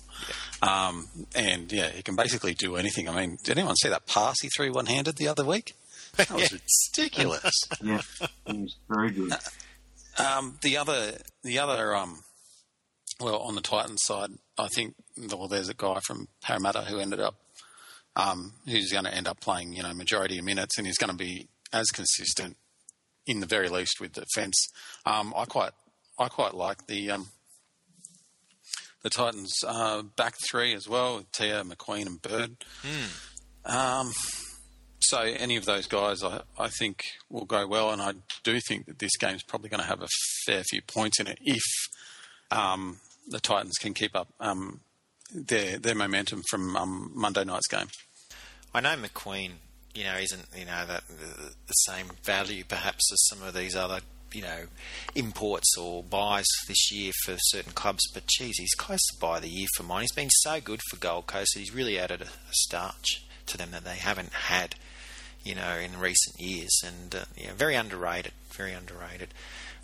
Yeah. 0.62 0.88
Um, 0.88 1.08
and 1.34 1.72
yeah, 1.72 1.88
he 1.88 2.02
can 2.02 2.16
basically 2.16 2.54
do 2.54 2.76
anything. 2.76 3.08
I 3.08 3.14
mean, 3.14 3.38
did 3.44 3.56
anyone 3.56 3.76
see 3.76 3.88
that 3.88 4.06
pass 4.06 4.36
he 4.42 4.48
threw 4.48 4.72
one 4.72 4.86
handed 4.86 5.16
the 5.16 5.28
other 5.28 5.44
week? 5.44 5.74
That 6.16 6.30
was 6.30 6.52
ridiculous. 6.96 7.54
yeah, 7.82 8.00
he's 8.46 8.76
very 8.88 9.10
good. 9.10 9.32
Um, 10.18 10.58
the 10.62 10.76
other, 10.76 11.18
the 11.42 11.58
other, 11.58 11.94
um, 11.94 12.20
well, 13.20 13.38
on 13.38 13.54
the 13.54 13.60
Titans 13.60 14.02
side, 14.04 14.30
I 14.58 14.68
think 14.68 14.94
well, 15.16 15.48
there's 15.48 15.68
a 15.68 15.74
guy 15.74 16.00
from 16.06 16.28
Parramatta 16.42 16.82
who 16.82 16.98
ended 16.98 17.20
up, 17.20 17.36
um, 18.14 18.54
who's 18.66 18.92
going 18.92 19.04
to 19.04 19.14
end 19.14 19.28
up 19.28 19.40
playing, 19.40 19.74
you 19.74 19.82
know, 19.82 19.92
majority 19.92 20.38
of 20.38 20.44
minutes, 20.44 20.78
and 20.78 20.86
he's 20.86 20.98
going 20.98 21.10
to 21.10 21.16
be 21.16 21.48
as 21.72 21.86
consistent, 21.88 22.56
in 23.26 23.40
the 23.40 23.46
very 23.46 23.68
least, 23.68 24.00
with 24.00 24.14
the 24.14 24.22
defence. 24.22 24.68
Um, 25.04 25.34
I 25.36 25.44
quite, 25.44 25.72
I 26.18 26.28
quite 26.28 26.54
like 26.54 26.86
the 26.86 27.10
um, 27.10 27.28
the 29.02 29.10
Titans 29.10 29.52
uh, 29.66 30.02
back 30.02 30.34
three 30.50 30.74
as 30.74 30.88
well, 30.88 31.24
Tia, 31.32 31.62
McQueen, 31.62 32.06
and 32.06 32.22
Bird. 32.22 32.56
Mm. 32.82 34.45
So 35.08 35.20
any 35.20 35.56
of 35.56 35.64
those 35.66 35.86
guys, 35.86 36.24
I, 36.24 36.40
I 36.58 36.68
think, 36.68 37.04
will 37.30 37.44
go 37.44 37.66
well, 37.66 37.90
and 37.90 38.02
I 38.02 38.14
do 38.42 38.58
think 38.60 38.86
that 38.86 38.98
this 38.98 39.16
game's 39.16 39.42
probably 39.42 39.68
going 39.68 39.82
to 39.82 39.86
have 39.86 40.02
a 40.02 40.08
fair 40.46 40.64
few 40.64 40.82
points 40.82 41.20
in 41.20 41.28
it 41.28 41.38
if 41.42 41.62
um, 42.50 42.98
the 43.28 43.38
Titans 43.38 43.76
can 43.80 43.94
keep 43.94 44.16
up 44.16 44.28
um, 44.40 44.80
their 45.32 45.78
their 45.78 45.94
momentum 45.94 46.42
from 46.50 46.76
um, 46.76 47.12
Monday 47.14 47.44
night's 47.44 47.68
game. 47.68 47.86
I 48.74 48.80
know 48.80 48.96
McQueen, 48.96 49.52
you 49.94 50.04
know, 50.04 50.16
isn't 50.16 50.46
you 50.56 50.64
know 50.64 50.84
that 50.86 51.06
the, 51.06 51.52
the 51.66 51.72
same 51.72 52.10
value 52.24 52.64
perhaps 52.64 53.12
as 53.12 53.26
some 53.28 53.46
of 53.46 53.54
these 53.54 53.76
other 53.76 54.00
you 54.32 54.42
know 54.42 54.64
imports 55.14 55.76
or 55.78 56.02
buys 56.02 56.46
this 56.66 56.90
year 56.90 57.12
for 57.24 57.36
certain 57.38 57.72
clubs, 57.72 58.02
but 58.12 58.26
geez, 58.26 58.58
he's 58.58 58.74
close 58.74 59.04
to 59.12 59.20
buy 59.20 59.40
the 59.40 59.48
year 59.48 59.68
for 59.76 59.82
mine. 59.82 60.02
He's 60.02 60.12
been 60.12 60.30
so 60.30 60.60
good 60.60 60.80
for 60.90 60.96
Gold 60.96 61.26
Coast 61.26 61.52
that 61.54 61.60
he's 61.60 61.74
really 61.74 61.98
added 61.98 62.22
a, 62.22 62.24
a 62.24 62.52
starch 62.52 63.24
to 63.46 63.56
them 63.56 63.70
that 63.70 63.84
they 63.84 63.96
haven't 63.96 64.32
had 64.32 64.74
you 65.46 65.54
know, 65.54 65.76
in 65.76 65.98
recent 65.98 66.40
years, 66.40 66.82
and 66.84 67.14
uh, 67.14 67.24
yeah, 67.36 67.52
very 67.54 67.76
underrated, 67.76 68.32
very 68.50 68.72
underrated. 68.72 69.28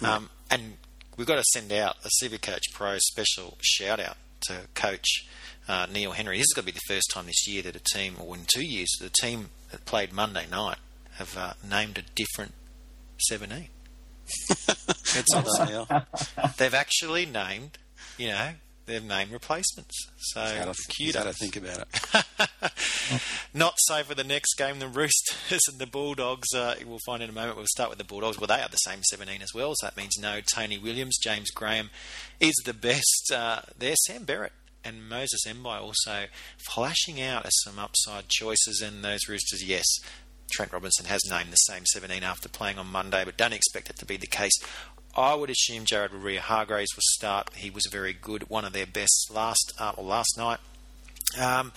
Yeah. 0.01 0.17
Um, 0.17 0.31
and 0.51 0.75
we've 1.17 1.27
got 1.27 1.37
to 1.37 1.45
send 1.53 1.73
out 1.73 1.97
a 2.05 2.09
Supercoach 2.23 2.63
Pro 2.75 2.99
special 2.99 3.57
shout 3.63 4.01
out 4.01 4.17
to 4.49 4.63
Coach 4.75 5.25
uh, 5.69 5.87
Neil 5.91 6.13
Henry. 6.13 6.39
This 6.39 6.47
is 6.49 6.53
going 6.55 6.67
to 6.67 6.73
be 6.73 6.79
the 6.79 6.95
first 6.95 7.11
time 7.13 7.27
this 7.27 7.47
year 7.47 7.63
that 7.63 7.77
a 7.77 7.83
team, 7.95 8.17
or 8.21 8.35
in 8.35 8.43
two 8.53 8.67
years, 8.67 8.89
the 9.01 9.11
team 9.21 9.51
that 9.71 9.85
played 9.85 10.13
Monday 10.13 10.47
night 10.51 10.79
have 11.13 11.37
uh, 11.37 11.53
named 11.69 11.97
a 11.97 12.03
different 12.17 12.55
17. 13.29 13.69
it's 14.51 15.35
awesome. 15.35 15.87
They've 16.59 16.75
actually 16.75 17.27
named, 17.27 17.79
you 18.19 18.29
know, 18.29 18.51
their 18.93 19.01
main 19.01 19.31
replacements. 19.31 20.09
So 20.19 20.41
how 20.41 20.65
to, 20.65 21.13
how 21.15 21.25
to 21.25 21.33
think 21.33 21.57
about 21.57 21.79
it. 21.79 23.23
Not 23.55 23.75
so 23.79 24.03
for 24.03 24.15
the 24.15 24.25
next 24.25 24.55
game. 24.59 24.79
The 24.79 24.89
Roosters 24.89 25.63
and 25.71 25.79
the 25.79 25.87
Bulldogs. 25.87 26.55
Uh, 26.55 26.77
we'll 26.87 26.99
find 27.07 27.23
in 27.23 27.31
a 27.31 27.33
moment. 27.33 27.57
We'll 27.57 27.67
start 27.67 27.89
with 27.89 27.99
the 27.99 28.05
Bulldogs. 28.05 28.39
Well, 28.39 28.47
they 28.47 28.61
are 28.63 28.69
the 28.69 28.77
same 28.77 29.03
17 29.03 29.41
as 29.41 29.55
well. 29.55 29.73
So 29.77 29.87
that 29.87 29.97
means 29.97 30.19
no 30.21 30.41
Tony 30.41 30.77
Williams. 30.77 31.19
James 31.23 31.51
Graham 31.51 31.91
is 32.39 32.55
the 32.65 32.75
best. 32.75 33.33
Uh, 33.35 33.63
there, 33.79 33.97
Sam 33.97 34.25
Barrett 34.25 34.53
and 34.85 35.09
Moses 35.09 35.45
Mbye 35.47 35.81
also 35.81 36.25
flashing 36.69 37.21
out 37.21 37.47
as 37.47 37.53
some 37.65 37.79
upside 37.79 38.29
choices. 38.29 38.83
And 38.85 39.03
those 39.03 39.29
Roosters, 39.29 39.65
yes, 39.65 39.85
Trent 40.53 40.73
Robinson 40.73 41.07
has 41.07 41.21
named 41.31 41.51
the 41.51 41.57
same 41.57 41.87
17 41.87 42.23
after 42.23 42.49
playing 42.49 42.79
on 42.79 42.87
Monday, 42.89 43.25
but 43.25 43.39
don't 43.39 43.55
expect 43.55 43.89
it 43.89 43.97
to 43.97 44.07
be 44.07 44.19
the 44.19 44.27
case 44.27 44.53
I 45.15 45.35
would 45.35 45.51
assume 45.51 45.85
Jared 45.85 46.13
Waerea-Hargreaves 46.13 46.95
will 46.95 47.03
start. 47.03 47.51
He 47.55 47.69
was 47.69 47.87
very 47.91 48.15
good, 48.15 48.49
one 48.49 48.65
of 48.65 48.73
their 48.73 48.87
best 48.87 49.31
last 49.33 49.73
uh, 49.79 49.93
or 49.97 50.05
last 50.05 50.39
night. 50.39 50.59
Um, 51.41 51.73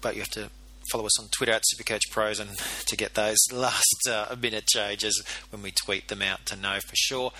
but 0.00 0.14
you 0.14 0.20
have 0.20 0.30
to 0.30 0.50
follow 0.92 1.06
us 1.06 1.20
on 1.20 1.28
Twitter 1.28 1.52
at 1.52 1.62
Supercoach 1.74 2.10
Pros 2.10 2.38
and 2.38 2.56
to 2.86 2.96
get 2.96 3.14
those 3.14 3.38
last 3.52 4.08
uh, 4.08 4.34
minute 4.40 4.66
changes 4.66 5.22
when 5.50 5.62
we 5.62 5.72
tweet 5.72 6.08
them 6.08 6.22
out 6.22 6.46
to 6.46 6.56
know 6.56 6.78
for 6.80 6.94
sure. 6.94 7.32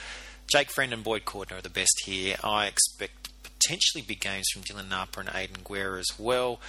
Jake 0.51 0.71
Friend 0.71 0.93
and 0.93 1.05
Boyd 1.05 1.25
Cordner 1.25 1.59
are 1.59 1.63
the 1.63 1.71
best 1.71 2.03
here. 2.05 2.37
I 2.43 2.67
expect 2.67 3.29
potentially 3.43 4.03
big 4.03 4.21
games 4.21 4.49
from 4.53 4.63
Dylan 4.63 4.89
Napa 4.89 5.21
and 5.21 5.31
Aidan 5.33 5.63
Guerra 5.65 5.99
as 5.99 6.19
well. 6.19 6.61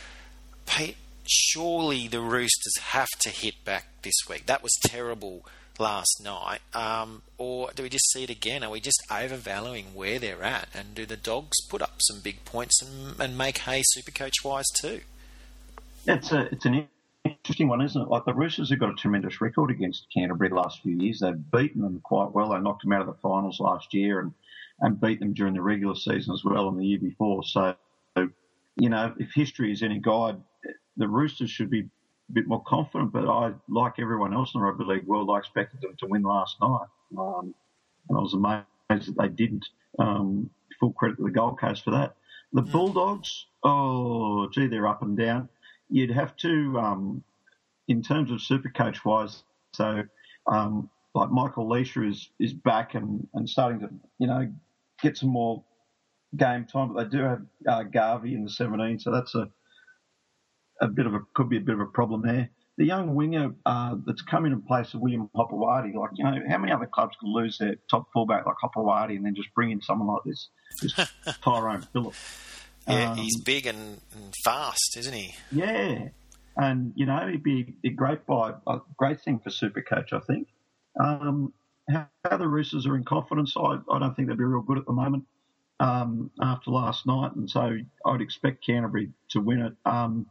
Pete, 0.65 0.97
surely 1.25 2.07
the 2.07 2.19
Roosters 2.19 2.77
have 2.79 3.07
to 3.21 3.29
hit 3.29 3.63
back 3.63 3.87
this 4.01 4.15
week. 4.29 4.45
That 4.47 4.61
was 4.61 4.77
terrible 4.83 5.45
last 5.79 6.21
night, 6.23 6.59
um, 6.73 7.21
or 7.37 7.71
do 7.73 7.83
we 7.83 7.89
just 7.89 8.11
see 8.11 8.23
it 8.23 8.29
again? 8.29 8.63
Are 8.63 8.69
we 8.69 8.79
just 8.79 9.01
overvaluing 9.09 9.95
where 9.95 10.19
they're 10.19 10.43
at, 10.43 10.69
and 10.73 10.93
do 10.93 11.05
the 11.05 11.17
Dogs 11.17 11.57
put 11.69 11.81
up 11.81 11.97
some 11.99 12.19
big 12.19 12.43
points 12.45 12.81
and, 12.81 13.19
and 13.19 13.37
make 13.37 13.59
hay 13.59 13.81
Supercoach 13.97 14.43
wise 14.43 14.67
too? 14.81 15.01
It's 16.05 16.31
a 16.31 16.41
it's 16.51 16.65
an 16.65 16.87
interesting 17.23 17.67
one, 17.67 17.81
isn't 17.81 18.01
it? 18.01 18.07
Like 18.07 18.25
the 18.25 18.33
Roosters 18.33 18.69
have 18.69 18.79
got 18.79 18.89
a 18.89 18.95
tremendous 18.95 19.41
record 19.41 19.71
against 19.71 20.07
Canterbury 20.13 20.49
the 20.49 20.55
last 20.55 20.81
few 20.81 20.95
years. 20.95 21.19
They've 21.19 21.51
beaten 21.51 21.81
them 21.81 22.01
quite 22.03 22.31
well. 22.31 22.49
They 22.49 22.59
knocked 22.59 22.83
them 22.83 22.93
out 22.93 23.01
of 23.01 23.07
the 23.07 23.13
finals 23.21 23.59
last 23.59 23.93
year 23.93 24.19
and 24.19 24.33
and 24.81 24.99
beat 24.99 25.19
them 25.19 25.33
during 25.33 25.53
the 25.53 25.61
regular 25.61 25.95
season 25.95 26.33
as 26.33 26.43
well 26.43 26.69
and 26.69 26.79
the 26.79 26.85
year 26.85 26.99
before. 26.99 27.43
So, 27.43 27.75
you 28.77 28.89
know, 28.89 29.13
if 29.19 29.31
history 29.33 29.71
is 29.71 29.83
any 29.83 29.99
guide, 29.99 30.37
the 30.95 31.07
Roosters 31.07 31.49
should 31.49 31.69
be 31.69 31.89
bit 32.33 32.47
more 32.47 32.63
confident, 32.63 33.11
but 33.11 33.27
I, 33.27 33.51
like 33.67 33.93
everyone 33.99 34.33
else 34.33 34.53
in 34.53 34.61
the 34.61 34.65
rugby 34.65 34.85
league 34.85 35.05
world, 35.05 35.29
I 35.33 35.39
expected 35.39 35.81
them 35.81 35.95
to 35.99 36.07
win 36.07 36.23
last 36.23 36.57
night. 36.61 36.87
Um, 37.17 37.53
and 38.07 38.17
I 38.17 38.21
was 38.21 38.33
amazed 38.33 39.07
that 39.07 39.17
they 39.17 39.29
didn't. 39.29 39.65
Um, 39.97 40.49
full 40.79 40.93
credit 40.93 41.17
to 41.17 41.23
the 41.23 41.31
Gold 41.31 41.59
Coast 41.59 41.83
for 41.83 41.91
that. 41.91 42.15
The 42.53 42.61
mm. 42.61 42.71
Bulldogs, 42.71 43.45
oh, 43.63 44.47
gee, 44.49 44.67
they're 44.67 44.87
up 44.87 45.01
and 45.01 45.17
down. 45.17 45.49
You'd 45.89 46.11
have 46.11 46.35
to, 46.37 46.79
um, 46.79 47.23
in 47.87 48.01
terms 48.01 48.31
of 48.31 48.41
super 48.41 48.69
coach 48.69 49.03
wise, 49.03 49.43
so 49.73 50.03
um, 50.47 50.89
like 51.15 51.29
Michael 51.29 51.67
Lichaa 51.67 52.09
is, 52.09 52.29
is 52.39 52.53
back 52.53 52.95
and, 52.95 53.27
and 53.33 53.49
starting 53.49 53.79
to, 53.81 53.89
you 54.19 54.27
know, 54.27 54.51
get 55.01 55.17
some 55.17 55.29
more 55.29 55.63
game 56.37 56.65
time, 56.65 56.93
but 56.93 57.09
they 57.09 57.17
do 57.17 57.23
have 57.23 57.41
uh, 57.67 57.83
Garvey 57.83 58.35
in 58.35 58.43
the 58.43 58.49
17, 58.49 58.99
so 58.99 59.11
that's 59.11 59.35
a 59.35 59.49
a 60.81 60.87
bit 60.87 61.05
of 61.05 61.13
a 61.13 61.19
could 61.33 61.49
be 61.49 61.57
a 61.57 61.61
bit 61.61 61.75
of 61.75 61.81
a 61.81 61.85
problem 61.85 62.21
there. 62.21 62.49
The 62.77 62.85
young 62.85 63.13
winger 63.13 63.51
uh, 63.65 63.95
that's 64.05 64.21
coming 64.21 64.53
in 64.53 64.61
place 64.61 64.93
of 64.93 65.01
William 65.01 65.29
Hopoate, 65.35 65.93
like 65.93 66.11
you 66.15 66.23
know, 66.23 66.37
how 66.49 66.57
many 66.57 66.71
other 66.71 66.85
clubs 66.85 67.15
could 67.19 67.29
lose 67.29 67.57
their 67.57 67.75
top 67.89 68.07
fullback 68.13 68.45
like 68.45 68.55
Hopoate 68.63 69.15
and 69.15 69.25
then 69.25 69.35
just 69.35 69.53
bring 69.53 69.71
in 69.71 69.81
someone 69.81 70.07
like 70.07 70.23
this, 70.25 70.47
just 70.81 70.95
Tyrone 71.43 71.81
Phillips? 71.93 72.17
Yeah, 72.87 73.11
um, 73.11 73.17
he's 73.17 73.39
big 73.41 73.65
and, 73.65 73.99
and, 74.15 74.33
fast, 74.43 74.95
isn't 74.97 75.13
he? 75.13 75.35
Yeah, 75.51 76.07
and 76.55 76.93
you 76.95 77.05
know, 77.05 77.27
he'd 77.27 77.43
be 77.43 77.73
a 77.83 77.89
great 77.89 78.25
by 78.25 78.53
a 78.65 78.79
great 78.97 79.21
thing 79.21 79.39
for 79.39 79.49
Supercoach, 79.49 80.13
I 80.13 80.19
think. 80.19 80.47
Um, 80.99 81.53
how, 81.89 82.07
how 82.23 82.37
the 82.37 82.47
Roosters 82.47 82.85
are 82.85 82.95
in 82.95 83.03
confidence, 83.03 83.55
I, 83.57 83.79
I 83.91 83.99
don't 83.99 84.15
think 84.15 84.27
they'd 84.27 84.37
be 84.37 84.43
real 84.43 84.61
good 84.61 84.77
at 84.77 84.85
the 84.85 84.93
moment 84.93 85.25
um, 85.79 86.31
after 86.41 86.71
last 86.71 87.05
night, 87.05 87.35
and 87.35 87.49
so 87.49 87.77
I'd 88.05 88.21
expect 88.21 88.65
Canterbury 88.65 89.09
to 89.29 89.39
win 89.39 89.61
it. 89.61 89.73
Um, 89.85 90.27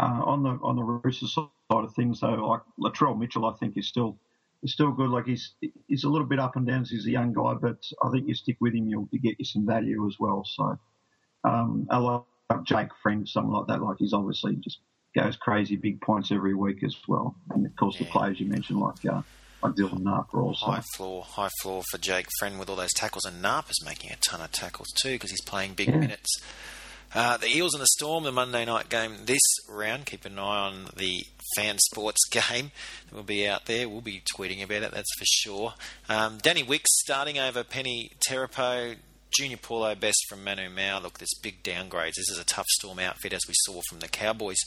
uh, 0.00 0.22
on 0.24 0.42
the 0.42 0.58
on 0.62 0.76
the 0.76 0.82
Roosters 0.82 1.34
side 1.34 1.48
of 1.70 1.94
things, 1.94 2.20
though, 2.20 2.34
like 2.34 2.62
Latrell 2.80 3.18
Mitchell, 3.18 3.44
I 3.44 3.54
think 3.58 3.76
is 3.76 3.86
still 3.86 4.18
is 4.62 4.72
still 4.72 4.92
good. 4.92 5.10
Like 5.10 5.26
he's 5.26 5.54
he's 5.88 6.04
a 6.04 6.08
little 6.08 6.26
bit 6.26 6.38
up 6.38 6.56
and 6.56 6.66
down. 6.66 6.78
Because 6.82 6.90
he's 6.90 7.06
a 7.06 7.10
young 7.10 7.32
guy, 7.32 7.54
but 7.54 7.78
I 8.02 8.10
think 8.10 8.26
you 8.26 8.34
stick 8.34 8.56
with 8.60 8.74
him, 8.74 8.88
you'll 8.88 9.08
get 9.12 9.38
you 9.38 9.44
some 9.44 9.66
value 9.66 10.06
as 10.06 10.16
well. 10.18 10.44
So 10.46 10.78
um, 11.44 11.86
I 11.90 11.98
like 11.98 12.22
Jake 12.64 12.88
Friend, 13.02 13.28
something 13.28 13.52
like 13.52 13.66
that. 13.68 13.82
Like 13.82 13.96
he's 13.98 14.14
obviously 14.14 14.56
just 14.56 14.78
goes 15.14 15.36
crazy, 15.36 15.76
big 15.76 16.00
points 16.00 16.32
every 16.32 16.54
week 16.54 16.82
as 16.82 16.96
well. 17.06 17.34
And 17.50 17.66
of 17.66 17.76
course, 17.76 17.96
yeah. 17.98 18.06
the 18.06 18.12
players 18.12 18.40
you 18.40 18.46
mentioned, 18.46 18.80
like 18.80 19.04
uh, 19.04 19.22
like 19.62 19.74
Dylan 19.74 20.00
Napa, 20.00 20.36
also 20.36 20.66
high 20.66 20.82
floor, 20.96 21.24
high 21.24 21.50
floor 21.60 21.82
for 21.90 21.98
Jake 21.98 22.26
Friend 22.38 22.58
with 22.58 22.70
all 22.70 22.76
those 22.76 22.94
tackles, 22.94 23.26
and 23.26 23.42
Napa's 23.42 23.84
making 23.84 24.12
a 24.12 24.16
ton 24.16 24.40
of 24.40 24.50
tackles 24.50 24.88
too 25.02 25.12
because 25.12 25.30
he's 25.30 25.42
playing 25.42 25.74
big 25.74 25.88
yeah. 25.88 25.98
minutes. 25.98 26.40
Uh, 27.12 27.36
the 27.36 27.48
Eels 27.48 27.74
and 27.74 27.82
the 27.82 27.88
Storm, 27.88 28.22
the 28.22 28.30
Monday 28.30 28.64
night 28.64 28.88
game 28.88 29.16
this 29.24 29.40
round. 29.68 30.06
Keep 30.06 30.26
an 30.26 30.38
eye 30.38 30.68
on 30.68 30.90
the 30.96 31.24
fan 31.56 31.78
sports 31.78 32.24
game 32.30 32.70
that 33.08 33.16
will 33.16 33.24
be 33.24 33.48
out 33.48 33.66
there. 33.66 33.88
We'll 33.88 34.00
be 34.00 34.22
tweeting 34.36 34.62
about 34.62 34.82
it, 34.82 34.92
that's 34.92 35.12
for 35.18 35.24
sure. 35.24 35.74
Um, 36.08 36.38
Danny 36.38 36.62
Wicks 36.62 36.90
starting 37.00 37.38
over 37.38 37.64
Peni 37.64 38.10
Terepo. 38.28 38.96
Junior 39.32 39.58
Paulo 39.58 39.94
best 39.94 40.18
from 40.28 40.42
Manu 40.42 40.68
Ma'u. 40.68 41.02
Look, 41.02 41.18
there's 41.18 41.38
big 41.40 41.62
downgrades. 41.62 42.14
This 42.16 42.30
is 42.30 42.38
a 42.38 42.44
tough 42.44 42.66
Storm 42.66 42.98
outfit, 42.98 43.32
as 43.32 43.42
we 43.46 43.54
saw 43.58 43.80
from 43.88 44.00
the 44.00 44.08
Cowboys. 44.08 44.58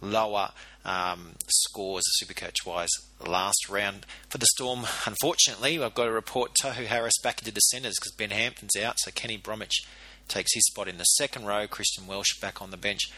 Lower 0.00 0.50
um, 0.84 1.34
scores, 1.48 2.02
Supercoach 2.20 2.66
wise, 2.66 2.90
last 3.24 3.68
round. 3.68 4.06
For 4.28 4.38
the 4.38 4.46
Storm, 4.54 4.80
unfortunately, 5.06 5.80
I've 5.80 5.94
got 5.94 6.06
to 6.06 6.12
report 6.12 6.56
Tohu 6.60 6.86
Harris 6.86 7.18
back 7.22 7.40
into 7.40 7.52
the 7.52 7.60
centres 7.60 7.94
because 7.98 8.12
Ben 8.12 8.30
Hampton's 8.30 8.76
out, 8.76 8.96
so 8.98 9.12
Kenny 9.12 9.36
Bromwich 9.36 9.84
takes 10.28 10.54
his 10.54 10.66
spot 10.66 10.88
in 10.88 10.98
the 10.98 11.04
second 11.04 11.46
row. 11.46 11.66
Christian 11.66 12.06
Welch 12.06 12.40
back 12.40 12.60
on 12.62 12.70
the 12.70 12.76
bench. 12.76 13.10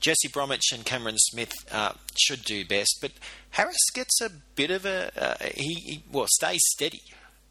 Jesse 0.00 0.28
Bromwich 0.28 0.72
and 0.72 0.84
Cameron 0.84 1.16
Smith 1.18 1.52
uh, 1.72 1.92
should 2.18 2.44
do 2.44 2.64
best, 2.64 2.98
but 3.00 3.12
Harris 3.50 3.90
gets 3.94 4.20
a 4.20 4.30
bit 4.54 4.70
of 4.70 4.84
a 4.84 5.10
uh, 5.16 5.36
he, 5.54 5.74
he, 5.74 6.02
well 6.10 6.26
stays 6.28 6.60
steady 6.66 7.00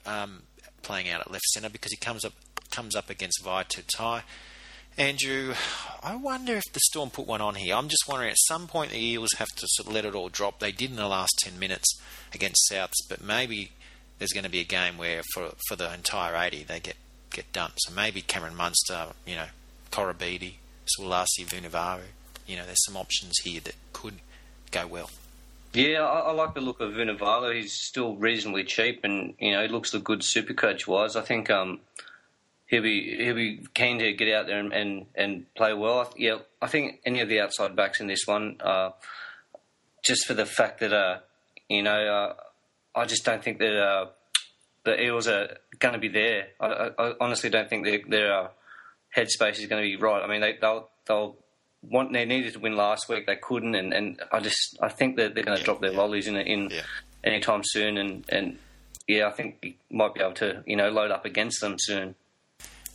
um, 0.06 0.44
playing 0.82 1.10
out 1.10 1.22
at 1.22 1.32
left 1.32 1.46
centre 1.46 1.70
because 1.70 1.92
he 1.92 1.98
comes 1.98 2.24
up 2.24 2.34
comes 2.70 2.96
up 2.96 3.10
against 3.10 3.44
Vai 3.44 3.64
Tai. 3.96 4.24
Andrew, 4.96 5.56
I 6.04 6.16
wonder 6.16 6.56
if 6.56 6.72
the 6.72 6.80
Storm 6.80 7.10
put 7.10 7.26
one 7.26 7.42
on 7.42 7.56
here. 7.56 7.76
I'm 7.76 7.88
just 7.88 8.08
wondering 8.08 8.30
at 8.30 8.38
some 8.38 8.68
point 8.68 8.92
the 8.92 9.04
Eels 9.04 9.34
have 9.38 9.48
to 9.48 9.66
sort 9.68 9.88
of 9.88 9.94
let 9.94 10.06
it 10.06 10.14
all 10.14 10.30
drop. 10.30 10.60
They 10.60 10.72
did 10.72 10.92
in 10.92 10.98
the 10.98 11.08
last 11.08 11.34
10 11.44 11.58
minutes 11.58 12.00
against 12.32 12.70
Souths, 12.72 13.02
but 13.10 13.24
maybe 13.24 13.72
there's 14.20 14.34
going 14.34 14.44
to 14.44 14.52
be 14.52 14.60
a 14.60 14.66
game 14.66 14.98
where 14.98 15.24
for 15.34 15.54
for 15.68 15.76
the 15.76 15.92
entire 15.92 16.36
80 16.36 16.66
they 16.66 16.80
get 16.80 16.98
get 17.34 17.52
done. 17.52 17.72
So 17.78 17.94
maybe 17.94 18.22
Cameron 18.22 18.56
Munster, 18.56 19.08
you 19.26 19.36
know, 19.36 19.48
Koroibete, 19.92 20.54
Suliasi 20.88 21.46
Vunivalu. 21.46 22.04
You 22.48 22.58
know, 22.58 22.66
there's 22.66 22.84
some 22.86 22.98
options 22.98 23.40
here 23.44 23.62
that 23.62 23.76
could 23.92 24.16
go 24.72 24.88
well. 24.88 25.10
Yeah, 25.74 26.04
I, 26.04 26.20
I 26.20 26.32
like 26.34 26.54
the 26.54 26.62
look 26.62 26.80
of 26.82 26.94
Vunivalu. 26.94 27.56
He's 27.56 27.74
still 27.74 28.16
reasonably 28.16 28.64
cheap, 28.64 29.04
and 29.04 29.34
you 29.40 29.52
know, 29.52 29.62
he 29.62 29.68
looks 29.68 29.92
the 29.92 30.00
good 30.00 30.24
super 30.24 30.54
coach 30.54 30.88
wise. 30.88 31.16
I 31.16 31.22
think 31.22 31.50
um, 31.50 31.80
he'll 32.68 32.84
be 32.84 33.16
he'll 33.18 33.36
be 33.36 33.66
keen 33.74 34.00
to 34.00 34.14
get 34.14 34.34
out 34.34 34.46
there 34.46 34.60
and 34.60 34.72
and, 34.72 35.06
and 35.16 35.54
play 35.56 35.74
well. 35.74 36.14
Yeah, 36.16 36.40
I 36.62 36.68
think 36.68 37.02
any 37.06 37.22
of 37.22 37.30
the 37.30 37.40
outside 37.40 37.76
backs 37.76 38.00
in 38.00 38.08
this 38.08 38.26
one, 38.26 38.58
uh, 38.62 38.92
just 40.04 40.26
for 40.28 40.36
the 40.36 40.46
fact 40.46 40.80
that 40.82 40.94
uh, 40.94 41.20
you 41.70 41.82
know, 41.82 41.92
uh, 41.92 42.34
I 42.96 43.06
just 43.06 43.26
don't 43.26 43.44
think 43.44 43.58
that 43.60 43.76
uh, 43.76 44.08
the 44.84 45.02
Eels 45.02 45.28
are 45.28 45.58
going 45.80 45.94
to 45.94 46.00
be 46.00 46.10
there. 46.10 46.48
I, 46.60 46.68
I, 46.68 46.90
I 46.98 47.14
honestly 47.20 47.50
don't 47.50 47.70
think 47.70 47.86
their, 47.86 48.00
their 48.08 48.34
uh, 48.34 48.48
headspace 49.16 49.60
is 49.60 49.68
going 49.68 49.82
to 49.82 49.88
be 49.88 49.96
right. 49.96 50.22
I 50.24 50.28
mean, 50.28 50.42
they, 50.42 50.58
they'll 50.60 50.90
they'll 51.06 51.38
want 51.82 52.14
they 52.14 52.26
needed 52.26 52.54
to 52.54 52.60
win 52.60 52.76
last 52.76 53.10
week, 53.10 53.26
they 53.26 53.36
couldn't, 53.36 53.76
and, 53.76 53.94
and 53.94 54.22
I 54.32 54.40
just 54.40 54.78
I 54.82 54.90
think 54.90 55.18
that 55.18 55.36
they're 55.36 55.44
going 55.44 55.58
to 55.58 55.62
yeah, 55.62 55.66
drop 55.66 55.82
their 55.82 55.92
yeah. 55.92 55.98
lollies 55.98 56.28
in 56.28 56.36
in 56.38 56.70
yeah. 56.70 56.82
anytime 57.24 57.62
soon, 57.64 57.98
and 57.98 58.26
and 58.30 58.58
yeah, 59.08 59.28
I 59.28 59.32
think 59.32 59.58
we 59.62 59.78
might 59.92 60.14
be 60.14 60.22
able 60.22 60.34
to 60.34 60.64
you 60.66 60.76
know 60.76 60.90
load 60.90 61.12
up 61.12 61.26
against 61.26 61.62
them 61.62 61.76
soon. 61.78 62.16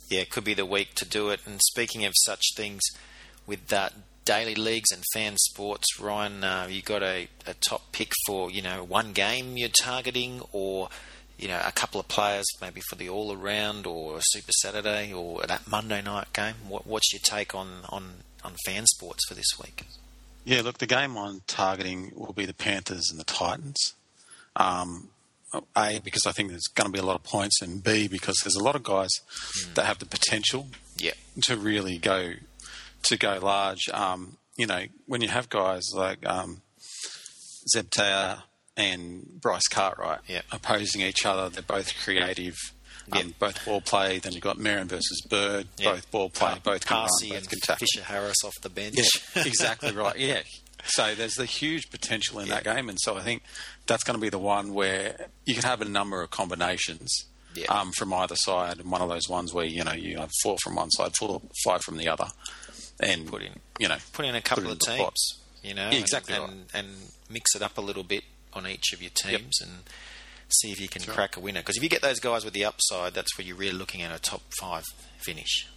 Yeah, 0.09 0.21
it 0.21 0.31
could 0.31 0.43
be 0.43 0.55
the 0.55 0.65
week 0.65 0.95
to 0.95 1.05
do 1.05 1.29
it. 1.29 1.41
And 1.45 1.59
speaking 1.61 2.03
of 2.05 2.13
such 2.25 2.43
things, 2.55 2.81
with 3.45 3.67
that 3.67 3.93
daily 4.25 4.55
leagues 4.55 4.91
and 4.91 5.03
fan 5.13 5.37
sports, 5.37 5.99
Ryan, 5.99 6.43
uh, 6.43 6.67
you 6.69 6.81
got 6.81 7.03
a, 7.03 7.27
a 7.45 7.53
top 7.67 7.91
pick 7.91 8.11
for 8.25 8.49
you 8.49 8.61
know 8.61 8.83
one 8.83 9.13
game 9.13 9.55
you're 9.55 9.69
targeting, 9.69 10.41
or 10.51 10.89
you 11.39 11.47
know, 11.47 11.61
a 11.65 11.71
couple 11.71 11.99
of 11.99 12.07
players 12.07 12.45
maybe 12.61 12.81
for 12.89 12.95
the 12.95 13.09
all 13.09 13.33
around 13.33 13.87
or 13.87 14.17
a 14.17 14.21
Super 14.21 14.51
Saturday 14.51 15.13
or 15.13 15.41
that 15.43 15.67
Monday 15.67 16.01
night 16.01 16.33
game? 16.33 16.55
What, 16.67 16.85
what's 16.85 17.13
your 17.13 17.21
take 17.23 17.55
on, 17.55 17.67
on, 17.89 18.09
on 18.43 18.55
fan 18.65 18.85
sports 18.85 19.27
for 19.27 19.35
this 19.35 19.57
week? 19.61 19.85
Yeah, 20.43 20.61
look, 20.61 20.79
the 20.79 20.85
game 20.85 21.17
I'm 21.17 21.41
targeting 21.47 22.11
will 22.15 22.33
be 22.33 22.45
the 22.45 22.53
Panthers 22.53 23.09
and 23.09 23.19
the 23.19 23.23
Titans. 23.23 23.93
Um, 24.55 25.09
a, 25.75 25.99
because 26.03 26.25
I 26.25 26.31
think 26.31 26.49
there's 26.49 26.67
going 26.75 26.87
to 26.87 26.91
be 26.91 26.99
a 26.99 27.05
lot 27.05 27.15
of 27.15 27.23
points, 27.23 27.61
and 27.61 27.83
B, 27.83 28.07
because 28.07 28.37
there's 28.43 28.55
a 28.55 28.63
lot 28.63 28.75
of 28.75 28.83
guys 28.83 29.09
mm. 29.57 29.73
that 29.75 29.85
have 29.85 29.99
the 29.99 30.05
potential 30.05 30.67
yeah. 30.97 31.13
to 31.43 31.57
really 31.57 31.97
go 31.97 32.33
to 33.03 33.17
go 33.17 33.39
large. 33.41 33.89
Um, 33.93 34.37
you 34.57 34.67
know, 34.67 34.83
when 35.07 35.21
you 35.21 35.29
have 35.29 35.49
guys 35.49 35.83
like 35.93 36.25
um, 36.27 36.61
Zeb 37.71 37.89
Taia, 37.89 38.43
and 38.79 39.41
Bryce 39.41 39.67
Cartwright 39.67 40.19
yeah. 40.27 40.41
opposing 40.51 41.01
each 41.01 41.25
other. 41.25 41.49
They're 41.49 41.61
both 41.61 41.93
creative. 42.03 42.55
Um, 43.11 43.33
both 43.39 43.65
ball 43.65 43.81
play. 43.81 44.19
Then 44.19 44.33
you've 44.33 44.43
got 44.43 44.57
Merrin 44.57 44.85
versus 44.85 45.21
Bird. 45.27 45.67
Yeah. 45.77 45.93
Both 45.93 46.11
ball 46.11 46.29
play. 46.29 46.55
both 46.63 46.89
run, 46.89 47.07
both 47.07 47.33
and 47.35 47.49
can. 47.49 47.77
Fisher 47.77 48.03
Harris 48.03 48.37
off 48.45 48.53
the 48.61 48.69
bench. 48.69 48.95
Yeah, 49.35 49.43
exactly 49.45 49.91
right. 49.91 50.17
Yeah. 50.17 50.41
So 50.85 51.15
there's 51.15 51.33
the 51.33 51.45
huge 51.45 51.89
potential 51.89 52.39
in 52.39 52.47
yeah. 52.47 52.55
that 52.55 52.63
game, 52.63 52.87
and 52.87 52.97
so 53.01 53.17
I 53.17 53.21
think 53.21 53.43
that's 53.87 54.03
going 54.03 54.15
to 54.15 54.21
be 54.21 54.29
the 54.29 54.39
one 54.39 54.73
where 54.73 55.27
you 55.45 55.55
can 55.55 55.63
have 55.63 55.81
a 55.81 55.85
number 55.85 56.21
of 56.21 56.29
combinations 56.29 57.25
yeah. 57.53 57.65
um, 57.67 57.91
from 57.91 58.13
either 58.13 58.35
side, 58.35 58.79
and 58.79 58.89
one 58.89 59.01
of 59.01 59.09
those 59.09 59.27
ones 59.27 59.53
where 59.53 59.65
you 59.65 59.83
know 59.83 59.91
you 59.91 60.17
have 60.17 60.31
four 60.41 60.55
from 60.63 60.75
one 60.75 60.89
side, 60.91 61.11
four, 61.17 61.41
five 61.65 61.81
from 61.81 61.97
the 61.97 62.07
other, 62.07 62.27
and 63.01 63.27
put 63.27 63.41
in 63.41 63.53
you 63.79 63.87
know 63.87 63.97
put 64.13 64.25
in 64.25 64.35
a 64.35 64.41
couple 64.41 64.71
of 64.71 64.79
teams, 64.79 65.41
you 65.63 65.73
know, 65.73 65.89
exactly, 65.89 66.35
and, 66.35 66.43
right. 66.43 66.53
and, 66.73 66.85
and 66.85 66.97
mix 67.29 67.55
it 67.55 67.61
up 67.61 67.77
a 67.77 67.81
little 67.81 68.03
bit 68.03 68.23
on 68.53 68.67
each 68.67 68.93
of 68.93 69.01
your 69.01 69.11
teams 69.13 69.59
yep. 69.59 69.69
and 69.69 69.79
see 70.49 70.71
if 70.71 70.79
you 70.79 70.87
can 70.87 71.01
crack 71.03 71.37
a 71.37 71.39
winner. 71.39 71.61
Because 71.61 71.77
if 71.77 71.83
you 71.83 71.89
get 71.89 72.01
those 72.01 72.19
guys 72.19 72.43
with 72.43 72.53
the 72.53 72.65
upside, 72.65 73.13
that's 73.13 73.37
where 73.37 73.45
you're 73.45 73.55
really 73.55 73.77
looking 73.77 74.01
at 74.01 74.15
a 74.15 74.19
top 74.19 74.41
five 74.59 74.83
finish. 75.19 75.67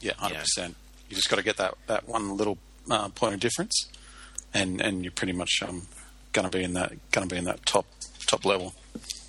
Yeah, 0.00 0.12
hundred 0.16 0.34
you 0.34 0.40
percent. 0.40 0.76
You 1.08 1.16
just 1.16 1.30
got 1.30 1.36
to 1.36 1.42
get 1.42 1.56
that, 1.56 1.74
that 1.86 2.08
one 2.08 2.36
little 2.36 2.58
uh, 2.90 3.08
point 3.08 3.34
of 3.34 3.40
difference, 3.40 3.88
and 4.52 4.80
and 4.80 5.04
you're 5.04 5.12
pretty 5.12 5.32
much 5.32 5.62
um, 5.66 5.86
going 6.32 6.48
to 6.48 6.56
be 6.56 6.62
in 6.62 6.74
that 6.74 6.92
going 7.10 7.28
to 7.28 7.34
be 7.34 7.38
in 7.38 7.44
that 7.44 7.64
top 7.66 7.86
top 8.26 8.44
level. 8.44 8.74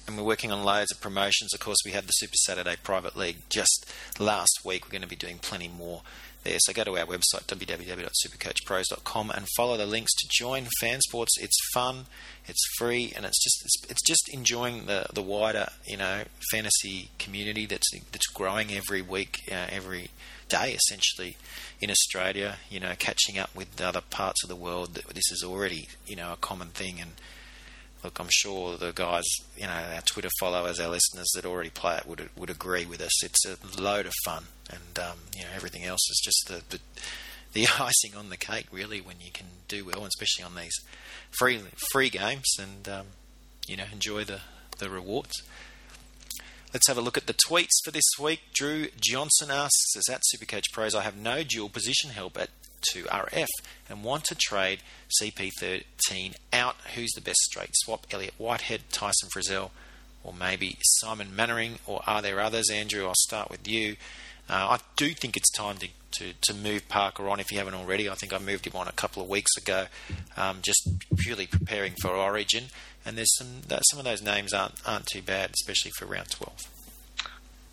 And 0.07 0.17
we're 0.17 0.23
working 0.23 0.51
on 0.51 0.63
loads 0.63 0.91
of 0.91 0.99
promotions. 0.99 1.53
Of 1.53 1.59
course, 1.59 1.77
we 1.85 1.91
had 1.91 2.07
the 2.07 2.11
Super 2.13 2.35
Saturday 2.35 2.75
Private 2.81 3.15
League 3.15 3.37
just 3.49 3.85
last 4.17 4.61
week. 4.65 4.85
We're 4.85 4.91
going 4.91 5.03
to 5.03 5.07
be 5.07 5.15
doing 5.15 5.37
plenty 5.37 5.67
more 5.67 6.01
there. 6.43 6.57
So 6.59 6.73
go 6.73 6.83
to 6.83 6.97
our 6.97 7.05
website, 7.05 7.45
www.supercoachpros.com, 7.47 9.31
and 9.31 9.47
follow 9.55 9.77
the 9.77 9.85
links 9.85 10.13
to 10.15 10.27
join 10.31 10.67
Fansports. 10.81 11.29
It's 11.39 11.57
fun, 11.73 12.05
it's 12.47 12.63
free, 12.77 13.13
and 13.15 13.25
it's 13.25 13.43
just 13.43 13.61
it's, 13.63 13.91
it's 13.91 14.01
just 14.07 14.29
enjoying 14.33 14.85
the, 14.85 15.07
the 15.13 15.21
wider 15.21 15.69
you 15.85 15.97
know 15.97 16.23
fantasy 16.51 17.09
community 17.19 17.65
that's 17.65 17.89
that's 18.11 18.27
growing 18.27 18.71
every 18.71 19.01
week, 19.01 19.41
uh, 19.51 19.67
every 19.69 20.09
day 20.47 20.73
essentially 20.73 21.37
in 21.81 21.91
Australia. 21.91 22.57
You 22.69 22.79
know, 22.79 22.93
catching 22.97 23.37
up 23.37 23.55
with 23.55 23.79
other 23.81 24.01
parts 24.01 24.43
of 24.43 24.49
the 24.49 24.55
world. 24.55 24.95
This 25.13 25.31
is 25.31 25.43
already 25.43 25.87
you 26.05 26.15
know 26.15 26.33
a 26.33 26.37
common 26.37 26.69
thing 26.69 26.99
and 26.99 27.11
look, 28.03 28.19
I'm 28.19 28.29
sure 28.29 28.77
the 28.77 28.91
guys, 28.91 29.25
you 29.57 29.63
know, 29.63 29.73
our 29.93 30.01
Twitter 30.01 30.29
followers, 30.39 30.79
our 30.79 30.89
listeners 30.89 31.29
that 31.35 31.45
already 31.45 31.69
play 31.69 31.97
it 31.97 32.07
would 32.07 32.29
would 32.35 32.49
agree 32.49 32.85
with 32.85 33.01
us. 33.01 33.23
It's 33.23 33.45
a 33.45 33.57
load 33.81 34.05
of 34.05 34.13
fun, 34.25 34.45
and 34.69 34.99
um, 34.99 35.17
you 35.35 35.43
know, 35.43 35.49
everything 35.55 35.83
else 35.83 36.01
is 36.09 36.21
just 36.23 36.47
the, 36.47 36.77
the, 36.77 36.81
the 37.53 37.67
icing 37.79 38.15
on 38.15 38.29
the 38.29 38.37
cake, 38.37 38.67
really, 38.71 39.01
when 39.01 39.17
you 39.19 39.31
can 39.31 39.47
do 39.67 39.85
well, 39.85 40.05
especially 40.05 40.43
on 40.43 40.55
these 40.55 40.77
free 41.37 41.61
free 41.91 42.09
games, 42.09 42.47
and 42.59 42.87
um, 42.87 43.05
you 43.67 43.77
know, 43.77 43.85
enjoy 43.91 44.23
the 44.23 44.41
the 44.77 44.89
rewards. 44.89 45.41
Let's 46.73 46.87
have 46.87 46.99
a 46.99 47.01
look 47.01 47.17
at 47.17 47.25
the 47.25 47.33
tweets 47.33 47.83
for 47.83 47.89
this 47.89 48.05
week. 48.19 48.41
Drew 48.53 48.89
Johnson 48.99 49.49
asks, 49.49 49.95
"Is 49.95 50.05
that 50.07 50.21
Supercoach 50.33 50.71
Pros? 50.71 50.93
I 50.93 51.01
have 51.01 51.17
no 51.17 51.43
dual 51.43 51.69
position 51.69 52.11
help 52.11 52.37
at 52.37 52.49
2RF 52.93 53.47
and 53.89 54.03
want 54.03 54.25
to 54.25 54.35
trade 54.35 54.79
CP13 55.21 56.35
out. 56.53 56.75
Who's 56.95 57.11
the 57.11 57.21
best 57.21 57.39
straight 57.39 57.71
swap? 57.73 58.07
Elliot 58.11 58.33
Whitehead, 58.37 58.81
Tyson 58.91 59.29
Frizell, 59.35 59.71
or 60.23 60.33
maybe 60.33 60.77
Simon 60.81 61.35
Mannering, 61.35 61.79
or 61.85 62.01
are 62.05 62.21
there 62.21 62.39
others? 62.39 62.69
Andrew, 62.69 63.07
I'll 63.07 63.15
start 63.15 63.49
with 63.49 63.67
you. 63.67 63.95
Uh, 64.49 64.77
I 64.77 64.79
do 64.95 65.13
think 65.13 65.37
it's 65.37 65.51
time 65.51 65.77
to, 65.77 65.87
to, 66.11 66.33
to, 66.41 66.53
move 66.55 66.89
Parker 66.89 67.29
on 67.29 67.39
if 67.39 67.51
you 67.51 67.59
haven't 67.59 67.75
already. 67.75 68.09
I 68.09 68.15
think 68.15 68.33
I 68.33 68.39
moved 68.39 68.65
him 68.65 68.75
on 68.75 68.87
a 68.87 68.91
couple 68.91 69.21
of 69.21 69.29
weeks 69.29 69.55
ago, 69.57 69.85
um, 70.37 70.57
just 70.63 70.89
purely 71.17 71.45
preparing 71.45 71.93
for 72.01 72.09
Origin. 72.09 72.65
And 73.05 73.15
there's 73.15 73.35
some 73.37 73.61
some 73.91 73.99
of 73.99 74.05
those 74.05 74.23
names 74.23 74.51
aren't 74.51 74.75
aren't 74.87 75.05
too 75.05 75.21
bad, 75.21 75.51
especially 75.51 75.91
for 75.97 76.05
round 76.05 76.31
twelve. 76.31 76.59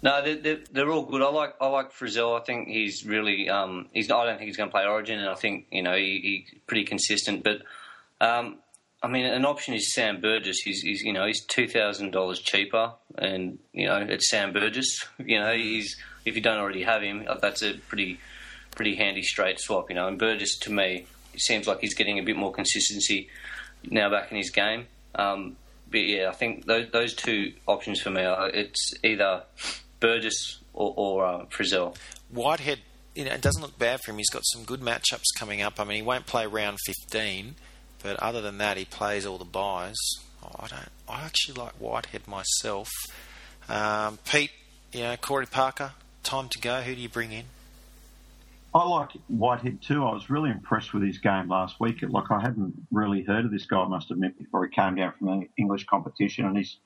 No, 0.06 0.22
they're, 0.22 0.60
they're, 0.70 0.88
all 0.88 1.02
good. 1.02 1.20
I 1.20 1.30
like 1.30 1.54
I 1.60 1.66
like 1.66 1.92
Frizell. 1.92 2.40
I 2.40 2.44
think 2.44 2.68
he's 2.68 3.04
really 3.04 3.48
um, 3.48 3.88
he's. 3.92 4.08
I 4.08 4.24
don't 4.24 4.36
think 4.36 4.46
he's 4.46 4.56
going 4.56 4.68
to 4.68 4.72
play 4.72 4.84
Origin, 4.84 5.18
and 5.18 5.28
I 5.28 5.34
think 5.34 5.66
you 5.72 5.82
know 5.82 5.96
he, 5.96 6.44
he's 6.46 6.60
pretty 6.68 6.84
consistent. 6.84 7.42
But 7.42 7.62
um, 8.24 8.58
I 9.02 9.08
mean, 9.08 9.26
an 9.26 9.44
option 9.44 9.74
is 9.74 9.92
Sam 9.92 10.20
Burgess. 10.20 10.58
He's, 10.58 10.80
he's 10.82 11.02
you 11.02 11.12
know 11.12 11.26
he's 11.26 11.44
two 11.46 11.66
thousand 11.66 12.12
dollars 12.12 12.38
cheaper, 12.38 12.92
and 13.18 13.58
you 13.72 13.86
know 13.86 13.96
it's 13.96 14.30
Sam 14.30 14.52
Burgess. 14.52 15.04
You 15.18 15.40
know 15.40 15.52
he's 15.52 15.96
if 16.24 16.36
you 16.36 16.40
don't 16.40 16.58
already 16.58 16.84
have 16.84 17.02
him, 17.02 17.26
that's 17.42 17.64
a 17.64 17.74
pretty 17.74 18.20
pretty 18.76 18.94
handy 18.94 19.22
straight 19.22 19.58
swap. 19.58 19.90
You 19.90 19.96
know, 19.96 20.06
and 20.06 20.20
Burgess 20.20 20.56
to 20.60 20.70
me, 20.70 21.06
it 21.34 21.40
seems 21.40 21.66
like 21.66 21.80
he's 21.80 21.94
getting 21.94 22.20
a 22.20 22.22
bit 22.22 22.36
more 22.36 22.52
consistency 22.52 23.28
now 23.90 24.08
back 24.08 24.30
in 24.30 24.36
his 24.36 24.50
game. 24.50 24.86
Um, 25.16 25.56
but 25.90 26.04
yeah, 26.04 26.28
I 26.28 26.32
think 26.32 26.66
those, 26.66 26.90
those 26.92 27.14
two 27.14 27.54
options 27.66 28.00
for 28.00 28.10
me 28.10 28.22
are 28.22 28.48
it's 28.50 28.94
either 29.02 29.42
Burgess 30.00 30.60
or, 30.72 30.94
or 30.96 31.26
uh, 31.26 31.44
Frizell. 31.46 31.96
Whitehead, 32.30 32.80
you 33.14 33.24
know, 33.24 33.32
it 33.32 33.40
doesn't 33.40 33.62
look 33.62 33.78
bad 33.78 34.00
for 34.00 34.10
him. 34.10 34.18
He's 34.18 34.30
got 34.30 34.42
some 34.44 34.64
good 34.64 34.80
matchups 34.80 35.24
coming 35.36 35.62
up. 35.62 35.80
I 35.80 35.84
mean, 35.84 35.96
he 35.96 36.02
won't 36.02 36.26
play 36.26 36.46
round 36.46 36.78
15, 36.86 37.54
but 38.02 38.16
other 38.16 38.40
than 38.40 38.58
that, 38.58 38.76
he 38.76 38.84
plays 38.84 39.26
all 39.26 39.38
the 39.38 39.44
buys. 39.44 39.96
Oh, 40.42 40.54
I 40.60 40.68
don't. 40.68 40.88
I 41.08 41.22
actually 41.22 41.60
like 41.60 41.72
Whitehead 41.74 42.28
myself. 42.28 42.88
Um, 43.68 44.18
Pete, 44.30 44.52
you 44.92 45.00
know, 45.00 45.16
Corey 45.16 45.46
Parker, 45.46 45.92
time 46.22 46.48
to 46.50 46.58
go. 46.58 46.82
Who 46.82 46.94
do 46.94 47.00
you 47.00 47.08
bring 47.08 47.32
in? 47.32 47.44
I 48.74 48.86
like 48.86 49.12
Whitehead 49.28 49.80
too. 49.80 50.04
I 50.04 50.12
was 50.12 50.28
really 50.28 50.50
impressed 50.50 50.92
with 50.92 51.02
his 51.02 51.16
game 51.18 51.48
last 51.48 51.80
week. 51.80 52.02
Like 52.02 52.30
I 52.30 52.40
hadn't 52.40 52.74
really 52.92 53.22
heard 53.22 53.46
of 53.46 53.50
this 53.50 53.64
guy, 53.64 53.78
I 53.78 53.88
must 53.88 54.10
admit, 54.10 54.38
before 54.38 54.66
he 54.66 54.70
came 54.70 54.96
down 54.96 55.14
from 55.18 55.28
the 55.28 55.48
English 55.56 55.86
competition, 55.86 56.44
and 56.44 56.56
he's 56.58 56.76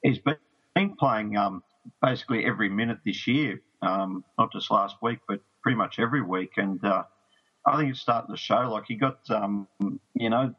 he's 0.00 0.18
been 0.18 0.96
playing 0.96 1.36
um, 1.36 1.64
basically 2.02 2.44
every 2.44 2.68
minute 2.68 2.98
this 3.04 3.26
year, 3.26 3.60
um, 3.82 4.24
not 4.38 4.52
just 4.52 4.70
last 4.70 4.96
week, 5.02 5.18
but 5.28 5.40
pretty 5.62 5.76
much 5.76 5.98
every 5.98 6.22
week. 6.22 6.52
And 6.56 6.82
uh, 6.84 7.04
I 7.66 7.78
think 7.78 7.90
it's 7.90 8.00
starting 8.00 8.34
to 8.34 8.40
show. 8.40 8.70
Like 8.70 8.84
he 8.86 8.96
got, 8.96 9.18
um, 9.30 9.68
you 10.14 10.30
know, 10.30 10.54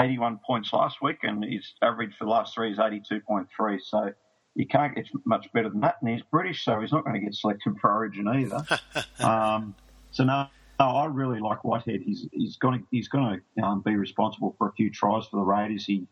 81 0.00 0.40
points 0.46 0.72
last 0.72 1.02
week, 1.02 1.18
and 1.22 1.44
his 1.44 1.74
average 1.82 2.16
for 2.16 2.24
the 2.24 2.30
last 2.30 2.54
three 2.54 2.72
is 2.72 2.78
82.3. 2.78 3.80
So 3.82 4.12
you 4.54 4.66
can't 4.66 4.94
get 4.94 5.06
much 5.24 5.52
better 5.52 5.68
than 5.68 5.80
that. 5.80 5.96
And 6.00 6.10
he's 6.10 6.22
British, 6.22 6.64
so 6.64 6.80
he's 6.80 6.92
not 6.92 7.04
going 7.04 7.14
to 7.14 7.20
get 7.20 7.34
selected 7.34 7.76
for 7.80 7.92
Origin 7.92 8.26
either. 8.28 8.64
um, 9.20 9.74
so 10.10 10.24
no, 10.24 10.46
no, 10.78 10.86
I 10.86 11.06
really 11.06 11.40
like 11.40 11.64
Whitehead. 11.64 12.00
He's 12.02 12.26
he's 12.32 12.56
going 12.56 12.80
to 12.80 12.86
he's 12.90 13.08
going 13.08 13.40
to 13.56 13.62
um, 13.62 13.82
be 13.82 13.96
responsible 13.96 14.54
for 14.58 14.68
a 14.68 14.72
few 14.72 14.90
tries 14.90 15.26
for 15.26 15.36
the 15.36 15.42
Raiders. 15.42 15.84
He 15.84 16.06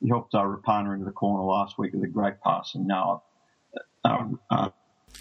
he 0.00 0.08
helped 0.08 0.34
uh, 0.34 0.38
Rapana 0.42 0.94
into 0.94 1.04
the 1.04 1.12
corner 1.12 1.44
last 1.44 1.78
week 1.78 1.92
with 1.92 2.02
a 2.02 2.08
great 2.08 2.40
pass, 2.40 2.74
and 2.74 2.86
now 2.86 3.22
uh, 4.04 4.26
uh, 4.50 4.70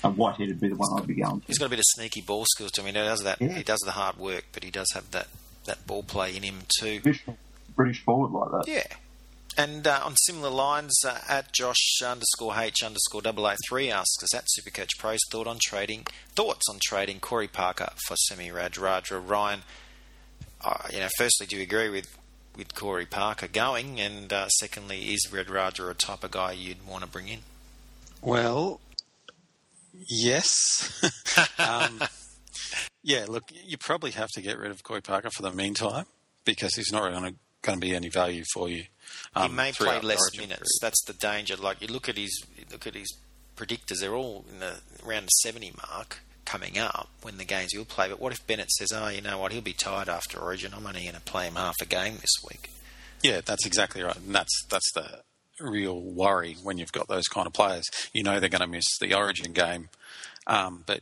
Whitehead 0.10 0.50
would 0.50 0.60
be 0.60 0.70
the 0.70 0.76
one 0.76 1.02
I'd 1.02 1.08
be 1.08 1.16
going 1.16 1.42
to. 1.42 1.48
He's 1.48 1.58
got 1.58 1.68
a 1.68 1.70
bit 1.70 1.80
of 1.80 1.86
sneaky 1.88 2.22
ball 2.22 2.46
skills 2.50 2.72
to 2.72 2.82
him. 2.82 2.88
He 2.88 2.94
does 2.94 3.24
that. 3.24 3.42
Yeah. 3.42 3.54
He 3.54 3.64
does 3.64 3.80
the 3.86 3.92
hard 3.92 4.18
work, 4.18 4.46
but 4.52 4.64
he 4.64 4.72
does 4.72 4.88
have 4.94 5.12
that, 5.12 5.28
that 5.66 5.86
ball 5.88 6.04
play 6.04 6.36
in 6.36 6.44
him 6.44 6.62
too. 6.80 7.00
British, 7.02 7.26
British 7.76 8.04
forward 8.04 8.32
like 8.32 8.66
that. 8.66 8.72
Yeah. 8.72 8.98
And 9.56 9.86
uh, 9.86 10.02
on 10.04 10.16
similar 10.16 10.50
lines, 10.50 10.94
uh, 11.06 11.20
at 11.30 11.54
Josh 11.54 12.02
underscore 12.04 12.58
H 12.58 12.84
underscore 12.84 13.22
double 13.22 13.48
eight 13.48 13.60
three 13.70 13.92
asks 13.92 14.24
us 14.24 14.34
at 14.34 14.46
Supercoach 14.46 14.98
Pros 14.98 15.20
thought 15.32 15.46
on 15.46 15.60
trading 15.62 16.08
thoughts 16.36 16.64
on 16.70 16.80
trading 16.84 17.20
Corey 17.20 17.48
Parker 17.48 17.90
for 18.08 18.16
Semi 18.16 18.50
Radradra 18.50 19.22
Ryan. 19.26 19.62
Uh, 20.60 20.88
you 20.92 21.00
know, 21.00 21.10
firstly, 21.18 21.46
do 21.46 21.58
you 21.58 21.62
agree 21.62 21.90
with 21.90 22.18
with 22.58 22.74
Corey 22.74 23.06
Parker 23.06 23.48
going? 23.48 24.00
And 24.00 24.34
uh, 24.34 24.48
secondly, 24.50 25.14
is 25.14 25.28
Radradra 25.32 25.92
a 25.92 25.94
type 25.94 26.24
of 26.24 26.32
guy 26.32 26.54
you'd 26.54 26.88
want 26.88 27.04
to 27.04 27.10
bring 27.10 27.28
in? 27.28 27.40
Well, 28.24 28.80
yes. 30.08 31.02
um, 31.60 32.02
yeah, 33.04 33.26
look, 33.28 33.44
you 33.52 33.78
probably 33.78 34.12
have 34.12 34.30
to 34.30 34.42
get 34.42 34.58
rid 34.58 34.72
of 34.72 34.82
Corey 34.84 35.02
Parker 35.02 35.30
for 35.30 35.44
the 35.44 35.52
meantime 35.52 36.06
because 36.46 36.76
he's 36.76 36.92
not 36.92 37.12
going 37.12 37.36
to 37.64 37.78
be 37.78 37.94
any 37.94 38.10
value 38.10 38.44
for 38.54 38.70
you. 38.70 38.86
Um, 39.36 39.50
he 39.50 39.56
may 39.56 39.72
play 39.74 40.00
less 40.00 40.38
minutes. 40.38 40.56
Period. 40.56 40.68
That's 40.82 41.04
the 41.06 41.14
danger. 41.14 41.58
Like 41.58 41.82
you 41.82 41.88
look 41.88 42.08
at 42.08 42.18
his 42.18 42.46
look 42.72 42.88
at 42.88 42.96
his 42.96 43.18
predictors; 43.58 44.00
they're 44.00 44.16
all 44.16 44.46
in 44.52 44.60
the 44.60 44.80
around 45.06 45.26
the 45.26 45.30
seventy 45.42 45.74
mark 45.90 46.22
coming 46.46 46.78
up 46.78 47.10
when 47.22 47.38
the 47.38 47.46
games 47.46 47.74
he'll 47.74 47.86
play. 47.86 48.08
But 48.10 48.20
what 48.20 48.32
if 48.32 48.46
Bennett 48.48 48.72
says, 48.72 48.92
"Oh, 48.94 49.10
you 49.10 49.22
know 49.22 49.38
what? 49.38 49.52
He'll 49.52 49.62
be 49.62 49.74
tired 49.74 50.08
after 50.08 50.40
Origin. 50.40 50.74
I'm 50.74 50.88
only 50.88 51.02
going 51.04 51.16
to 51.16 51.22
play 51.22 51.48
him 51.48 51.56
half 51.56 51.76
a 51.82 51.86
game 51.86 52.16
this 52.22 52.36
week." 52.50 52.70
Yeah, 53.22 53.42
that's 53.44 53.66
exactly 53.66 54.02
right, 54.02 54.16
and 54.16 54.34
that's 54.34 54.66
that's 54.70 54.92
the 54.94 55.22
real 55.60 56.02
worry 56.02 56.58
when 56.64 56.78
you've 56.78 56.92
got 56.92 57.08
those 57.08 57.28
kind 57.28 57.48
of 57.48 57.54
players. 57.54 57.86
You 58.14 58.24
know 58.24 58.40
they're 58.40 58.50
going 58.50 58.62
to 58.62 58.68
miss 58.68 58.86
the 59.00 59.14
Origin 59.14 59.54
game, 59.54 59.90
um, 60.48 60.84
but 60.86 61.02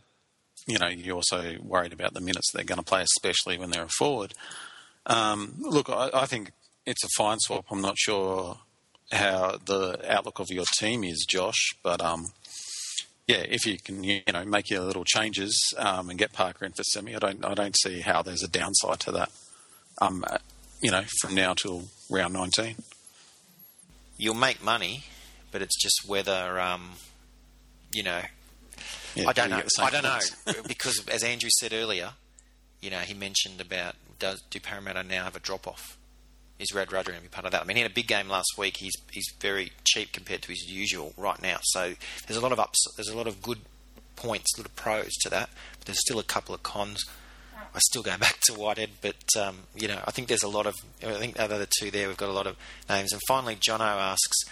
you 0.68 0.78
know 0.80 0.88
you're 0.88 1.16
also 1.16 1.56
worried 1.62 1.94
about 1.94 2.14
the 2.14 2.22
minutes 2.22 2.52
they're 2.52 2.64
going 2.64 2.80
to 2.80 2.86
play, 2.86 3.02
especially 3.02 3.58
when 3.58 3.72
they're 3.72 3.84
a 3.84 3.90
forward. 3.90 4.34
Um, 5.06 5.56
look, 5.60 5.90
I, 5.90 6.10
I, 6.14 6.26
think 6.28 6.52
it's 6.86 7.04
a 7.04 7.10
fine 7.18 7.40
swap. 7.40 7.66
I'm 7.72 7.82
not 7.82 7.98
sure 7.98 8.60
how 9.12 9.58
the 9.66 10.00
outlook 10.08 10.40
of 10.40 10.50
your 10.50 10.66
team 10.78 11.04
is, 11.04 11.26
Josh, 11.28 11.72
but 11.82 12.02
um, 12.02 12.28
yeah, 13.28 13.44
if 13.50 13.66
you 13.66 13.80
can, 13.80 14.04
you 14.04 14.22
know, 14.32 14.46
make 14.46 14.70
your 14.70 14.82
little 14.82 15.04
changes 15.04 15.60
um, 15.78 16.10
and 16.10 16.20
get 16.20 16.34
Parker 16.34 16.66
in 16.66 16.74
for 16.74 16.84
semi, 16.84 17.16
I 17.16 17.20
don't, 17.20 17.44
I 17.44 17.56
don't 17.56 17.76
see 17.78 18.02
how 18.02 18.22
there's 18.22 18.44
a 18.44 18.48
downside 18.48 19.00
to 19.02 19.12
that. 19.14 19.32
Um, 20.00 20.24
you 20.82 20.92
know, 20.92 21.04
from 21.20 21.34
now 21.34 21.54
till 21.54 21.86
round 22.10 22.34
19 22.34 22.76
you'll 24.22 24.36
make 24.36 24.64
money, 24.64 25.04
but 25.52 25.62
it's 25.62 25.76
just 25.82 26.04
whether 26.08 26.60
um, 26.60 26.92
you 27.92 28.04
know. 28.04 28.22
Yeah, 29.16 29.28
I 29.28 29.34
don't 29.34 29.50
know. 29.50 29.62
I 29.82 29.90
don't 29.90 30.04
know 30.04 30.20
because, 30.68 31.06
as 31.10 31.22
Andrew 31.22 31.50
said 31.60 31.74
earlier, 31.74 32.12
you 32.80 32.90
know, 32.90 33.00
he 33.00 33.14
mentioned 33.14 33.60
about 33.60 33.96
does 34.20 34.42
do 34.50 34.60
Parramatta 34.60 35.04
now 35.04 35.26
have 35.26 35.36
a 35.36 35.40
drop 35.40 35.68
off? 35.68 35.98
Is 36.60 36.72
Radradra 36.72 37.08
going 37.08 37.18
to 37.18 37.24
be 37.24 37.28
part 37.28 37.46
of 37.46 37.52
that? 37.52 37.64
I 37.64 37.66
mean, 37.66 37.76
he 37.76 37.82
had 37.82 37.92
a 37.92 37.94
big 37.94 38.08
game 38.08 38.30
last 38.30 38.54
week. 38.58 38.78
He's 38.78 38.94
he's 39.12 39.26
very 39.40 39.72
cheap 39.84 40.14
compared 40.14 40.44
to 40.44 40.50
his 40.50 40.64
usual 40.70 41.14
right 41.18 41.42
now. 41.42 41.58
So 41.64 41.96
there's 42.28 42.38
a 42.38 42.42
lot 42.42 42.52
of 42.52 42.60
ups. 42.60 42.80
There's 42.96 43.10
a 43.10 43.18
lot 43.18 43.28
of 43.28 43.42
good 43.42 43.60
points, 44.16 44.56
a 44.56 44.62
lot 44.62 44.68
of 44.68 44.76
pros 44.76 45.12
to 45.24 45.30
that. 45.30 45.50
But 45.80 45.88
there's 45.88 46.00
still 46.00 46.20
a 46.20 46.24
couple 46.24 46.54
of 46.56 46.62
cons. 46.62 47.04
I 47.74 47.80
still 47.80 48.04
go 48.04 48.18
back 48.20 48.40
to 48.46 48.54
Whitehead, 48.54 48.92
but 49.02 49.24
um, 49.40 49.60
you 49.76 49.88
know, 49.88 50.00
I 50.06 50.12
think 50.12 50.28
there's 50.28 50.44
a 50.44 50.50
lot 50.50 50.68
of. 50.68 50.76
I 51.06 51.14
think 51.14 51.36
the 51.36 51.44
other 51.44 51.68
two 51.80 51.92
there, 51.92 52.08
we've 52.08 52.18
got 52.18 52.30
a 52.30 52.34
lot 52.34 52.48
of 52.48 52.58
names. 52.90 53.14
And 53.14 53.22
finally, 53.28 53.56
Jono 53.56 53.82
asks 53.82 54.44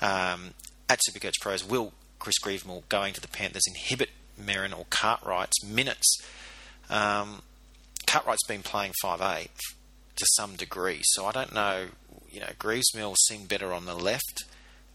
um, 0.00 0.54
at 0.88 1.00
Supercoach 1.08 1.40
Pros, 1.40 1.64
will 1.64 1.92
Chris 2.18 2.38
Grevsmuhl 2.42 2.88
going 2.88 3.14
to 3.14 3.20
the 3.20 3.28
Panthers 3.28 3.64
inhibit 3.66 4.10
Merrin 4.40 4.76
or 4.76 4.86
Cartwright's 4.90 5.64
minutes? 5.64 6.18
Um, 6.90 7.42
Cartwright's 8.06 8.46
been 8.46 8.62
playing 8.62 8.92
five 9.02 9.20
eight 9.20 9.50
to 10.16 10.26
some 10.36 10.56
degree, 10.56 11.00
so 11.02 11.26
I 11.26 11.32
don't 11.32 11.54
know. 11.54 11.86
You 12.30 12.40
know, 12.40 12.48
will 12.94 13.14
sing 13.16 13.44
better 13.44 13.72
on 13.72 13.84
the 13.84 13.94
left. 13.94 14.44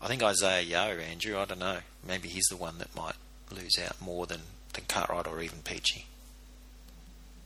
I 0.01 0.07
think 0.07 0.22
Isaah 0.22 0.61
Yeo, 0.61 0.99
Andrew. 0.99 1.38
I 1.38 1.45
don't 1.45 1.59
know. 1.59 1.80
Maybe 2.05 2.28
he's 2.28 2.47
the 2.49 2.57
one 2.57 2.78
that 2.80 2.95
might 2.95 3.15
lose 3.51 3.78
out 3.82 4.01
more 4.01 4.26
than 4.26 4.41
than 4.74 4.86
Cartwright 4.88 5.28
or 5.28 5.41
even 5.41 5.59
Peachey. 5.59 6.03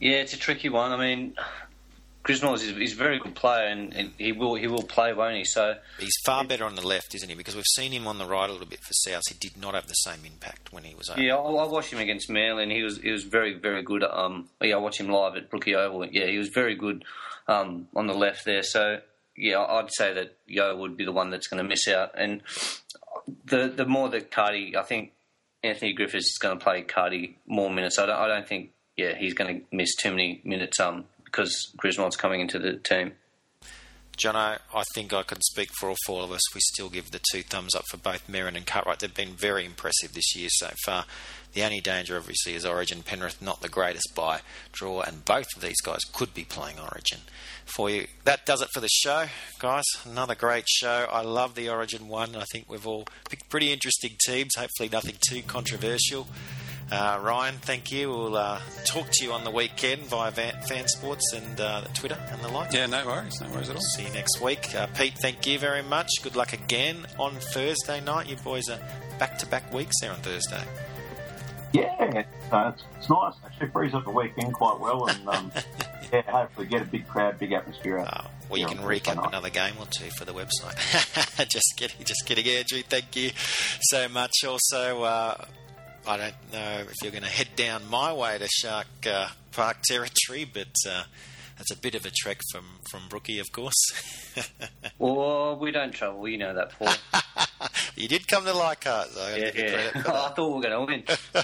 Yeah, 0.03 0.17
it's 0.17 0.33
a 0.33 0.37
tricky 0.37 0.67
one. 0.67 0.91
I 0.91 0.97
mean, 0.97 1.33
Grevsmuhl 2.25 2.55
is 2.55 2.63
he's 2.63 2.91
a 2.91 2.97
very 2.97 3.19
good 3.19 3.35
player, 3.35 3.67
and, 3.67 3.93
and, 3.93 4.11
he 4.17 4.33
will 4.33 4.55
he 4.55 4.67
will 4.67 4.83
play, 4.83 5.13
won't 5.13 5.37
he? 5.37 5.45
So 5.45 5.75
he's 5.97 6.17
far 6.25 6.43
better 6.43 6.65
on 6.65 6.75
the 6.75 6.85
left, 6.85 7.15
isn't 7.15 7.29
he? 7.29 7.35
Because 7.35 7.55
we've 7.55 7.63
seen 7.65 7.93
him 7.93 8.05
on 8.05 8.17
the 8.17 8.25
right 8.25 8.49
a 8.49 8.51
little 8.51 8.67
bit 8.67 8.81
for 8.81 8.91
South. 8.91 9.21
He 9.29 9.35
did 9.39 9.55
not 9.55 9.75
have 9.75 9.87
the 9.87 9.93
same 9.93 10.25
impact 10.25 10.73
when 10.73 10.83
he 10.83 10.93
was. 10.93 11.09
Over. 11.09 11.21
Yeah, 11.21 11.37
I, 11.37 11.49
I 11.49 11.67
watched 11.67 11.93
him 11.93 11.99
against 11.99 12.29
Manly, 12.29 12.63
and 12.63 12.71
he 12.71 12.83
was 12.83 12.97
he 12.97 13.11
was 13.11 13.23
very 13.23 13.53
very 13.57 13.81
good. 13.81 14.03
Um, 14.03 14.49
yeah, 14.61 14.75
I 14.75 14.79
watched 14.79 14.99
him 14.99 15.07
live 15.07 15.37
at 15.37 15.49
Brookie 15.49 15.73
Oval. 15.73 16.05
Yeah, 16.05 16.25
he 16.25 16.37
was 16.37 16.49
very 16.49 16.75
good 16.75 17.05
um, 17.47 17.87
on 17.95 18.07
the 18.07 18.13
left 18.13 18.43
there. 18.43 18.63
So 18.63 18.99
yeah, 19.37 19.61
I'd 19.61 19.93
say 19.93 20.13
that 20.15 20.35
Yeo 20.47 20.75
would 20.75 20.97
be 20.97 21.05
the 21.05 21.13
one 21.13 21.29
that's 21.29 21.47
going 21.47 21.63
to 21.63 21.69
miss 21.69 21.87
out, 21.87 22.11
and 22.17 22.41
the 23.45 23.71
the 23.73 23.85
more 23.85 24.09
that 24.09 24.31
Cardi, 24.31 24.75
I 24.75 24.83
think 24.83 25.13
Anthony 25.63 25.93
Griffiths 25.93 26.31
is 26.31 26.37
going 26.41 26.59
to 26.59 26.63
play 26.63 26.81
Cardi 26.81 27.37
more 27.47 27.69
minutes. 27.69 27.97
I 27.97 28.05
don't 28.05 28.19
I 28.19 28.27
don't 28.27 28.47
think 28.47 28.71
yeah, 28.97 29.15
he's 29.17 29.33
going 29.33 29.59
to 29.59 29.65
miss 29.75 29.95
too 29.95 30.11
many 30.11 30.41
minutes 30.43 30.79
um, 30.79 31.05
because 31.23 31.73
Grevsmuhl's 31.77 32.15
coming 32.15 32.41
into 32.41 32.59
the 32.59 32.73
team. 32.77 33.13
Jono, 34.17 34.59
I 34.73 34.83
think 34.93 35.11
I 35.11 35.23
can 35.23 35.41
speak 35.41 35.69
for 35.79 35.89
all 35.89 35.95
four 36.05 36.23
of 36.23 36.31
us. 36.31 36.53
We 36.53 36.61
still 36.61 36.89
give 36.89 37.09
the 37.09 37.21
two 37.31 37.41
thumbs 37.41 37.73
up 37.73 37.85
for 37.89 37.97
both 37.97 38.27
Merrin 38.27 38.55
and 38.55 38.65
Cartwright. 38.65 38.99
They've 38.99 39.13
been 39.13 39.33
very 39.33 39.65
impressive 39.65 40.13
this 40.13 40.35
year 40.35 40.49
so 40.51 40.69
far. 40.85 41.05
The 41.53 41.63
only 41.63 41.81
danger, 41.81 42.17
obviously, 42.17 42.53
is 42.53 42.65
Origin. 42.65 43.03
Penrith, 43.03 43.41
not 43.41 43.61
the 43.61 43.69
greatest 43.69 44.13
by 44.15 44.41
draw, 44.71 45.01
and 45.01 45.25
both 45.25 45.47
of 45.55 45.61
these 45.61 45.81
guys 45.81 45.99
could 46.11 46.33
be 46.33 46.43
playing 46.43 46.79
Origin 46.79 47.19
for 47.65 47.89
you. 47.89 48.07
That 48.23 48.45
does 48.45 48.61
it 48.61 48.69
for 48.73 48.79
the 48.79 48.89
show, 48.89 49.25
guys. 49.59 49.85
Another 50.05 50.35
great 50.35 50.67
show. 50.67 51.07
I 51.11 51.21
love 51.21 51.55
the 51.55 51.69
Origin 51.69 52.07
one. 52.07 52.35
I 52.35 52.45
think 52.51 52.69
we've 52.69 52.87
all 52.87 53.05
picked 53.29 53.49
pretty 53.49 53.71
interesting 53.71 54.11
teams. 54.25 54.51
Hopefully, 54.57 54.89
nothing 54.89 55.15
too 55.27 55.41
controversial. 55.43 56.27
Uh, 56.93 57.19
Ryan, 57.23 57.55
thank 57.55 57.91
you. 57.91 58.09
We'll 58.09 58.37
uh, 58.37 58.61
talk 58.85 59.07
to 59.11 59.25
you 59.25 59.31
on 59.33 59.43
the 59.43 59.49
weekend 59.49 60.03
via 60.03 60.29
Van, 60.31 60.53
Fan 60.67 60.87
Sports 60.87 61.33
and 61.33 61.59
uh, 61.59 61.81
Twitter 61.95 62.17
and 62.31 62.41
the 62.41 62.49
like. 62.49 62.71
Yeah, 62.71 62.85
no 62.85 63.03
worries, 63.05 63.41
no 63.41 63.49
worries 63.49 63.69
at 63.69 63.75
all. 63.75 63.81
See 63.95 64.03
you 64.05 64.13
next 64.13 64.39
week. 64.41 64.75
Uh, 64.75 64.85
Pete, 64.87 65.15
thank 65.19 65.47
you 65.47 65.57
very 65.57 65.81
much. 65.81 66.07
Good 66.21 66.35
luck 66.35 66.53
again 66.53 67.07
on 67.17 67.33
Thursday 67.35 67.99
night. 67.99 68.29
You 68.29 68.35
boys 68.37 68.69
are 68.69 68.79
back 69.17 69.39
to 69.39 69.47
back 69.47 69.73
weeks 69.73 69.95
there 70.01 70.11
on 70.11 70.17
Thursday. 70.17 70.63
Yeah, 71.73 72.23
so 72.51 72.67
it's, 72.67 72.83
it's 72.99 73.09
nice. 73.09 73.33
Actually, 73.43 73.69
frees 73.69 73.95
up 73.95 74.05
the 74.05 74.11
weekend 74.11 74.53
quite 74.53 74.79
well, 74.79 75.07
and 75.07 75.27
um, 75.27 75.51
yeah, 76.13 76.21
hopefully 76.29 76.67
get 76.67 76.83
a 76.83 76.85
big 76.85 77.07
crowd, 77.07 77.39
big 77.39 77.51
atmosphere. 77.51 77.97
Out 77.97 78.07
Uh, 78.07 78.27
well, 78.47 78.59
you 78.59 78.67
can 78.67 78.77
recap 78.77 79.15
night. 79.15 79.29
another 79.29 79.49
game 79.49 79.73
or 79.79 79.87
two 79.87 80.11
for 80.11 80.25
the 80.25 80.33
website. 80.33 80.77
just 81.49 81.73
kidding, 81.75 82.05
just 82.05 82.27
kidding, 82.27 82.45
Andrew. 82.45 82.83
Thank 82.87 83.15
you 83.15 83.31
so 83.81 84.07
much. 84.07 84.33
Also, 84.47 85.01
uh, 85.01 85.45
I 86.05 86.17
don't 86.17 86.51
know 86.51 86.85
if 86.89 86.95
you're 87.01 87.11
going 87.11 87.23
to 87.23 87.29
head 87.29 87.49
down 87.55 87.89
my 87.89 88.11
way 88.13 88.37
to 88.37 88.47
Shark 88.47 88.87
uh, 89.09 89.29
Park 89.51 89.77
territory, 89.83 90.45
but 90.51 90.73
uh, 90.87 91.03
that's 91.57 91.71
a 91.71 91.77
bit 91.77 91.95
of 91.95 92.05
a 92.05 92.11
trek 92.11 92.39
from 92.51 92.65
from 92.91 93.07
Brookie, 93.09 93.39
of 93.39 93.51
course. 93.51 93.73
Well, 94.97 95.57
we 95.59 95.71
don't 95.71 95.91
travel, 95.91 96.27
you 96.27 96.37
know 96.37 96.55
that, 96.55 96.71
Paul. 96.71 96.93
you 97.95 98.07
did 98.07 98.27
come 98.27 98.45
to 98.45 98.53
Leichhardt, 98.53 99.13
though. 99.13 99.21
I 99.21 99.35
yeah, 99.35 99.51
yeah. 99.55 99.91
I 99.95 100.01
thought 100.01 100.37
we 100.37 100.55
were 100.55 100.61
going 100.61 101.03
to 101.03 101.09
win. 101.33 101.43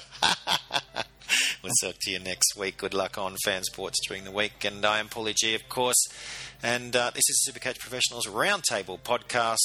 We'll 1.62 1.72
talk 1.82 1.96
to 2.00 2.10
you 2.10 2.18
next 2.18 2.56
week. 2.56 2.78
Good 2.78 2.94
luck 2.94 3.18
on 3.18 3.36
fan 3.44 3.64
sports 3.64 3.98
during 4.08 4.24
the 4.24 4.30
week. 4.30 4.64
And 4.64 4.82
I 4.84 4.98
am 4.98 5.08
Paulie 5.08 5.34
G, 5.34 5.54
of 5.54 5.68
course. 5.68 6.02
And 6.62 6.96
uh, 6.96 7.10
this 7.14 7.24
is 7.28 7.46
Supercoach 7.46 7.78
Professionals 7.78 8.26
Roundtable 8.26 8.98
podcast. 8.98 9.58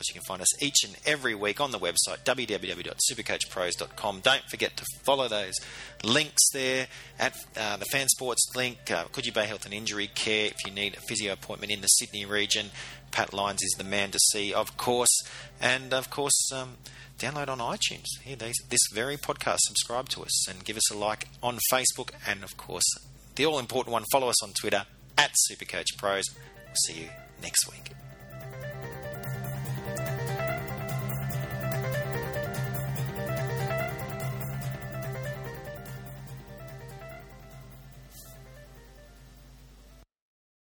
Course, 0.00 0.14
you 0.14 0.14
can 0.14 0.26
find 0.26 0.40
us 0.40 0.62
each 0.62 0.82
and 0.82 0.96
every 1.04 1.34
week 1.34 1.60
on 1.60 1.72
the 1.72 1.78
website, 1.78 2.24
www.supercoachpros.com. 2.24 4.20
Don't 4.20 4.42
forget 4.48 4.74
to 4.78 4.84
follow 5.04 5.28
those 5.28 5.52
links 6.02 6.40
there 6.54 6.86
at 7.18 7.34
uh, 7.54 7.76
the 7.76 7.84
fan 7.84 8.08
sports 8.08 8.50
link. 8.56 8.90
Uh, 8.90 9.04
Coogee 9.12 9.34
Bay 9.34 9.44
Health 9.44 9.66
and 9.66 9.74
Injury 9.74 10.06
Care 10.06 10.46
if 10.46 10.54
you 10.64 10.72
need 10.72 10.94
a 10.94 11.00
physio 11.00 11.34
appointment 11.34 11.70
in 11.70 11.82
the 11.82 11.86
Sydney 11.86 12.24
region. 12.24 12.70
Pat 13.10 13.34
Lyons 13.34 13.62
is 13.62 13.74
the 13.76 13.84
man 13.84 14.10
to 14.12 14.18
see, 14.32 14.54
of 14.54 14.78
course. 14.78 15.14
And, 15.60 15.92
of 15.92 16.08
course, 16.08 16.50
um, 16.50 16.78
download 17.18 17.48
on 17.48 17.58
iTunes. 17.58 18.06
Here, 18.22 18.36
these, 18.36 18.56
this 18.70 18.80
very 18.94 19.18
podcast. 19.18 19.58
Subscribe 19.64 20.08
to 20.08 20.22
us 20.22 20.48
and 20.48 20.64
give 20.64 20.78
us 20.78 20.90
a 20.90 20.96
like 20.96 21.28
on 21.42 21.58
Facebook. 21.70 22.12
And 22.26 22.42
of 22.42 22.56
course, 22.56 22.86
the 23.34 23.44
all 23.44 23.58
important 23.58 23.92
one, 23.92 24.04
follow 24.10 24.30
us 24.30 24.42
on 24.42 24.52
Twitter 24.54 24.86
at 25.18 25.32
Supercoach 25.50 25.98
Pros. 25.98 26.24
We'll 26.34 26.74
see 26.86 27.02
you 27.02 27.08
next 27.42 27.70
week. 27.70 27.90